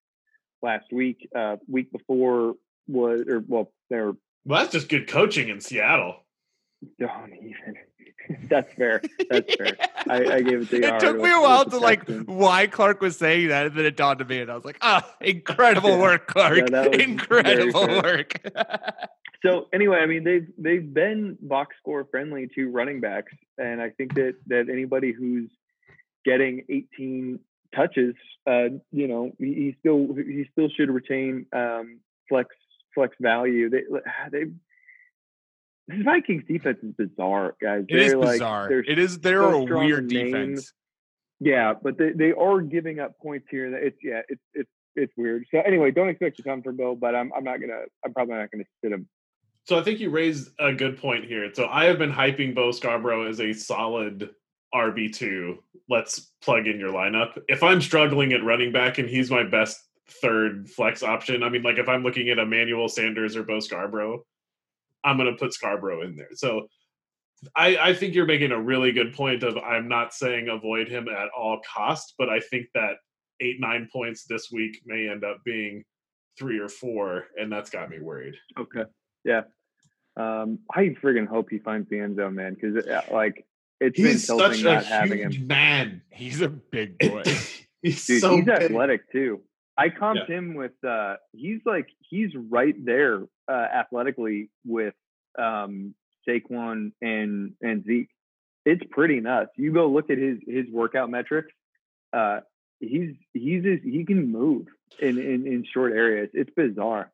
last 0.61 0.93
week. 0.93 1.29
Uh, 1.35 1.57
week 1.67 1.91
before 1.91 2.55
was 2.89 3.25
or 3.27 3.43
well 3.47 3.73
they 3.89 3.97
were 3.97 4.17
Well, 4.45 4.61
that's 4.61 4.73
just 4.73 4.89
good 4.89 5.09
coaching 5.09 5.49
in 5.49 5.61
Seattle. 5.61 6.25
don't 6.99 7.33
even. 7.35 7.77
That's 8.49 8.73
fair. 8.75 9.03
That's 9.31 9.55
fair. 9.57 9.77
I, 10.09 10.37
I 10.37 10.43
gave 10.43 10.63
it 10.63 10.71
to 10.71 10.79
you. 10.79 10.85
It 10.87 11.01
took 11.01 11.17
me 11.17 11.31
a 11.31 11.41
while 11.41 11.65
to 11.65 11.79
like 11.79 12.09
why 12.27 12.67
Clark 12.69 13.01
was 13.01 13.17
saying 13.17 13.49
that, 13.49 13.67
and 13.67 13.77
then 13.77 13.85
it 13.85 13.97
dawned 13.97 14.21
on 14.21 14.29
me, 14.29 14.41
and 14.41 14.51
I 14.51 14.55
was 14.55 14.65
like, 14.65 14.79
"Ah, 14.81 15.09
incredible 15.21 15.91
Yeah. 15.97 16.01
work, 16.03 16.29
Clark! 16.29 16.59
Yeah, 16.59 16.69
that 16.71 16.91
was 16.91 17.01
very 17.01 17.11
incredible 17.11 17.87
work." 18.03 18.41
So 19.45 19.67
anyway, 19.73 19.97
I 19.97 20.07
mean 20.07 20.23
they've 20.23 20.47
they've 20.57 20.95
been 20.95 21.37
box 21.41 21.75
score 21.81 22.07
friendly 22.09 22.49
to 22.55 22.71
running 22.71 23.01
backs, 23.01 23.33
and 23.59 23.83
I 23.83 23.91
think 23.91 24.15
that 24.15 24.37
that 24.47 24.69
anybody 24.71 25.11
who's 25.13 25.51
getting 26.25 26.65
18 26.69 27.41
touches, 27.75 28.15
uh, 28.47 28.69
you 28.93 29.09
know, 29.09 29.33
he, 29.41 29.47
he 29.47 29.77
still 29.81 30.15
he 30.15 30.47
still 30.53 30.69
should 30.69 30.91
retain 30.91 31.47
um, 31.53 31.99
flex 32.29 32.55
flex 32.95 33.17
value. 33.21 33.71
They 33.71 33.83
ah, 33.95 34.29
they 34.31 34.45
this 35.89 36.03
Vikings 36.05 36.45
defense 36.49 36.79
is 36.83 36.93
bizarre, 36.97 37.55
guys. 37.61 37.85
It 37.89 37.99
is 37.99 38.11
They're, 38.13 38.19
like, 38.19 38.33
bizarre. 38.33 38.69
they're 38.69 38.81
It 38.85 38.99
is. 38.99 39.19
They're 39.19 39.41
so 39.41 39.63
a 39.63 39.65
weird 39.65 40.05
in 40.05 40.09
defense. 40.09 40.33
names. 40.33 40.73
Yeah, 41.41 41.75
but 41.81 41.99
they, 41.99 42.13
they 42.13 42.33
are 42.33 42.61
giving 42.61 43.01
up 43.01 43.19
points 43.19 43.49
here. 43.51 43.71
That 43.73 43.83
It's 43.83 43.99
yeah, 44.03 44.23
it's 44.29 44.41
it's 44.55 44.71
it's 44.95 45.13
weird. 45.17 45.45
So 45.51 45.61
anyway, 45.61 45.91
don't 45.91 46.09
expect 46.09 46.39
a 46.39 46.43
ton 46.43 46.63
from 46.63 46.77
Bill, 46.77 46.95
but 46.95 47.15
I'm 47.15 47.33
I'm 47.37 47.45
not 47.45 47.61
gonna 47.61 47.83
I'm 48.05 48.13
probably 48.13 48.37
not 48.37 48.51
gonna 48.53 48.65
sit 48.83 48.93
him. 48.93 49.09
So 49.65 49.79
I 49.79 49.83
think 49.83 50.01
you 50.01 50.11
raised 50.11 50.51
a 50.59 50.73
good 50.73 50.99
point 50.99 51.25
here. 51.25 51.51
So 51.55 51.67
I 51.67 51.85
have 51.87 51.99
been 51.99 52.13
hyping 52.13 52.55
Bo 52.55 52.71
Scarborough 52.73 53.29
as 53.29 53.41
a 53.41 53.53
solid 53.53 54.31
RB 54.75 55.13
two. 55.13 55.59
Let's 55.89 56.33
plug 56.43 56.69
in 56.69 56.79
your 56.79 56.93
lineup. 56.93 57.41
If 57.49 57.63
I'm 57.63 57.81
struggling 57.81 58.33
at 58.33 58.45
running 58.45 58.73
back 58.73 58.99
and 58.99 59.09
he's 59.09 59.31
my 59.31 59.43
best 59.43 59.81
third 60.09 60.69
flex 60.69 61.03
option, 61.03 61.43
I 61.43 61.49
mean, 61.49 61.63
like 61.63 61.79
if 61.79 61.89
I'm 61.89 62.03
looking 62.03 62.29
at 62.29 62.39
Emmanuel 62.39 62.89
Sanders 62.89 63.37
or 63.37 63.43
Bo 63.43 63.61
Scarborough, 63.61 64.25
I'm 65.05 65.17
going 65.17 65.31
to 65.31 65.39
put 65.39 65.53
Scarborough 65.53 66.03
in 66.03 66.17
there. 66.17 66.29
So 66.35 66.69
I, 67.57 67.77
I 67.77 67.95
think 67.95 68.15
you're 68.15 68.27
making 68.27 68.53
a 68.53 68.61
really 68.61 68.93
good 68.93 69.15
point 69.15 69.43
of 69.43 69.57
I'm 69.59 69.89
not 69.89 70.15
saying 70.15 70.49
avoid 70.49 70.89
him 70.89 71.09
at 71.09 71.29
all 71.37 71.61
cost, 71.61 72.15
but 72.19 72.29
I 72.29 72.41
think 72.41 72.67
that 72.75 72.95
eight 73.41 73.61
nine 73.61 73.89
points 73.93 74.25
this 74.25 74.51
week 74.53 74.81
may 74.87 75.09
end 75.09 75.25
up 75.25 75.39
being 75.45 75.85
three 76.39 76.59
or 76.59 76.69
four, 76.69 77.27
and 77.37 77.51
that's 77.51 77.71
got 77.71 77.91
me 77.91 77.99
worried. 78.01 78.37
Okay. 78.59 78.85
Yeah. 79.25 79.43
Um, 80.17 80.61
I 80.73 80.95
friggin' 81.03 81.27
hope 81.27 81.51
he 81.51 81.59
finds 81.59 81.89
the 81.89 81.99
end 81.99 82.17
zone, 82.17 82.35
man, 82.35 82.55
because 82.55 82.85
like 83.11 83.47
it's 83.81 83.99
been 83.99 84.19
tilting 84.19 84.59
such 84.59 84.61
a 84.61 84.65
not 84.65 84.85
having 84.85 85.19
him. 85.21 85.33
huge 85.33 85.47
man. 85.47 86.03
He's 86.11 86.41
a 86.43 86.49
big 86.49 86.99
boy. 86.99 87.23
he's 87.83 88.07
Dude, 88.07 88.21
so 88.21 88.37
he's 88.37 88.45
big. 88.45 88.55
athletic 88.55 89.11
too. 89.11 89.41
I 89.77 89.89
comped 89.89 90.29
him 90.29 90.55
with 90.55 90.73
uh 90.85 91.17
he's 91.33 91.61
like 91.65 91.89
he's 92.01 92.31
right 92.37 92.75
there 92.85 93.23
uh 93.49 93.53
athletically 93.53 94.51
with 94.65 94.95
um 95.39 95.95
Saquon 96.29 96.93
and 97.01 97.55
and 97.63 97.85
Zeke. 97.85 98.11
It's 98.65 98.83
pretty 98.91 99.21
nuts. 99.21 99.51
You 99.57 99.73
go 99.73 99.89
look 99.89 100.11
at 100.11 100.19
his 100.19 100.39
his 100.47 100.67
workout 100.71 101.11
metrics. 101.11 101.53
Uh 102.13 102.41
he's 102.81 103.15
he's 103.33 103.63
just, 103.63 103.85
he 103.85 104.05
can 104.05 104.31
move 104.31 104.67
in, 105.01 105.19
in 105.19 105.47
in 105.47 105.65
short 105.73 105.93
areas. 105.93 106.31
It's 106.35 106.51
bizarre. 106.55 107.11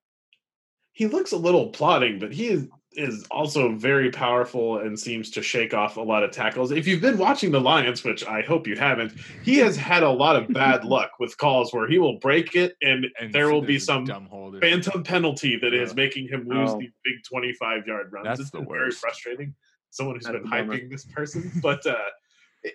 He 0.92 1.06
looks 1.06 1.30
a 1.30 1.36
little 1.36 1.68
plodding, 1.68 2.18
but 2.18 2.32
he 2.32 2.48
is 2.48 2.66
is 2.98 3.24
also 3.30 3.72
very 3.76 4.10
powerful 4.10 4.78
and 4.78 4.98
seems 4.98 5.30
to 5.30 5.40
shake 5.42 5.72
off 5.72 5.96
a 5.96 6.00
lot 6.00 6.22
of 6.24 6.30
tackles. 6.32 6.72
If 6.72 6.86
you've 6.86 7.00
been 7.00 7.16
watching 7.16 7.52
the 7.52 7.60
Lions, 7.60 8.02
which 8.02 8.26
I 8.26 8.42
hope 8.42 8.66
you 8.66 8.76
haven't, 8.76 9.12
he 9.44 9.56
has 9.58 9.76
had 9.76 10.02
a 10.02 10.10
lot 10.10 10.34
of 10.36 10.48
bad 10.52 10.84
luck 10.94 11.12
with 11.20 11.38
calls 11.38 11.72
where 11.72 11.88
he 11.88 11.98
will 11.98 12.18
break 12.18 12.56
it 12.56 12.74
and, 12.82 13.06
And 13.20 13.32
there 13.32 13.52
will 13.52 13.62
be 13.62 13.78
some 13.78 14.04
dumb 14.04 14.26
hold. 14.26 14.58
phantom 14.60 15.02
penalty 15.04 15.56
that 15.62 15.72
is 15.72 15.90
Yeah. 15.90 15.94
making 15.94 16.28
him 16.28 16.48
lose 16.48 16.70
Oh. 16.70 16.78
these 16.80 16.90
big 17.04 17.14
25 17.28 17.86
yard 17.86 18.12
runs. 18.12 18.24
That's 18.26 18.40
it's 18.40 18.50
the 18.50 18.58
been 18.58 18.68
very 18.68 18.86
worst. 18.86 18.98
frustrating. 18.98 19.54
Someone 19.90 20.16
who's 20.16 20.24
That's 20.24 20.38
been 20.38 20.46
a 20.46 20.50
bummer. 20.50 20.76
hyping 20.76 20.90
this 20.90 21.04
person, 21.06 21.50
but 21.62 21.86
uh, 21.86 21.94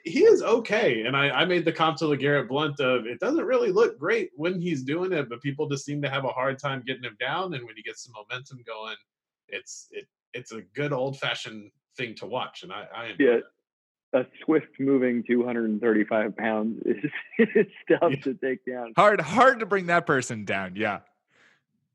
he 0.06 0.24
is 0.24 0.42
okay. 0.42 1.04
And 1.06 1.16
I, 1.18 1.30
I 1.32 1.46
made 1.46 1.66
the 1.66 1.72
comp 1.74 1.98
to 1.98 2.06
LeGarrette 2.06 2.48
Blunt 2.48 2.80
of 2.80 3.06
it 3.06 3.20
doesn't 3.20 3.44
really 3.46 3.72
look 3.72 4.00
great 4.00 4.30
when 4.36 4.60
he's 4.62 4.84
doing 4.84 5.12
it, 5.12 5.28
but 5.30 5.42
people 5.42 5.68
just 5.70 5.84
seem 5.86 6.02
to 6.02 6.10
have 6.10 6.24
a 6.24 6.30
hard 6.30 6.58
time 6.60 6.82
getting 6.88 7.04
him 7.04 7.18
down. 7.20 7.54
And 7.54 7.66
when 7.66 7.76
he 7.76 7.84
gets 7.84 8.04
some 8.06 8.14
momentum 8.16 8.60
going, 8.66 8.96
it's 9.48 9.88
it 9.92 10.08
it's 10.34 10.52
a 10.52 10.62
good 10.76 10.92
old 10.94 11.20
fashioned 11.20 11.72
thing 11.98 12.16
to 12.16 12.26
watch. 12.26 12.64
And 12.64 12.72
I, 12.72 12.88
I 12.96 13.06
enjoy 13.08 13.24
Yeah. 13.26 13.32
it. 13.38 13.44
A 14.16 14.26
swift 14.46 14.80
moving 14.80 15.24
235 15.28 16.38
pounds 16.38 16.82
is 16.86 17.12
it's 17.40 17.72
tough 17.90 18.12
Yeah. 18.12 18.22
to 18.22 18.34
take 18.36 18.66
down. 18.66 18.94
Hard, 18.96 19.20
hard 19.22 19.60
to 19.62 19.66
bring 19.66 19.88
that 19.88 20.06
person 20.06 20.46
down. 20.46 20.76
Yeah. 20.76 21.00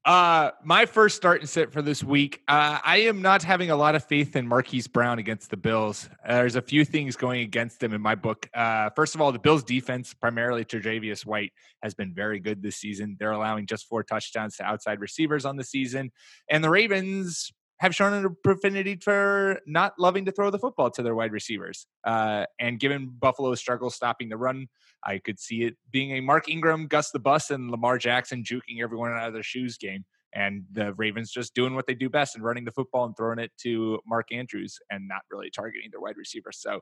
Uh, 0.05 0.53
my 0.65 0.87
first 0.87 1.17
start 1.17 1.41
and 1.41 1.49
sit 1.49 1.71
for 1.71 1.83
this 1.83 2.03
week. 2.03 2.41
Uh, 2.49 2.79
I 2.83 2.99
am 2.99 3.21
not 3.21 3.43
having 3.43 3.71
a 3.71 3.77
lot 3.77 3.95
of 3.95 4.05
faith 4.05 4.37
in 4.37 4.47
Marquise 4.47 4.87
Brown 4.87 5.19
against 5.19 5.51
the 5.51 5.57
Bills. 5.57 6.09
Uh, 6.27 6.37
there's 6.37 6.57
a 6.57 6.63
few 6.63 6.85
things 6.85 7.15
going 7.15 7.43
against 7.43 7.83
him 7.83 7.93
in 7.93 8.01
my 8.01 8.15
book. 8.15 8.49
Uh, 8.55 8.89
first 8.97 9.15
of 9.15 9.21
all, 9.21 9.33
the 9.33 9.39
Bills' 9.39 9.63
defense, 9.63 10.15
primarily 10.15 10.65
Tre'Davious 10.65 11.27
White, 11.27 11.53
has 11.83 11.95
been 11.95 12.15
very 12.15 12.39
good 12.41 12.63
this 12.63 12.77
season. 12.77 13.17
They're 13.19 13.33
allowing 13.33 13.67
just 13.67 13.87
four 13.87 14.03
touchdowns 14.03 14.57
to 14.57 14.65
outside 14.65 15.01
receivers 15.01 15.45
on 15.45 15.57
the 15.57 15.65
season, 15.65 16.11
and 16.49 16.65
the 16.65 16.71
Ravens 16.71 17.53
have 17.81 17.95
shown 17.95 18.13
an 18.13 18.37
affinity 18.45 18.97
for 18.97 19.61
not 19.67 19.95
loving 19.99 20.25
to 20.25 20.33
throw 20.33 20.51
the 20.51 20.59
football 20.59 20.91
to 20.91 21.03
their 21.03 21.15
wide 21.15 21.33
receivers. 21.33 21.87
Uh, 22.05 22.45
and 22.59 22.81
given 22.81 23.09
Buffalo's 23.19 23.61
struggle 23.61 23.89
stopping 23.89 24.29
the 24.29 24.37
run, 24.37 24.67
I 25.05 25.19
could 25.19 25.39
see 25.39 25.63
it 25.63 25.77
being 25.91 26.13
a 26.13 26.21
Mark 26.21 26.49
Ingram, 26.49 26.89
Gus 26.89 27.11
the 27.11 27.21
Bus, 27.21 27.51
and 27.51 27.71
Lamar 27.71 27.99
Jackson 27.99 28.43
juking 28.43 28.83
everyone 28.83 29.13
out 29.13 29.29
of 29.29 29.33
their 29.33 29.43
shoes 29.43 29.79
game. 29.79 30.05
And 30.35 30.65
the 30.73 30.93
Ravens 30.95 31.31
just 31.31 31.55
doing 31.55 31.75
what 31.75 31.87
they 31.87 31.95
do 31.95 32.11
best 32.11 32.35
and 32.35 32.45
running 32.45 32.65
the 32.65 32.73
football 32.73 33.05
and 33.07 33.17
throwing 33.17 33.39
it 33.39 33.51
to 33.63 33.99
Mark 34.07 34.27
Andrews 34.31 34.79
and 34.91 35.09
not 35.09 35.23
really 35.31 35.51
targeting 35.51 35.89
their 35.91 36.01
wide 36.01 36.19
receivers. 36.19 36.59
So 36.61 36.81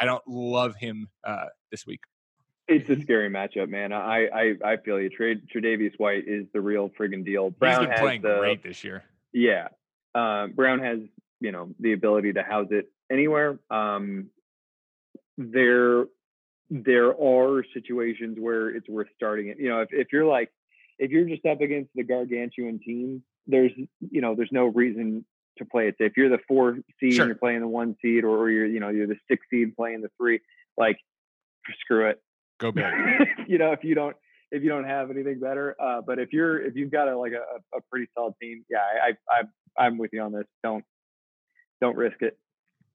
I 0.00 0.04
don't 0.04 0.26
love 0.26 0.74
him 0.76 1.08
uh, 1.24 1.46
this 1.70 1.86
week. 1.86 2.00
It's 2.66 2.88
a 2.90 3.00
scary 3.00 3.30
matchup, 3.30 3.68
man. 3.68 3.92
I 3.92 4.26
I, 4.26 4.54
I 4.64 4.76
feel 4.78 5.00
you. 5.00 5.08
Trade 5.08 5.42
Tre'Davious 5.54 5.94
White 5.98 6.24
is 6.26 6.46
the 6.52 6.60
real 6.60 6.90
friggin' 6.90 7.24
deal. 7.24 7.50
Brown 7.50 7.80
He's 7.80 7.86
been 7.86 7.90
has 7.90 8.00
playing 8.00 8.22
the, 8.22 8.38
great 8.38 8.62
this 8.62 8.84
year. 8.84 9.04
Yeah, 9.32 9.68
uh, 10.14 10.46
Brown 10.48 10.80
has 10.80 10.98
you 11.40 11.52
know 11.52 11.70
the 11.80 11.92
ability 11.92 12.32
to 12.34 12.42
house 12.42 12.68
it 12.70 12.90
anywhere. 13.10 13.58
Um, 13.70 14.28
there 15.36 16.06
there 16.70 17.10
are 17.20 17.64
situations 17.72 18.36
where 18.40 18.70
it's 18.70 18.88
worth 18.88 19.08
starting 19.16 19.48
it. 19.48 19.58
You 19.58 19.68
know, 19.68 19.80
if 19.80 19.88
if 19.92 20.08
you're 20.12 20.26
like 20.26 20.50
if 20.98 21.10
you're 21.10 21.24
just 21.24 21.44
up 21.46 21.60
against 21.60 21.90
the 21.94 22.02
gargantuan 22.02 22.80
team, 22.80 23.22
there's 23.46 23.72
you 24.10 24.20
know 24.20 24.34
there's 24.34 24.52
no 24.52 24.66
reason 24.66 25.24
to 25.58 25.64
play 25.64 25.88
it. 25.88 25.96
If 25.98 26.16
you're 26.16 26.28
the 26.28 26.38
four 26.46 26.78
seed 27.00 27.14
Sure. 27.14 27.24
and 27.24 27.28
you're 27.30 27.38
playing 27.38 27.60
the 27.60 27.68
one 27.68 27.96
seed, 28.02 28.24
or, 28.24 28.36
or 28.36 28.50
you're 28.50 28.66
you 28.66 28.80
know 28.80 28.88
you're 28.88 29.06
the 29.06 29.18
six 29.30 29.44
seed 29.50 29.76
playing 29.76 30.02
the 30.02 30.10
three, 30.18 30.40
like 30.76 30.98
screw 31.80 32.08
it. 32.08 32.20
Go 32.58 32.72
big. 32.72 32.84
you 33.46 33.58
know, 33.58 33.72
if 33.72 33.84
you 33.84 33.94
don't 33.94 34.16
if 34.50 34.62
you 34.62 34.68
don't 34.68 34.84
have 34.84 35.10
anything 35.10 35.40
better. 35.40 35.76
Uh, 35.80 36.00
but 36.00 36.18
if 36.18 36.32
you're 36.32 36.60
if 36.64 36.76
you've 36.76 36.90
got 36.90 37.08
a 37.08 37.18
like 37.18 37.32
a, 37.32 37.76
a 37.76 37.80
pretty 37.90 38.08
solid 38.16 38.34
team, 38.40 38.64
yeah, 38.70 38.78
I, 38.78 39.08
I 39.08 39.42
I 39.78 39.84
I'm 39.86 39.98
with 39.98 40.10
you 40.12 40.22
on 40.22 40.32
this. 40.32 40.46
Don't 40.62 40.84
don't 41.80 41.96
risk 41.96 42.22
it. 42.22 42.38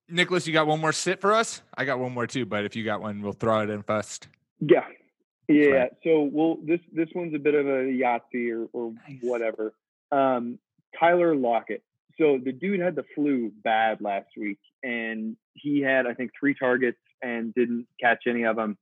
Nicholas, 0.09 0.45
you 0.45 0.53
got 0.53 0.67
one 0.67 0.81
more 0.81 0.91
sit 0.91 1.21
for 1.21 1.33
us? 1.33 1.61
I 1.77 1.85
got 1.85 1.99
one 1.99 2.11
more 2.13 2.27
too, 2.27 2.45
but 2.45 2.65
if 2.65 2.75
you 2.75 2.83
got 2.83 3.01
one, 3.01 3.21
we'll 3.21 3.31
throw 3.33 3.61
it 3.61 3.69
in 3.69 3.83
first. 3.83 4.27
Yeah. 4.59 4.85
Yeah. 5.47 5.67
right. 5.69 5.91
So 6.03 6.29
we'll 6.31 6.57
this 6.63 6.79
this 6.91 7.09
one's 7.15 7.33
a 7.35 7.39
bit 7.39 7.53
of 7.55 7.65
a 7.65 7.83
Yahtzee 7.83 8.51
or, 8.51 8.67
or 8.73 8.93
Nice. 9.07 9.19
whatever. 9.21 9.73
Um 10.11 10.59
Tyler 10.99 11.35
Lockett. 11.35 11.83
So 12.19 12.37
the 12.43 12.51
dude 12.51 12.79
had 12.79 12.95
the 12.95 13.05
flu 13.15 13.51
bad 13.63 14.01
last 14.01 14.27
week 14.37 14.59
and 14.83 15.35
he 15.53 15.81
had 15.81 16.05
I 16.05 16.13
think 16.13 16.31
three 16.39 16.53
targets 16.53 16.97
and 17.21 17.53
didn't 17.53 17.87
catch 17.99 18.23
any 18.27 18.43
of 18.43 18.55
them. 18.55 18.77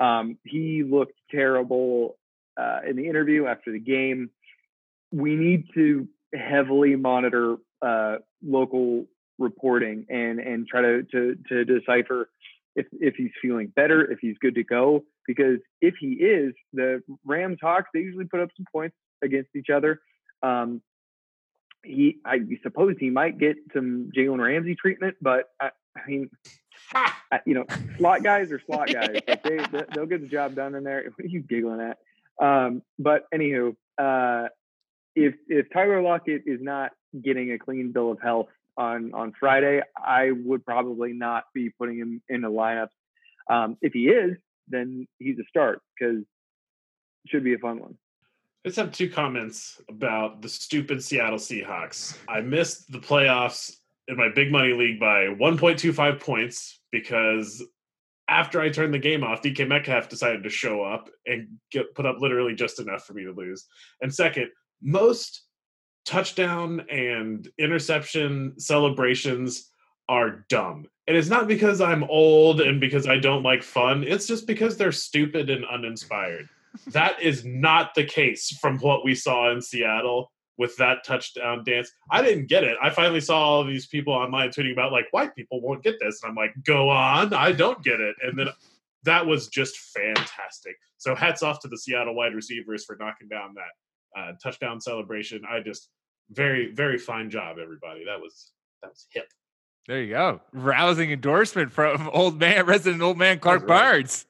Um, 0.00 0.38
he 0.44 0.82
looked 0.82 1.14
terrible 1.30 2.16
uh, 2.56 2.80
in 2.88 2.96
the 2.96 3.06
interview 3.06 3.46
after 3.46 3.70
the 3.70 3.78
game. 3.78 4.30
We 5.12 5.36
need 5.36 5.66
to 5.74 6.08
heavily 6.34 6.96
monitor 6.96 7.56
uh, 7.82 8.16
local 8.42 9.06
reporting 9.38 10.06
and 10.08 10.38
and 10.38 10.66
try 10.66 10.82
to, 10.82 11.02
to 11.12 11.36
to 11.48 11.64
decipher 11.64 12.30
if 12.76 12.86
if 12.92 13.14
he's 13.16 13.30
feeling 13.42 13.72
better, 13.74 14.10
if 14.10 14.18
he's 14.20 14.36
good 14.40 14.54
to 14.54 14.64
go. 14.64 15.04
Because 15.26 15.58
if 15.80 15.94
he 16.00 16.12
is, 16.14 16.54
the 16.72 17.02
Rams 17.24 17.58
Hawks 17.60 17.90
they 17.92 18.00
usually 18.00 18.24
put 18.24 18.40
up 18.40 18.50
some 18.56 18.66
points 18.72 18.96
against 19.22 19.50
each 19.54 19.68
other. 19.70 20.00
Um, 20.42 20.82
he, 21.84 22.18
I 22.24 22.38
suppose 22.62 22.96
he 22.98 23.10
might 23.10 23.38
get 23.38 23.56
some 23.72 24.10
Jalen 24.16 24.44
Ramsey 24.44 24.74
treatment, 24.74 25.16
but 25.20 25.46
I, 25.60 25.70
I 25.96 26.06
mean, 26.06 26.30
you 27.46 27.54
know, 27.54 27.64
slot 27.98 28.22
guys 28.22 28.50
are 28.52 28.60
slot 28.66 28.88
guys. 28.92 29.20
Like 29.26 29.42
they 29.42 29.58
they- 29.58 29.84
they'll 29.94 30.06
get 30.06 30.20
the 30.20 30.28
job 30.28 30.54
done 30.54 30.74
in 30.74 30.84
there. 30.84 31.04
What 31.16 31.24
are 31.24 31.28
you 31.28 31.40
giggling 31.40 31.80
at? 31.80 31.98
Um, 32.44 32.82
but 32.98 33.24
anywho, 33.34 33.76
uh, 33.98 34.48
if 35.14 35.34
if 35.48 35.66
Tyler 35.72 36.02
Lockett 36.02 36.42
is 36.46 36.60
not 36.60 36.92
getting 37.20 37.52
a 37.52 37.58
clean 37.58 37.92
bill 37.92 38.10
of 38.12 38.20
health 38.22 38.48
on 38.76 39.12
on 39.14 39.32
Friday, 39.38 39.82
I 39.96 40.30
would 40.32 40.64
probably 40.64 41.12
not 41.12 41.44
be 41.54 41.70
putting 41.70 41.98
him 41.98 42.22
in 42.28 42.40
the 42.42 42.50
lineup. 42.50 42.88
Um, 43.48 43.76
if 43.82 43.92
he 43.92 44.08
is, 44.08 44.36
then 44.68 45.06
he's 45.18 45.38
a 45.38 45.44
start 45.48 45.82
because 45.98 46.18
it 46.20 46.26
should 47.30 47.44
be 47.44 47.54
a 47.54 47.58
fun 47.58 47.80
one. 47.80 47.96
I 48.64 48.68
just 48.68 48.78
have 48.78 48.92
two 48.92 49.08
comments 49.10 49.80
about 49.88 50.42
the 50.42 50.48
stupid 50.48 51.02
Seattle 51.02 51.38
Seahawks. 51.38 52.16
I 52.28 52.42
missed 52.42 52.92
the 52.92 52.98
playoffs 52.98 53.74
in 54.10 54.16
my 54.16 54.28
big 54.28 54.50
money 54.50 54.72
league 54.72 54.98
by 54.98 55.26
1.25 55.26 56.20
points 56.20 56.80
because 56.90 57.62
after 58.28 58.60
I 58.60 58.68
turned 58.68 58.92
the 58.92 58.98
game 58.98 59.24
off, 59.24 59.42
DK 59.42 59.66
Metcalf 59.66 60.08
decided 60.08 60.42
to 60.42 60.50
show 60.50 60.82
up 60.82 61.08
and 61.26 61.48
get 61.70 61.94
put 61.94 62.06
up 62.06 62.16
literally 62.18 62.54
just 62.54 62.80
enough 62.80 63.04
for 63.04 63.12
me 63.12 63.24
to 63.24 63.32
lose. 63.32 63.66
And 64.02 64.12
second, 64.14 64.50
most 64.82 65.42
touchdown 66.04 66.80
and 66.90 67.48
interception 67.58 68.58
celebrations 68.58 69.70
are 70.08 70.44
dumb. 70.48 70.86
And 71.06 71.16
it's 71.16 71.28
not 71.28 71.48
because 71.48 71.80
I'm 71.80 72.04
old 72.04 72.60
and 72.60 72.80
because 72.80 73.06
I 73.06 73.18
don't 73.18 73.42
like 73.42 73.62
fun. 73.62 74.04
It's 74.04 74.26
just 74.26 74.46
because 74.46 74.76
they're 74.76 74.92
stupid 74.92 75.50
and 75.50 75.64
uninspired. 75.64 76.48
that 76.88 77.20
is 77.20 77.44
not 77.44 77.94
the 77.94 78.04
case 78.04 78.56
from 78.60 78.78
what 78.78 79.04
we 79.04 79.14
saw 79.14 79.50
in 79.50 79.60
Seattle 79.60 80.30
with 80.60 80.76
that 80.76 81.02
touchdown 81.04 81.64
dance. 81.64 81.90
I 82.10 82.20
didn't 82.20 82.46
get 82.46 82.64
it. 82.64 82.76
I 82.82 82.90
finally 82.90 83.22
saw 83.22 83.38
all 83.38 83.64
these 83.64 83.86
people 83.86 84.12
online 84.12 84.50
tweeting 84.50 84.74
about 84.74 84.92
like 84.92 85.06
white 85.10 85.34
people 85.34 85.62
won't 85.62 85.82
get 85.82 85.98
this, 85.98 86.22
and 86.22 86.28
I'm 86.28 86.36
like, 86.36 86.52
go 86.64 86.90
on, 86.90 87.32
I 87.32 87.52
don't 87.52 87.82
get 87.82 87.98
it. 87.98 88.14
And 88.22 88.38
then 88.38 88.48
that 89.04 89.26
was 89.26 89.48
just 89.48 89.78
fantastic. 89.78 90.76
So 90.98 91.14
hats 91.14 91.42
off 91.42 91.60
to 91.60 91.68
the 91.68 91.78
Seattle 91.78 92.14
wide 92.14 92.34
receivers 92.34 92.84
for 92.84 92.94
knocking 93.00 93.26
down 93.26 93.54
that 93.54 94.20
uh, 94.20 94.32
touchdown 94.42 94.82
celebration. 94.82 95.40
I 95.50 95.60
just 95.60 95.88
very 96.30 96.70
very 96.72 96.98
fine 96.98 97.30
job, 97.30 97.56
everybody. 97.58 98.04
That 98.04 98.20
was 98.20 98.52
that 98.82 98.90
was 98.90 99.06
hip. 99.14 99.28
There 99.88 100.02
you 100.02 100.10
go. 100.10 100.42
Rousing 100.52 101.10
endorsement 101.10 101.72
from 101.72 102.10
old 102.12 102.38
man, 102.38 102.66
resident 102.66 103.00
old 103.00 103.16
man 103.16 103.38
Clark 103.38 103.62
That's 103.62 103.70
right. 103.70 103.92
Barnes. 103.92 104.26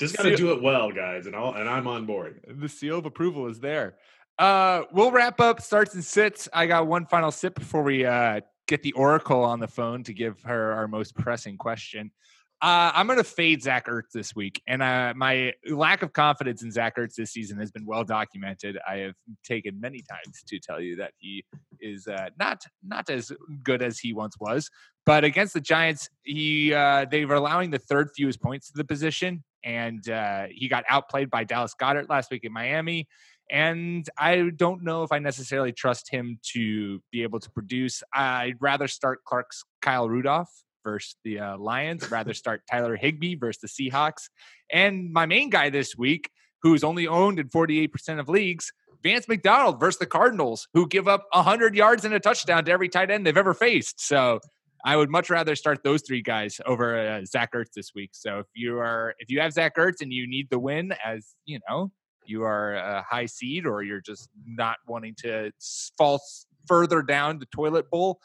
Just 0.00 0.16
got 0.16 0.24
to 0.24 0.34
do 0.34 0.50
it 0.50 0.60
well, 0.60 0.90
guys, 0.90 1.26
and 1.26 1.36
I'll, 1.36 1.52
and 1.54 1.68
I'm 1.68 1.86
on 1.86 2.04
board. 2.04 2.40
The 2.48 2.68
seal 2.68 2.98
of 2.98 3.06
approval 3.06 3.46
is 3.46 3.60
there. 3.60 3.94
Uh, 4.38 4.84
we'll 4.92 5.10
wrap 5.10 5.40
up 5.40 5.60
starts 5.60 5.94
and 5.94 6.04
sits. 6.04 6.48
I 6.52 6.66
got 6.66 6.86
one 6.86 7.06
final 7.06 7.32
sip 7.32 7.56
before 7.56 7.82
we 7.82 8.06
uh, 8.06 8.40
get 8.68 8.82
the 8.82 8.92
Oracle 8.92 9.42
on 9.42 9.58
the 9.58 9.66
phone 9.66 10.04
to 10.04 10.12
give 10.12 10.40
her 10.42 10.72
our 10.72 10.86
most 10.86 11.16
pressing 11.16 11.56
question. 11.56 12.12
Uh, 12.60 12.90
I'm 12.92 13.06
going 13.06 13.18
to 13.18 13.24
fade 13.24 13.62
Zach 13.62 13.86
Ertz 13.86 14.10
this 14.12 14.34
week, 14.34 14.60
and 14.66 14.82
uh, 14.82 15.12
my 15.16 15.52
lack 15.70 16.02
of 16.02 16.12
confidence 16.12 16.62
in 16.64 16.72
Zach 16.72 16.96
Ertz 16.96 17.14
this 17.14 17.30
season 17.30 17.56
has 17.58 17.70
been 17.70 17.86
well 17.86 18.02
documented. 18.02 18.76
I 18.88 18.96
have 18.96 19.14
taken 19.44 19.78
many 19.80 20.02
times 20.02 20.42
to 20.48 20.58
tell 20.58 20.80
you 20.80 20.96
that 20.96 21.12
he 21.18 21.44
is 21.80 22.08
uh, 22.08 22.30
not 22.38 22.64
not 22.84 23.10
as 23.10 23.30
good 23.62 23.80
as 23.80 24.00
he 24.00 24.12
once 24.12 24.36
was. 24.40 24.70
But 25.06 25.22
against 25.22 25.54
the 25.54 25.60
Giants, 25.60 26.10
he 26.24 26.74
uh, 26.74 27.06
they 27.08 27.24
were 27.26 27.36
allowing 27.36 27.70
the 27.70 27.78
third 27.78 28.10
fewest 28.16 28.42
points 28.42 28.72
to 28.72 28.76
the 28.76 28.84
position, 28.84 29.44
and 29.62 30.08
uh, 30.10 30.46
he 30.50 30.68
got 30.68 30.84
outplayed 30.88 31.30
by 31.30 31.44
Dallas 31.44 31.74
Goedert 31.80 32.08
last 32.08 32.28
week 32.32 32.42
in 32.42 32.52
Miami. 32.52 33.06
And 33.50 34.08
I 34.18 34.50
don't 34.54 34.82
know 34.82 35.02
if 35.02 35.12
I 35.12 35.18
necessarily 35.18 35.72
trust 35.72 36.10
him 36.10 36.38
to 36.54 37.00
be 37.10 37.22
able 37.22 37.40
to 37.40 37.50
produce. 37.50 38.02
I'd 38.12 38.56
rather 38.60 38.88
start 38.88 39.24
Clark's 39.24 39.64
Kyle 39.80 40.08
Rudolph 40.08 40.50
versus 40.84 41.16
the 41.24 41.40
uh, 41.40 41.58
Lions, 41.58 42.10
rather 42.10 42.34
start 42.34 42.62
Tyler 42.70 42.96
Higbee 42.96 43.36
versus 43.36 43.72
the 43.76 43.90
Seahawks. 43.90 44.28
And 44.70 45.12
my 45.12 45.26
main 45.26 45.50
guy 45.50 45.70
this 45.70 45.96
week, 45.96 46.30
who's 46.62 46.84
only 46.84 47.06
owned 47.06 47.38
in 47.38 47.48
48% 47.48 48.20
of 48.20 48.28
leagues, 48.28 48.72
Vance 49.02 49.28
McDonald 49.28 49.78
versus 49.78 49.98
the 49.98 50.06
Cardinals, 50.06 50.68
who 50.74 50.86
give 50.88 51.06
up 51.06 51.26
100 51.32 51.74
yards 51.74 52.04
and 52.04 52.12
a 52.12 52.20
touchdown 52.20 52.64
to 52.64 52.72
every 52.72 52.88
tight 52.88 53.10
end 53.10 53.26
they've 53.26 53.36
ever 53.36 53.54
faced. 53.54 54.00
So 54.00 54.40
I 54.84 54.96
would 54.96 55.10
much 55.10 55.30
rather 55.30 55.54
start 55.54 55.82
those 55.84 56.02
three 56.02 56.22
guys 56.22 56.60
over 56.66 56.98
uh, 56.98 57.24
Zach 57.24 57.52
Ertz 57.52 57.72
this 57.74 57.92
week. 57.94 58.10
So 58.12 58.40
if 58.40 58.46
you 58.54 58.78
are 58.78 59.14
if 59.18 59.30
you 59.30 59.40
have 59.40 59.52
Zach 59.52 59.76
Ertz 59.76 60.00
and 60.00 60.12
you 60.12 60.26
need 60.26 60.50
the 60.50 60.58
win, 60.58 60.92
as 61.04 61.34
you 61.44 61.60
know, 61.68 61.92
you 62.28 62.44
are 62.44 62.74
a 62.74 63.02
high 63.02 63.26
seed 63.26 63.66
or 63.66 63.82
you're 63.82 64.00
just 64.00 64.28
not 64.46 64.76
wanting 64.86 65.14
to 65.18 65.50
fall 65.96 66.20
further 66.66 67.02
down 67.02 67.38
the 67.38 67.46
toilet 67.46 67.90
bowl, 67.90 68.20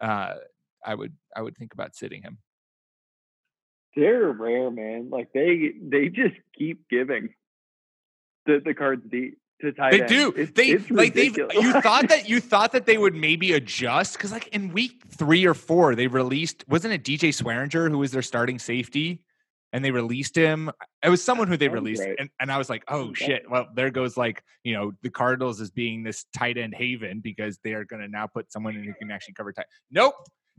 uh, 0.00 0.34
I 0.84 0.94
would 0.94 1.14
I 1.36 1.42
would 1.42 1.56
think 1.56 1.74
about 1.74 1.94
sitting 1.94 2.22
him. 2.22 2.38
They're 3.96 4.30
rare, 4.30 4.70
man. 4.70 5.08
Like 5.10 5.32
they 5.32 5.72
they 5.82 6.08
just 6.08 6.36
keep 6.56 6.88
giving 6.88 7.30
the 8.46 8.60
the 8.64 8.74
cards 8.74 9.02
deep 9.10 9.38
to 9.60 9.72
tight 9.72 9.90
They 9.92 10.00
ends. 10.02 10.12
do. 10.12 10.32
It's, 10.36 10.52
they 10.52 10.68
it's 10.68 10.90
like 10.90 11.14
they 11.14 11.26
you 11.26 11.72
thought 11.80 12.08
that 12.08 12.28
you 12.28 12.40
thought 12.40 12.72
that 12.72 12.86
they 12.86 12.96
would 12.96 13.14
maybe 13.14 13.52
adjust 13.52 14.14
because 14.14 14.30
like 14.30 14.46
in 14.48 14.72
week 14.72 15.02
three 15.10 15.44
or 15.46 15.54
four 15.54 15.94
they 15.94 16.06
released 16.06 16.64
wasn't 16.68 16.94
it 16.94 17.02
DJ 17.02 17.30
Swearinger 17.30 17.90
who 17.90 17.98
was 17.98 18.12
their 18.12 18.22
starting 18.22 18.58
safety 18.58 19.22
and 19.72 19.84
they 19.84 19.90
released 19.90 20.36
him. 20.36 20.70
It 21.02 21.08
was 21.08 21.22
someone 21.22 21.48
who 21.48 21.56
they 21.56 21.68
released 21.68 22.02
and, 22.02 22.30
and 22.40 22.50
I 22.50 22.58
was 22.58 22.70
like, 22.70 22.84
oh 22.88 23.12
shit. 23.14 23.42
Well, 23.48 23.66
there 23.74 23.90
goes 23.90 24.16
like 24.16 24.42
you 24.64 24.74
know 24.74 24.92
the 25.02 25.10
Cardinals 25.10 25.60
as 25.60 25.70
being 25.70 26.02
this 26.02 26.24
tight 26.36 26.58
end 26.58 26.74
haven 26.74 27.20
because 27.20 27.58
they 27.64 27.72
are 27.72 27.84
going 27.84 28.02
to 28.02 28.08
now 28.08 28.26
put 28.26 28.52
someone 28.52 28.76
in 28.76 28.84
who 28.84 28.94
can 28.94 29.10
actually 29.10 29.34
cover 29.34 29.52
tight. 29.52 29.66
Nope. 29.90 30.14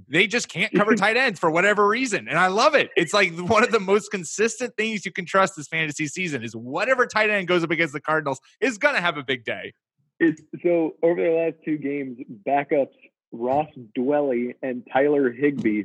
They 0.07 0.27
just 0.27 0.47
can't 0.47 0.73
cover 0.73 0.95
tight 0.95 1.17
ends 1.17 1.39
for 1.39 1.51
whatever 1.51 1.87
reason. 1.87 2.29
And 2.29 2.37
I 2.37 2.47
love 2.47 2.73
it. 2.73 2.89
It's 2.95 3.13
like 3.13 3.37
one 3.37 3.63
of 3.63 3.71
the 3.71 3.81
most 3.81 4.11
consistent 4.11 4.77
things 4.77 5.05
you 5.05 5.11
can 5.11 5.25
trust 5.25 5.57
this 5.57 5.67
fantasy 5.67 6.07
season 6.07 6.43
is 6.43 6.55
whatever 6.55 7.05
tight 7.05 7.29
end 7.29 7.47
goes 7.47 7.63
up 7.63 7.71
against 7.71 7.93
the 7.93 7.99
Cardinals 7.99 8.39
is 8.61 8.77
going 8.77 8.95
to 8.95 9.01
have 9.01 9.17
a 9.17 9.23
big 9.23 9.43
day. 9.43 9.73
It's 10.21 10.41
so 10.63 10.95
over 11.03 11.21
the 11.21 11.31
last 11.31 11.55
two 11.65 11.77
games, 11.77 12.17
backups 12.47 12.95
Ross 13.31 13.69
Dwelley 13.97 14.55
and 14.61 14.87
Tyler 14.91 15.31
Higbee. 15.31 15.83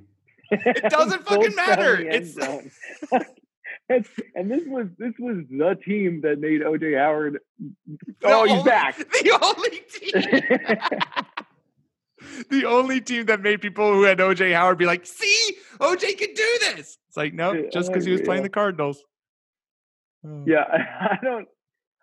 It 0.51 0.91
doesn't 0.91 1.25
fucking 1.27 1.55
matter. 1.55 1.97
found 1.97 2.07
the 2.07 2.13
end 2.15 2.71
It's- 3.11 3.27
and, 3.89 4.07
and 4.35 4.51
this 4.51 4.63
was 4.67 4.87
this 4.99 5.13
was 5.19 5.45
the 5.51 5.77
team 5.85 6.21
that 6.23 6.39
made 6.41 6.63
OJ 6.63 6.99
Howard. 6.99 7.41
Oh, 8.23 8.45
he's 8.45 8.53
only- 8.53 8.65
back. 8.65 8.97
The 9.23 9.39
only 9.43 9.83
team. 9.93 11.01
the 12.51 12.65
only 12.67 13.01
team 13.01 13.27
that 13.27 13.41
made 13.41 13.61
people 13.61 13.93
who 13.93 14.05
had 14.05 14.19
OJ 14.19 14.55
Howard 14.55 14.79
be 14.79 14.87
like, 14.87 15.07
see, 15.07 15.57
OJ 15.79 16.17
can 16.19 16.33
do 16.35 16.59
this. 16.61 16.99
It's 17.09 17.17
like, 17.17 17.35
no, 17.35 17.69
just 17.73 17.89
because 17.93 18.05
he 18.05 18.13
was 18.13 18.23
playing 18.23 18.43
the 18.43 18.49
Cardinals. 18.49 19.03
Oh. 20.27 20.45
yeah, 20.47 20.65
I 20.65 21.19
don't, 21.23 21.47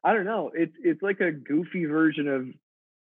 I 0.04 0.14
don't 0.14 0.26
know. 0.26 0.52
It's 0.54 0.76
it's 0.84 1.02
like 1.02 1.20
a 1.22 1.32
goofy 1.32 1.86
version 1.86 2.28
of 2.28 2.48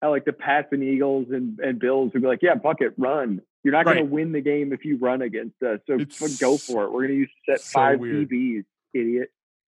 how 0.02 0.10
like 0.10 0.24
the 0.26 0.32
Pats 0.34 0.68
and 0.72 0.82
Eagles 0.82 1.28
and, 1.30 1.58
and 1.60 1.78
Bills 1.78 2.10
would 2.12 2.20
be 2.22 2.28
like, 2.28 2.42
yeah, 2.42 2.54
bucket, 2.54 2.92
run. 2.98 3.40
You're 3.66 3.72
not 3.72 3.84
going 3.84 3.96
to 3.96 4.04
win 4.04 4.30
the 4.30 4.40
game 4.40 4.72
if 4.72 4.84
you 4.84 4.96
run 4.96 5.22
against 5.22 5.60
us. 5.60 5.80
So 5.88 5.94
It's 5.98 6.38
go 6.38 6.56
for 6.56 6.84
it. 6.84 6.92
We're 6.92 7.00
going 7.08 7.14
to 7.14 7.18
use 7.18 7.30
set 7.48 7.60
so 7.60 7.72
five 7.72 7.98
weird. 7.98 8.30
DBs, 8.30 8.64
idiot. 8.94 9.30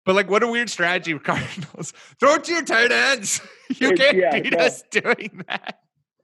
But 0.06 0.14
like, 0.14 0.30
what 0.30 0.42
a 0.42 0.48
weird 0.48 0.70
strategy 0.70 1.12
with 1.12 1.22
Cardinals. 1.24 1.92
Throw 2.18 2.36
it 2.36 2.44
to 2.44 2.52
your 2.52 2.62
tight 2.64 2.90
ends. 2.90 3.42
You 3.78 3.90
It's- 3.90 3.98
can't 3.98 4.16
yeah, 4.16 4.40
beat 4.40 4.52
no. 4.54 4.64
us 4.64 4.82
doing 4.90 5.44
that. 5.48 5.80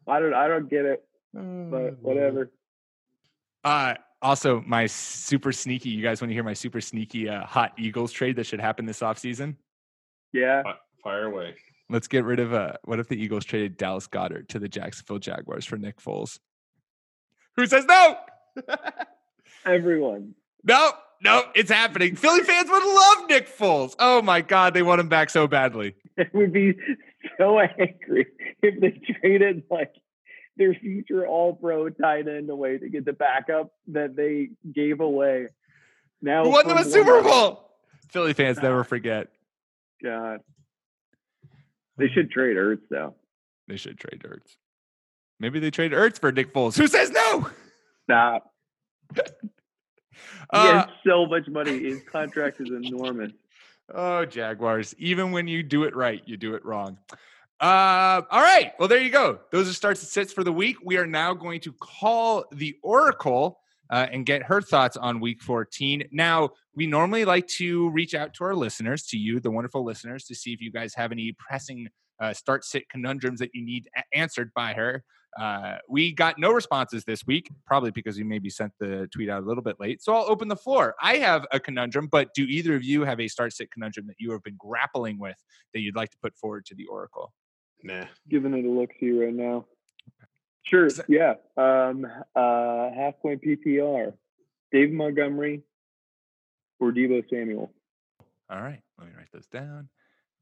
I 0.07 0.19
don't, 0.21 0.33
I 0.33 0.49
don't 0.49 0.71
get 0.71 0.87
it, 0.87 1.03
Oh, 1.37 1.69
but 1.71 1.99
whatever. 2.01 2.51
Uh, 3.65 3.95
also, 4.23 4.63
my 4.67 4.87
super 4.87 5.53
sneaky. 5.53 5.91
You 5.91 6.03
guys 6.03 6.21
want 6.23 6.31
to 6.31 6.35
hear 6.35 6.43
my 6.45 6.55
super 6.55 6.81
sneaky 6.81 7.29
uh, 7.29 7.45
hot 7.45 7.73
Eagles 7.79 8.13
trade 8.13 8.37
that 8.37 8.47
should 8.47 8.61
happen 8.61 8.87
this 8.87 9.01
offseason? 9.01 9.57
Yeah. 10.33 10.63
Fi- 10.63 10.75
Fire 11.05 11.25
away. 11.27 11.55
Let's 11.91 12.09
get 12.09 12.25
rid 12.25 12.39
of 12.41 12.53
uh 12.53 12.73
what 12.85 12.99
if 12.99 13.09
the 13.09 13.15
Eagles 13.17 13.45
traded 13.45 13.77
Dallas 13.77 14.07
Goedert 14.09 14.49
to 14.49 14.59
the 14.59 14.69
Jacksonville 14.69 15.19
Jaguars 15.19 15.65
for 15.65 15.77
Nick 15.79 16.01
Foles? 16.01 16.39
Who 17.59 17.67
says 17.67 17.85
no? 17.87 18.17
Everyone. 19.67 20.35
no, 20.63 20.93
no, 21.21 21.43
it's 21.57 21.73
happening. 21.73 22.15
Philly 22.15 22.45
fans 22.45 22.71
would 22.71 22.85
love 22.85 23.29
Nick 23.29 23.49
Foles. 23.49 23.97
Oh 23.99 24.23
my 24.23 24.43
god, 24.43 24.75
they 24.75 24.83
want 24.83 25.01
him 25.01 25.09
back 25.09 25.29
so 25.29 25.47
badly. 25.49 25.95
They 26.17 26.29
would 26.33 26.53
be 26.53 26.75
so 27.37 27.61
angry 27.61 28.27
if 28.61 28.81
they 28.81 29.01
traded 29.21 29.63
like 29.71 29.93
their 30.57 30.75
future 30.75 31.25
all 31.25 31.55
pro 31.55 31.91
tight 31.91 32.27
end 32.27 32.51
away 32.51 32.77
to 32.79 32.89
get 32.89 33.05
the 33.05 33.13
backup 33.13 33.73
that 33.89 34.17
they 34.17 34.49
gave 34.73 34.99
away. 34.99 35.47
Now 36.21 36.43
Who 36.43 36.51
won 36.51 36.67
them 36.67 36.77
a 36.77 36.85
Super 36.85 37.23
Bowl? 37.23 37.71
Philly 38.09 38.33
fans 38.33 38.59
never 38.61 38.81
ah. 38.81 38.85
forget. 38.85 39.29
God. 40.03 40.41
They 41.99 42.09
should 42.09 42.33
trade 42.33 42.57
Ertz 42.57 42.83
though. 42.91 43.15
They 43.69 43.77
should 43.77 44.01
trade 44.01 44.25
Ertz. 44.25 44.57
Maybe 45.41 45.61
they 45.61 45.71
trade 45.71 45.93
Ertz 45.93 46.19
for 46.21 46.33
Nick 46.33 46.53
Foles. 46.53 46.77
Who 46.77 46.87
says 46.87 47.11
no? 47.11 47.49
Stop. 48.05 48.53
He 50.51 50.59
Uh, 50.59 50.79
has 50.79 50.87
so 51.07 51.27
much 51.27 51.47
money. 51.47 51.79
His 51.79 52.03
contract 52.11 52.61
is 52.61 52.71
enormous. 52.71 53.33
Oh, 53.95 54.25
Jaguars. 54.25 54.95
Even 54.99 55.31
when 55.31 55.47
you 55.47 55.63
do 55.63 55.85
it 55.85 55.95
right, 55.95 56.23
you 56.27 56.37
do 56.39 56.55
it 56.55 56.65
wrong. 56.65 56.97
Uh, 57.61 58.23
all 58.31 58.41
right. 58.41 58.73
Well, 58.79 58.89
there 58.89 59.01
you 59.01 59.11
go. 59.11 59.41
Those 59.53 59.69
are 59.69 59.73
starts 59.75 60.01
and 60.01 60.09
sits 60.09 60.33
for 60.33 60.43
the 60.43 60.53
week. 60.53 60.79
We 60.83 60.97
are 60.97 61.07
now 61.07 61.35
going 61.35 61.61
to 61.61 61.73
call 61.75 62.47
the 62.51 62.75
Oracle 62.83 63.61
uh, 63.91 64.07
and 64.11 64.25
get 64.25 64.43
her 64.45 64.63
thoughts 64.63 64.97
on 64.97 65.21
week 65.21 65.43
14. 65.43 66.09
Now, 66.13 66.51
we 66.75 66.87
normally 66.87 67.25
like 67.27 67.47
to 67.59 67.91
reach 67.91 68.15
out 68.15 68.33
to 68.35 68.45
our 68.45 68.55
listeners, 68.55 69.05
to 69.09 69.19
you, 69.19 69.41
the 69.41 69.51
wonderful 69.51 69.85
listeners, 69.85 70.25
to 70.25 70.35
see 70.35 70.53
if 70.55 70.61
you 70.63 70.73
guys 70.73 70.95
have 70.95 71.13
any 71.13 71.35
pressing 71.39 71.89
uh, 72.21 72.33
start 72.33 72.65
sit 72.65 72.89
conundrums 72.89 73.39
that 73.41 73.51
you 73.55 73.65
need 73.65 73.89
answered 74.15 74.51
by 74.55 74.73
her. 74.73 75.05
Uh, 75.39 75.77
we 75.89 76.13
got 76.13 76.39
no 76.39 76.51
responses 76.51 77.05
this 77.05 77.27
week, 77.27 77.51
probably 77.65 77.91
because 77.93 78.17
we 78.17 78.25
maybe 78.25 78.51
sent 78.51 78.73
the 78.81 79.09
tweet 79.13 79.29
out 79.31 79.43
a 79.43 79.47
little 79.47 79.63
bit 79.63 79.77
late. 79.79 80.03
So 80.03 80.15
I'll 80.15 80.29
open 80.29 80.49
the 80.49 80.57
floor. 80.57 80.95
I 81.01 81.17
have 81.19 81.47
a 81.53 81.61
conundrum, 81.61 82.09
but 82.09 82.35
do 82.35 82.43
either 82.43 82.75
of 82.75 82.83
you 82.83 83.05
have 83.05 83.21
a 83.21 83.29
start 83.29 83.53
sit 83.53 83.71
conundrum 83.71 84.07
that 84.09 84.17
you 84.19 84.33
have 84.33 84.43
been 84.43 84.57
grappling 84.59 85.19
with 85.19 85.37
that 85.75 85.81
you'd 85.81 85.95
like 85.97 86.11
to 86.11 86.19
put 86.21 86.37
forward 86.37 86.67
to 86.67 86.75
the 86.75 86.87
Oracle? 86.87 87.33
Nah. 87.85 88.07
Giving 88.29 88.55
it 88.55 88.65
a 88.65 88.69
look 88.69 88.91
see 88.99 89.13
right 89.13 89.33
now. 89.33 89.67
Sure. 90.65 90.89
That- 90.91 91.09
Yeah. 91.09 91.35
Um 91.57 92.05
uh 92.35 92.91
half 92.93 93.15
point 93.23 93.41
PPR. 93.43 94.13
Dave 94.73 94.91
Montgomery 94.93 95.63
or 96.81 96.93
Deebo 96.93 97.23
Samuel. 97.31 97.73
All 98.51 98.61
right, 98.61 98.81
let 98.99 99.07
me 99.09 99.15
write 99.17 99.29
those 99.33 99.47
down. 99.47 99.89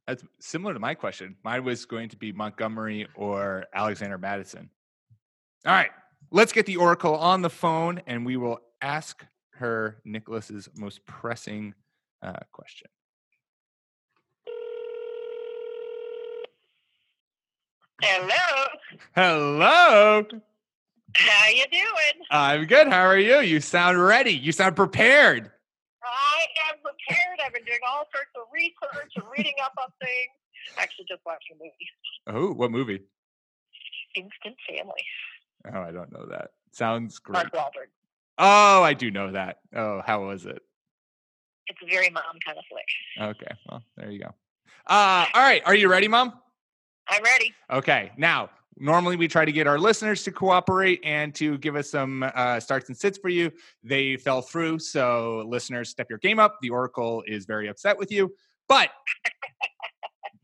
That's 0.06 0.24
similar 0.40 0.72
to 0.74 0.80
my 0.80 0.94
question. 0.94 1.36
Mine 1.44 1.64
was 1.64 1.84
going 1.84 2.08
to 2.10 2.16
be 2.16 2.32
Montgomery 2.32 3.06
or 3.14 3.66
Alexander 3.74 4.16
Mattison. 4.18 4.70
All 5.66 5.72
right, 5.72 5.90
let's 6.30 6.52
get 6.52 6.66
the 6.66 6.76
Oracle 6.76 7.16
on 7.16 7.42
the 7.42 7.50
phone 7.50 8.00
and 8.06 8.24
we 8.24 8.36
will 8.36 8.60
ask 8.80 9.26
her 9.54 9.96
Nicholas's 10.04 10.68
most 10.76 11.04
pressing 11.06 11.74
uh, 12.22 12.34
question. 12.52 12.88
Hello. 18.00 18.66
Hello. 19.16 20.22
How 21.16 21.48
you 21.48 21.64
doing? 21.72 22.24
I'm 22.30 22.66
good. 22.66 22.86
How 22.86 23.02
are 23.02 23.18
you? 23.18 23.40
You 23.40 23.58
sound 23.60 24.00
ready. 24.00 24.30
You 24.30 24.52
sound 24.52 24.76
prepared. 24.76 25.50
I 26.04 26.46
am 26.70 26.76
prepared. 26.80 27.40
I've 27.44 27.52
been 27.52 27.64
doing 27.64 27.80
all 27.90 28.04
sorts 28.14 28.30
of 28.36 28.42
research 28.54 29.12
and 29.16 29.24
reading 29.36 29.54
up 29.64 29.72
on 29.82 29.88
things. 30.00 30.30
Actually, 30.76 31.06
just 31.08 31.22
watched 31.26 31.50
a 31.50 31.54
movie, 31.54 31.88
Oh, 32.28 32.52
what 32.52 32.70
movie? 32.70 33.00
Instant 34.14 34.56
Family. 34.68 35.02
Oh, 35.72 35.80
I 35.80 35.92
don't 35.92 36.12
know 36.12 36.26
that. 36.30 36.50
Sounds 36.72 37.18
great. 37.18 37.34
Mark 37.34 37.52
Wahlberg. 37.52 37.88
Oh, 38.38 38.82
I 38.82 38.94
do 38.94 39.10
know 39.10 39.32
that. 39.32 39.60
Oh, 39.74 40.02
how 40.06 40.26
was 40.26 40.46
it? 40.46 40.60
It's 41.68 41.78
a 41.82 41.86
very 41.86 42.10
mom 42.10 42.22
kind 42.44 42.58
of 42.58 42.64
flick. 42.70 43.36
Okay. 43.36 43.56
Well, 43.68 43.82
there 43.96 44.10
you 44.10 44.20
go. 44.20 44.34
Uh, 44.86 45.26
all 45.34 45.42
right. 45.42 45.62
Are 45.66 45.74
you 45.74 45.88
ready, 45.88 46.06
Mom? 46.06 46.32
I'm 47.08 47.22
ready. 47.22 47.54
Okay. 47.72 48.12
Now, 48.16 48.50
normally 48.76 49.16
we 49.16 49.26
try 49.26 49.44
to 49.44 49.52
get 49.52 49.66
our 49.66 49.78
listeners 49.78 50.22
to 50.24 50.32
cooperate 50.32 51.00
and 51.02 51.34
to 51.36 51.58
give 51.58 51.76
us 51.76 51.90
some 51.90 52.22
uh, 52.34 52.60
starts 52.60 52.88
and 52.88 52.96
sits 52.96 53.18
for 53.18 53.28
you. 53.30 53.50
They 53.82 54.16
fell 54.16 54.42
through. 54.42 54.78
So, 54.80 55.44
listeners, 55.48 55.88
step 55.88 56.08
your 56.08 56.18
game 56.18 56.38
up. 56.38 56.58
The 56.60 56.70
Oracle 56.70 57.22
is 57.26 57.46
very 57.46 57.68
upset 57.68 57.98
with 57.98 58.12
you. 58.12 58.32
But 58.68 58.90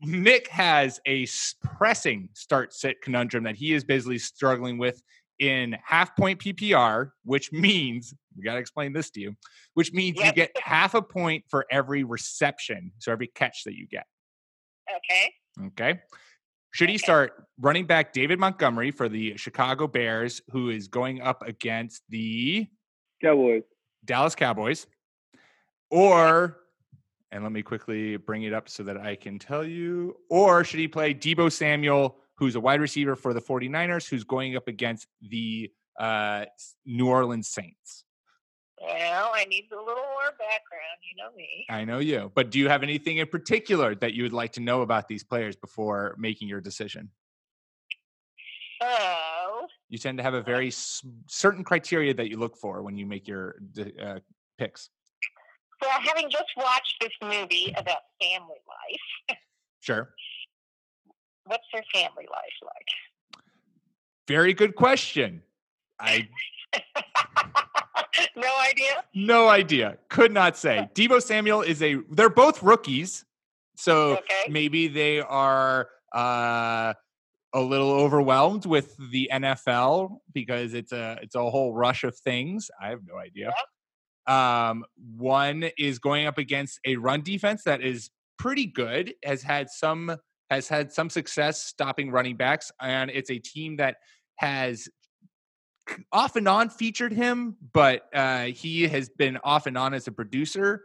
Nick 0.03 0.47
has 0.49 0.99
a 1.05 1.25
pressing 1.63 2.29
start 2.33 2.73
sit 2.73 3.01
conundrum 3.01 3.43
that 3.45 3.55
he 3.55 3.73
is 3.73 3.83
basically 3.83 4.19
struggling 4.19 4.77
with 4.77 5.01
in 5.39 5.75
half 5.83 6.15
point 6.15 6.39
PPR, 6.39 7.11
which 7.23 7.51
means 7.51 8.13
we 8.37 8.43
got 8.43 8.53
to 8.53 8.59
explain 8.59 8.93
this 8.93 9.09
to 9.11 9.19
you, 9.19 9.35
which 9.73 9.93
means 9.93 10.19
you 10.19 10.31
get 10.33 10.51
half 10.61 10.93
a 10.93 11.01
point 11.01 11.45
for 11.49 11.65
every 11.71 12.03
reception. 12.03 12.91
So, 12.99 13.11
every 13.11 13.27
catch 13.27 13.63
that 13.63 13.75
you 13.75 13.87
get. 13.87 14.05
Okay. 14.89 15.33
Okay. 15.67 16.01
Should 16.71 16.89
he 16.89 16.97
start 16.97 17.45
running 17.59 17.85
back 17.85 18.13
David 18.13 18.39
Montgomery 18.39 18.89
for 18.89 19.07
the 19.07 19.37
Chicago 19.37 19.87
Bears, 19.87 20.41
who 20.49 20.69
is 20.69 20.87
going 20.87 21.21
up 21.21 21.43
against 21.45 22.01
the 22.09 22.67
Cowboys. 23.21 23.63
Dallas 24.03 24.33
Cowboys? 24.33 24.87
Or, 25.91 26.57
and 27.33 27.41
let 27.43 27.51
me 27.51 27.63
quickly 27.63 28.15
bring 28.15 28.43
it 28.43 28.53
up 28.53 28.69
so 28.69 28.83
that 28.83 28.95
I 28.95 29.15
can 29.15 29.39
tell 29.39 29.65
you, 29.65 30.15
or 30.29 30.63
should 30.63 30.79
he 30.79 30.87
play 30.87 31.15
Deebo 31.15 31.51
Samuel, 31.51 32.15
who's 32.35 32.55
a 32.55 32.59
wide 32.59 32.79
receiver 32.79 33.15
for 33.15 33.33
the 33.33 33.41
49ers, 33.41 34.07
who's 34.07 34.23
going 34.23 34.55
up 34.55 34.67
against 34.67 35.07
the 35.19 35.71
uh, 35.99 36.45
New 36.85 37.07
Orleans 37.07 37.47
Saints? 37.47 38.05
Well, 38.79 39.31
I 39.33 39.45
need 39.45 39.67
a 39.71 39.75
little 39.75 39.95
more 39.95 40.31
background. 40.37 40.99
You 41.09 41.23
know 41.23 41.35
me. 41.35 41.65
I 41.71 41.85
know 41.85 41.97
you, 41.97 42.31
but 42.35 42.51
do 42.51 42.59
you 42.59 42.69
have 42.69 42.83
anything 42.83 43.17
in 43.17 43.27
particular 43.27 43.95
that 43.95 44.13
you 44.13 44.23
would 44.23 44.33
like 44.33 44.51
to 44.53 44.61
know 44.61 44.81
about 44.83 45.07
these 45.07 45.23
players 45.23 45.55
before 45.55 46.15
making 46.19 46.47
your 46.47 46.61
decision? 46.61 47.09
So, 48.79 49.67
you 49.89 49.97
tend 49.97 50.17
to 50.19 50.23
have 50.23 50.33
a 50.35 50.41
very 50.43 50.67
s- 50.67 51.03
certain 51.27 51.63
criteria 51.63 52.13
that 52.13 52.29
you 52.29 52.37
look 52.37 52.57
for 52.57 52.83
when 52.83 52.95
you 52.95 53.07
make 53.07 53.27
your 53.27 53.55
uh, 53.99 54.19
picks. 54.59 54.89
So 55.83 55.89
having 55.89 56.29
just 56.29 56.45
watched 56.55 56.95
this 57.01 57.11
movie 57.21 57.73
about 57.77 57.99
family 58.21 58.55
life, 58.67 59.37
Sure. 59.81 60.13
what's 61.45 61.65
their 61.73 61.83
family 61.93 62.25
life 62.31 62.53
like? 62.63 63.41
Very 64.27 64.53
good 64.53 64.75
question. 64.75 65.41
I 65.99 66.29
no 68.35 68.53
idea. 68.61 69.03
no 69.13 69.49
idea. 69.49 69.97
Could 70.09 70.31
not 70.31 70.55
say. 70.57 70.89
Deebo 70.95 71.21
Samuel 71.21 71.61
is 71.61 71.81
a. 71.81 71.97
They're 72.09 72.29
both 72.29 72.63
rookies, 72.63 73.25
so 73.75 74.13
Okay. 74.17 74.45
maybe 74.49 74.87
they 74.87 75.19
are 75.19 75.89
uh, 76.15 76.93
a 77.53 77.61
little 77.61 77.91
overwhelmed 77.91 78.65
with 78.65 78.95
the 79.11 79.29
NFL 79.31 80.19
because 80.33 80.73
it's 80.73 80.93
a 80.93 81.19
it's 81.21 81.35
a 81.35 81.49
whole 81.49 81.73
rush 81.73 82.03
of 82.05 82.17
things. 82.17 82.71
I 82.81 82.89
have 82.89 83.01
no 83.05 83.17
idea. 83.17 83.53
Um, 84.27 84.85
one 85.17 85.69
is 85.77 85.99
going 85.99 86.27
up 86.27 86.37
against 86.37 86.79
a 86.85 86.95
run 86.95 87.21
defense 87.21 87.63
that 87.63 87.81
is 87.81 88.09
pretty 88.37 88.65
good, 88.65 89.13
has 89.23 89.41
had 89.41 89.69
some 89.69 90.17
has 90.49 90.67
had 90.67 90.91
some 90.91 91.09
success 91.09 91.63
stopping 91.65 92.11
running 92.11 92.35
backs, 92.35 92.71
and 92.81 93.09
it's 93.09 93.31
a 93.31 93.39
team 93.39 93.77
that 93.77 93.97
has 94.35 94.87
off 96.11 96.35
and 96.35 96.47
on 96.47 96.69
featured 96.69 97.11
him, 97.11 97.57
but 97.73 98.03
uh, 98.13 98.45
he 98.45 98.87
has 98.87 99.09
been 99.09 99.37
off 99.43 99.67
and 99.67 99.77
on 99.77 99.93
as 99.93 100.07
a 100.07 100.11
producer. 100.11 100.83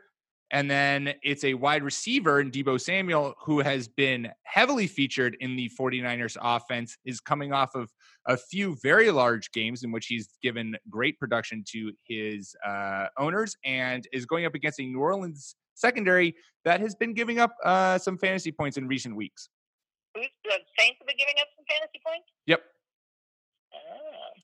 And 0.51 0.70
then 0.70 1.14
it's 1.22 1.44
a 1.44 1.55
wide 1.55 1.82
receiver 1.82 2.40
in 2.40 2.51
Deebo 2.51 2.80
Samuel 2.80 3.34
who 3.44 3.61
has 3.61 3.86
been 3.86 4.30
heavily 4.44 4.86
featured 4.86 5.36
in 5.40 5.57
the 5.57 5.70
49ers 5.78 6.36
offense, 6.40 6.96
is 7.05 7.20
coming 7.20 7.53
off 7.53 7.74
of 7.74 7.90
a 8.26 8.36
few 8.36 8.76
very 8.82 9.11
large 9.11 9.51
games 9.53 9.84
in 9.84 9.92
which 9.92 10.07
he's 10.07 10.28
given 10.42 10.76
great 10.88 11.18
production 11.18 11.62
to 11.72 11.92
his 12.05 12.55
uh, 12.66 13.07
owners 13.18 13.57
and 13.64 14.07
is 14.12 14.24
going 14.24 14.46
up 14.46 14.55
against 14.55 14.80
a 14.80 14.82
New 14.82 15.01
Orleans 15.01 15.55
secondary 15.74 16.34
that 16.64 16.80
has 16.80 16.94
been 16.94 17.14
giving 17.14 17.38
up 17.38 17.55
uh, 17.64 17.99
some 17.99 18.18
fantasy 18.18 18.51
points 18.51 18.76
in 18.76 18.88
recent 18.88 19.14
weeks. 19.14 19.49
Who's 20.14 20.28
the 20.44 20.59
Saints 20.78 20.99
have 20.99 21.07
been 21.07 21.16
giving 21.18 21.34
up 21.40 21.49
some 21.57 21.64
fantasy 21.68 22.01
points? 22.05 22.26
Yep. 22.46 22.62
Oh. 23.74 24.40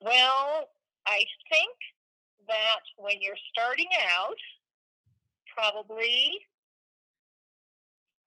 Well, 0.00 0.68
I 1.06 1.24
think 1.50 1.76
that 2.46 2.80
when 2.98 3.16
you're 3.20 3.40
starting 3.52 3.88
out, 4.14 4.36
probably 5.54 6.38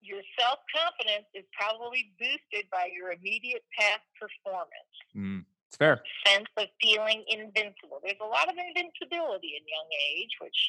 your 0.02 0.24
self 0.40 0.60
confidence 0.72 1.28
is 1.36 1.44
probably 1.52 2.16
boosted 2.20 2.70
by 2.72 2.90
your 2.94 3.12
immediate 3.12 3.64
past 3.76 4.08
performance. 4.16 4.94
Mm, 5.12 5.44
it's 5.68 5.78
fair. 5.78 6.02
Sense 6.26 6.48
of 6.58 6.72
feeling 6.82 7.28
invincible. 7.28 8.00
There's 8.00 8.22
a 8.24 8.30
lot 8.30 8.48
of 8.48 8.56
invincibility 8.56 9.60
in 9.60 9.68
young 9.68 9.90
age, 10.16 10.34
which 10.40 10.60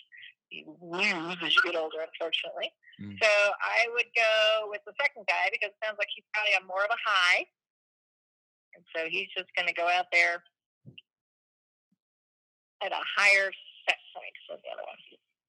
you 0.51 0.75
lose 0.81 1.39
as 1.45 1.55
you 1.55 1.63
get 1.63 1.77
older, 1.77 2.03
unfortunately. 2.03 2.73
Mm. 2.99 3.15
So 3.23 3.31
I 3.63 3.87
would 3.95 4.11
go 4.17 4.67
with 4.73 4.83
the 4.89 4.97
second 4.99 5.29
guy 5.29 5.53
because 5.53 5.71
it 5.71 5.81
sounds 5.85 6.01
like 6.01 6.11
he's 6.11 6.27
probably 6.35 6.57
on 6.59 6.67
more 6.67 6.83
of 6.83 6.91
a 6.91 7.01
high. 7.05 7.47
And 8.75 8.83
so 8.95 9.07
he's 9.07 9.29
just 9.37 9.49
going 9.55 9.69
to 9.69 9.77
go 9.77 9.87
out 9.87 10.11
there 10.13 10.43
at 12.83 12.93
a 12.93 13.03
higher 13.17 13.51
set 13.87 13.99
point 14.15 14.35
than 14.49 14.59
the 14.63 14.71
other 14.73 14.87
one. 14.87 15.01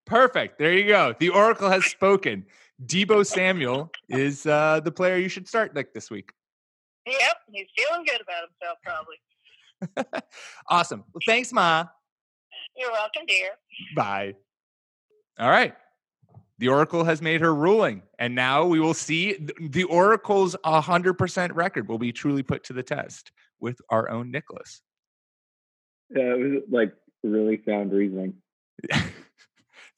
Perfect. 0.10 0.58
There 0.58 0.74
you 0.74 0.88
go. 0.88 1.14
The 1.20 1.30
Oracle 1.30 1.70
has 1.70 1.86
spoken. 1.86 2.44
Deebo 2.84 3.24
Samuel 3.24 3.92
is 4.10 4.46
uh, 4.48 4.80
the 4.84 4.92
player 4.92 5.18
you 5.18 5.30
should 5.30 5.48
start 5.48 5.76
like 5.76 5.94
this 5.94 6.10
week. 6.10 6.32
Yep, 7.06 7.38
he's 7.52 7.68
feeling 7.78 8.06
good 8.06 8.22
about 8.22 8.46
himself, 8.50 8.78
probably. 8.84 10.22
awesome. 10.70 11.04
Well, 11.14 11.22
thanks, 11.28 11.54
Ma. 11.54 11.86
You're 12.76 12.92
welcome, 12.92 13.24
dear. 13.28 13.50
Bye. 13.96 14.34
All 15.40 15.50
right. 15.50 15.76
The 16.58 16.70
Oracle 16.70 17.04
has 17.04 17.22
made 17.22 17.42
her 17.42 17.54
ruling, 17.54 18.02
and 18.18 18.34
now 18.34 18.66
we 18.66 18.80
will 18.80 18.96
see 18.96 19.38
the 19.62 19.84
Oracle's 19.84 20.56
100% 20.66 21.56
record 21.56 21.88
will 21.88 22.00
be 22.00 22.12
truly 22.12 22.42
put 22.42 22.64
to 22.66 22.74
the 22.74 22.84
test 22.84 23.32
with 23.60 23.80
our 23.90 24.10
own 24.10 24.32
Nicholas. 24.32 24.82
Yeah, 26.10 26.34
it 26.34 26.40
was 26.40 26.64
like 26.70 26.94
really 27.24 27.62
sound 27.64 27.94
reasoning. 27.94 28.34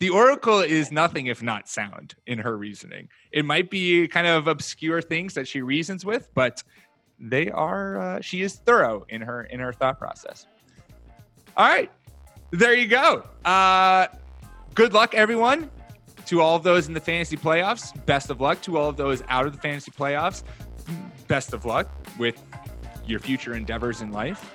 the 0.02 0.10
Oracle 0.10 0.62
is 0.62 0.92
nothing 0.92 1.28
if 1.28 1.44
not 1.44 1.70
sound 1.70 2.16
in 2.26 2.40
her 2.40 2.58
reasoning. 2.58 3.08
It 3.32 3.46
might 3.46 3.70
be 3.70 4.08
kind 4.08 4.26
of 4.26 4.48
obscure 4.48 5.00
things 5.00 5.36
that 5.36 5.48
she 5.48 5.62
reasons 5.62 6.04
with, 6.04 6.28
but 6.34 6.64
they 7.20 7.52
are 7.52 8.00
uh, 8.00 8.20
she 8.20 8.42
is 8.42 8.56
thorough 8.56 9.06
in 9.10 9.22
her 9.22 9.44
in 9.44 9.60
her 9.60 9.72
thought 9.72 10.00
process. 10.00 10.48
All 11.56 11.68
right, 11.68 11.92
there 12.50 12.74
you 12.74 12.88
go. 12.88 13.24
Uh, 13.46 14.08
good 14.74 14.92
luck, 14.94 15.14
everyone. 15.14 15.70
To 16.26 16.42
all 16.42 16.56
of 16.56 16.64
those 16.64 16.88
in 16.88 16.96
the 16.96 17.00
fantasy 17.00 17.38
playoffs, 17.38 17.94
best 18.08 18.32
of 18.32 18.42
luck. 18.42 18.60
To 18.64 18.78
all 18.78 18.90
of 18.90 18.98
those 18.98 19.22
out 19.28 19.46
of 19.46 19.54
the 19.54 19.60
fantasy 19.60 19.92
playoffs, 19.92 20.42
best 21.28 21.54
of 21.54 21.64
luck 21.64 21.88
with 22.18 22.44
your 23.06 23.20
future 23.20 23.54
endeavors 23.54 24.02
in 24.02 24.12
life. 24.12 24.52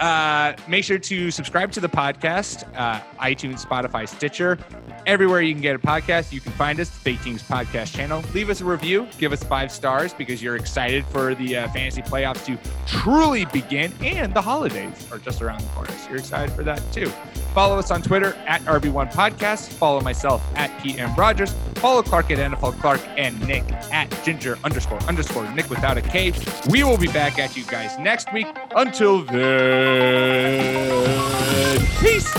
Uh, 0.00 0.54
make 0.66 0.82
sure 0.82 0.98
to 0.98 1.30
subscribe 1.30 1.70
to 1.72 1.80
the 1.80 1.88
podcast, 1.88 2.64
uh, 2.74 3.00
iTunes, 3.20 3.64
Spotify, 3.64 4.08
Stitcher, 4.08 4.58
everywhere 5.06 5.42
you 5.42 5.52
can 5.52 5.60
get 5.60 5.76
a 5.76 5.78
podcast. 5.78 6.32
You 6.32 6.40
can 6.40 6.52
find 6.52 6.80
us, 6.80 6.88
the 6.88 7.00
Fake 7.00 7.22
Teams 7.22 7.42
Podcast 7.42 7.94
channel. 7.94 8.22
Leave 8.32 8.48
us 8.48 8.62
a 8.62 8.64
review, 8.64 9.06
give 9.18 9.32
us 9.32 9.44
five 9.44 9.70
stars 9.70 10.14
because 10.14 10.42
you're 10.42 10.56
excited 10.56 11.04
for 11.06 11.34
the 11.34 11.56
uh, 11.56 11.68
fantasy 11.68 12.00
playoffs 12.00 12.44
to 12.46 12.58
truly 12.86 13.44
begin, 13.46 13.92
and 14.00 14.32
the 14.32 14.40
holidays 14.40 15.06
are 15.12 15.18
just 15.18 15.42
around 15.42 15.60
the 15.60 15.68
corner. 15.68 15.92
So 15.92 16.08
you're 16.08 16.18
excited 16.18 16.54
for 16.54 16.62
that 16.64 16.82
too. 16.92 17.12
Follow 17.54 17.78
us 17.78 17.90
on 17.90 18.00
Twitter 18.00 18.34
at 18.46 18.62
RB1 18.62 19.12
Podcast. 19.12 19.68
Follow 19.68 20.00
myself 20.00 20.42
at 20.54 20.70
PM 20.82 21.14
Rogers. 21.16 21.52
Follow 21.74 22.02
Clark 22.02 22.30
at 22.30 22.38
NFL 22.38 22.78
Clark 22.80 23.00
and 23.16 23.40
Nick 23.46 23.64
at 23.92 24.08
Ginger 24.24 24.58
underscore 24.62 25.02
underscore 25.04 25.50
Nick 25.52 25.68
without 25.68 25.98
a 25.98 26.02
K. 26.02 26.32
We 26.68 26.84
will 26.84 26.98
be 26.98 27.08
back 27.08 27.38
at 27.38 27.56
you 27.56 27.64
guys 27.64 27.98
next 27.98 28.32
week. 28.32 28.46
Until 28.76 29.24
then, 29.24 29.89
peace. 32.00 32.30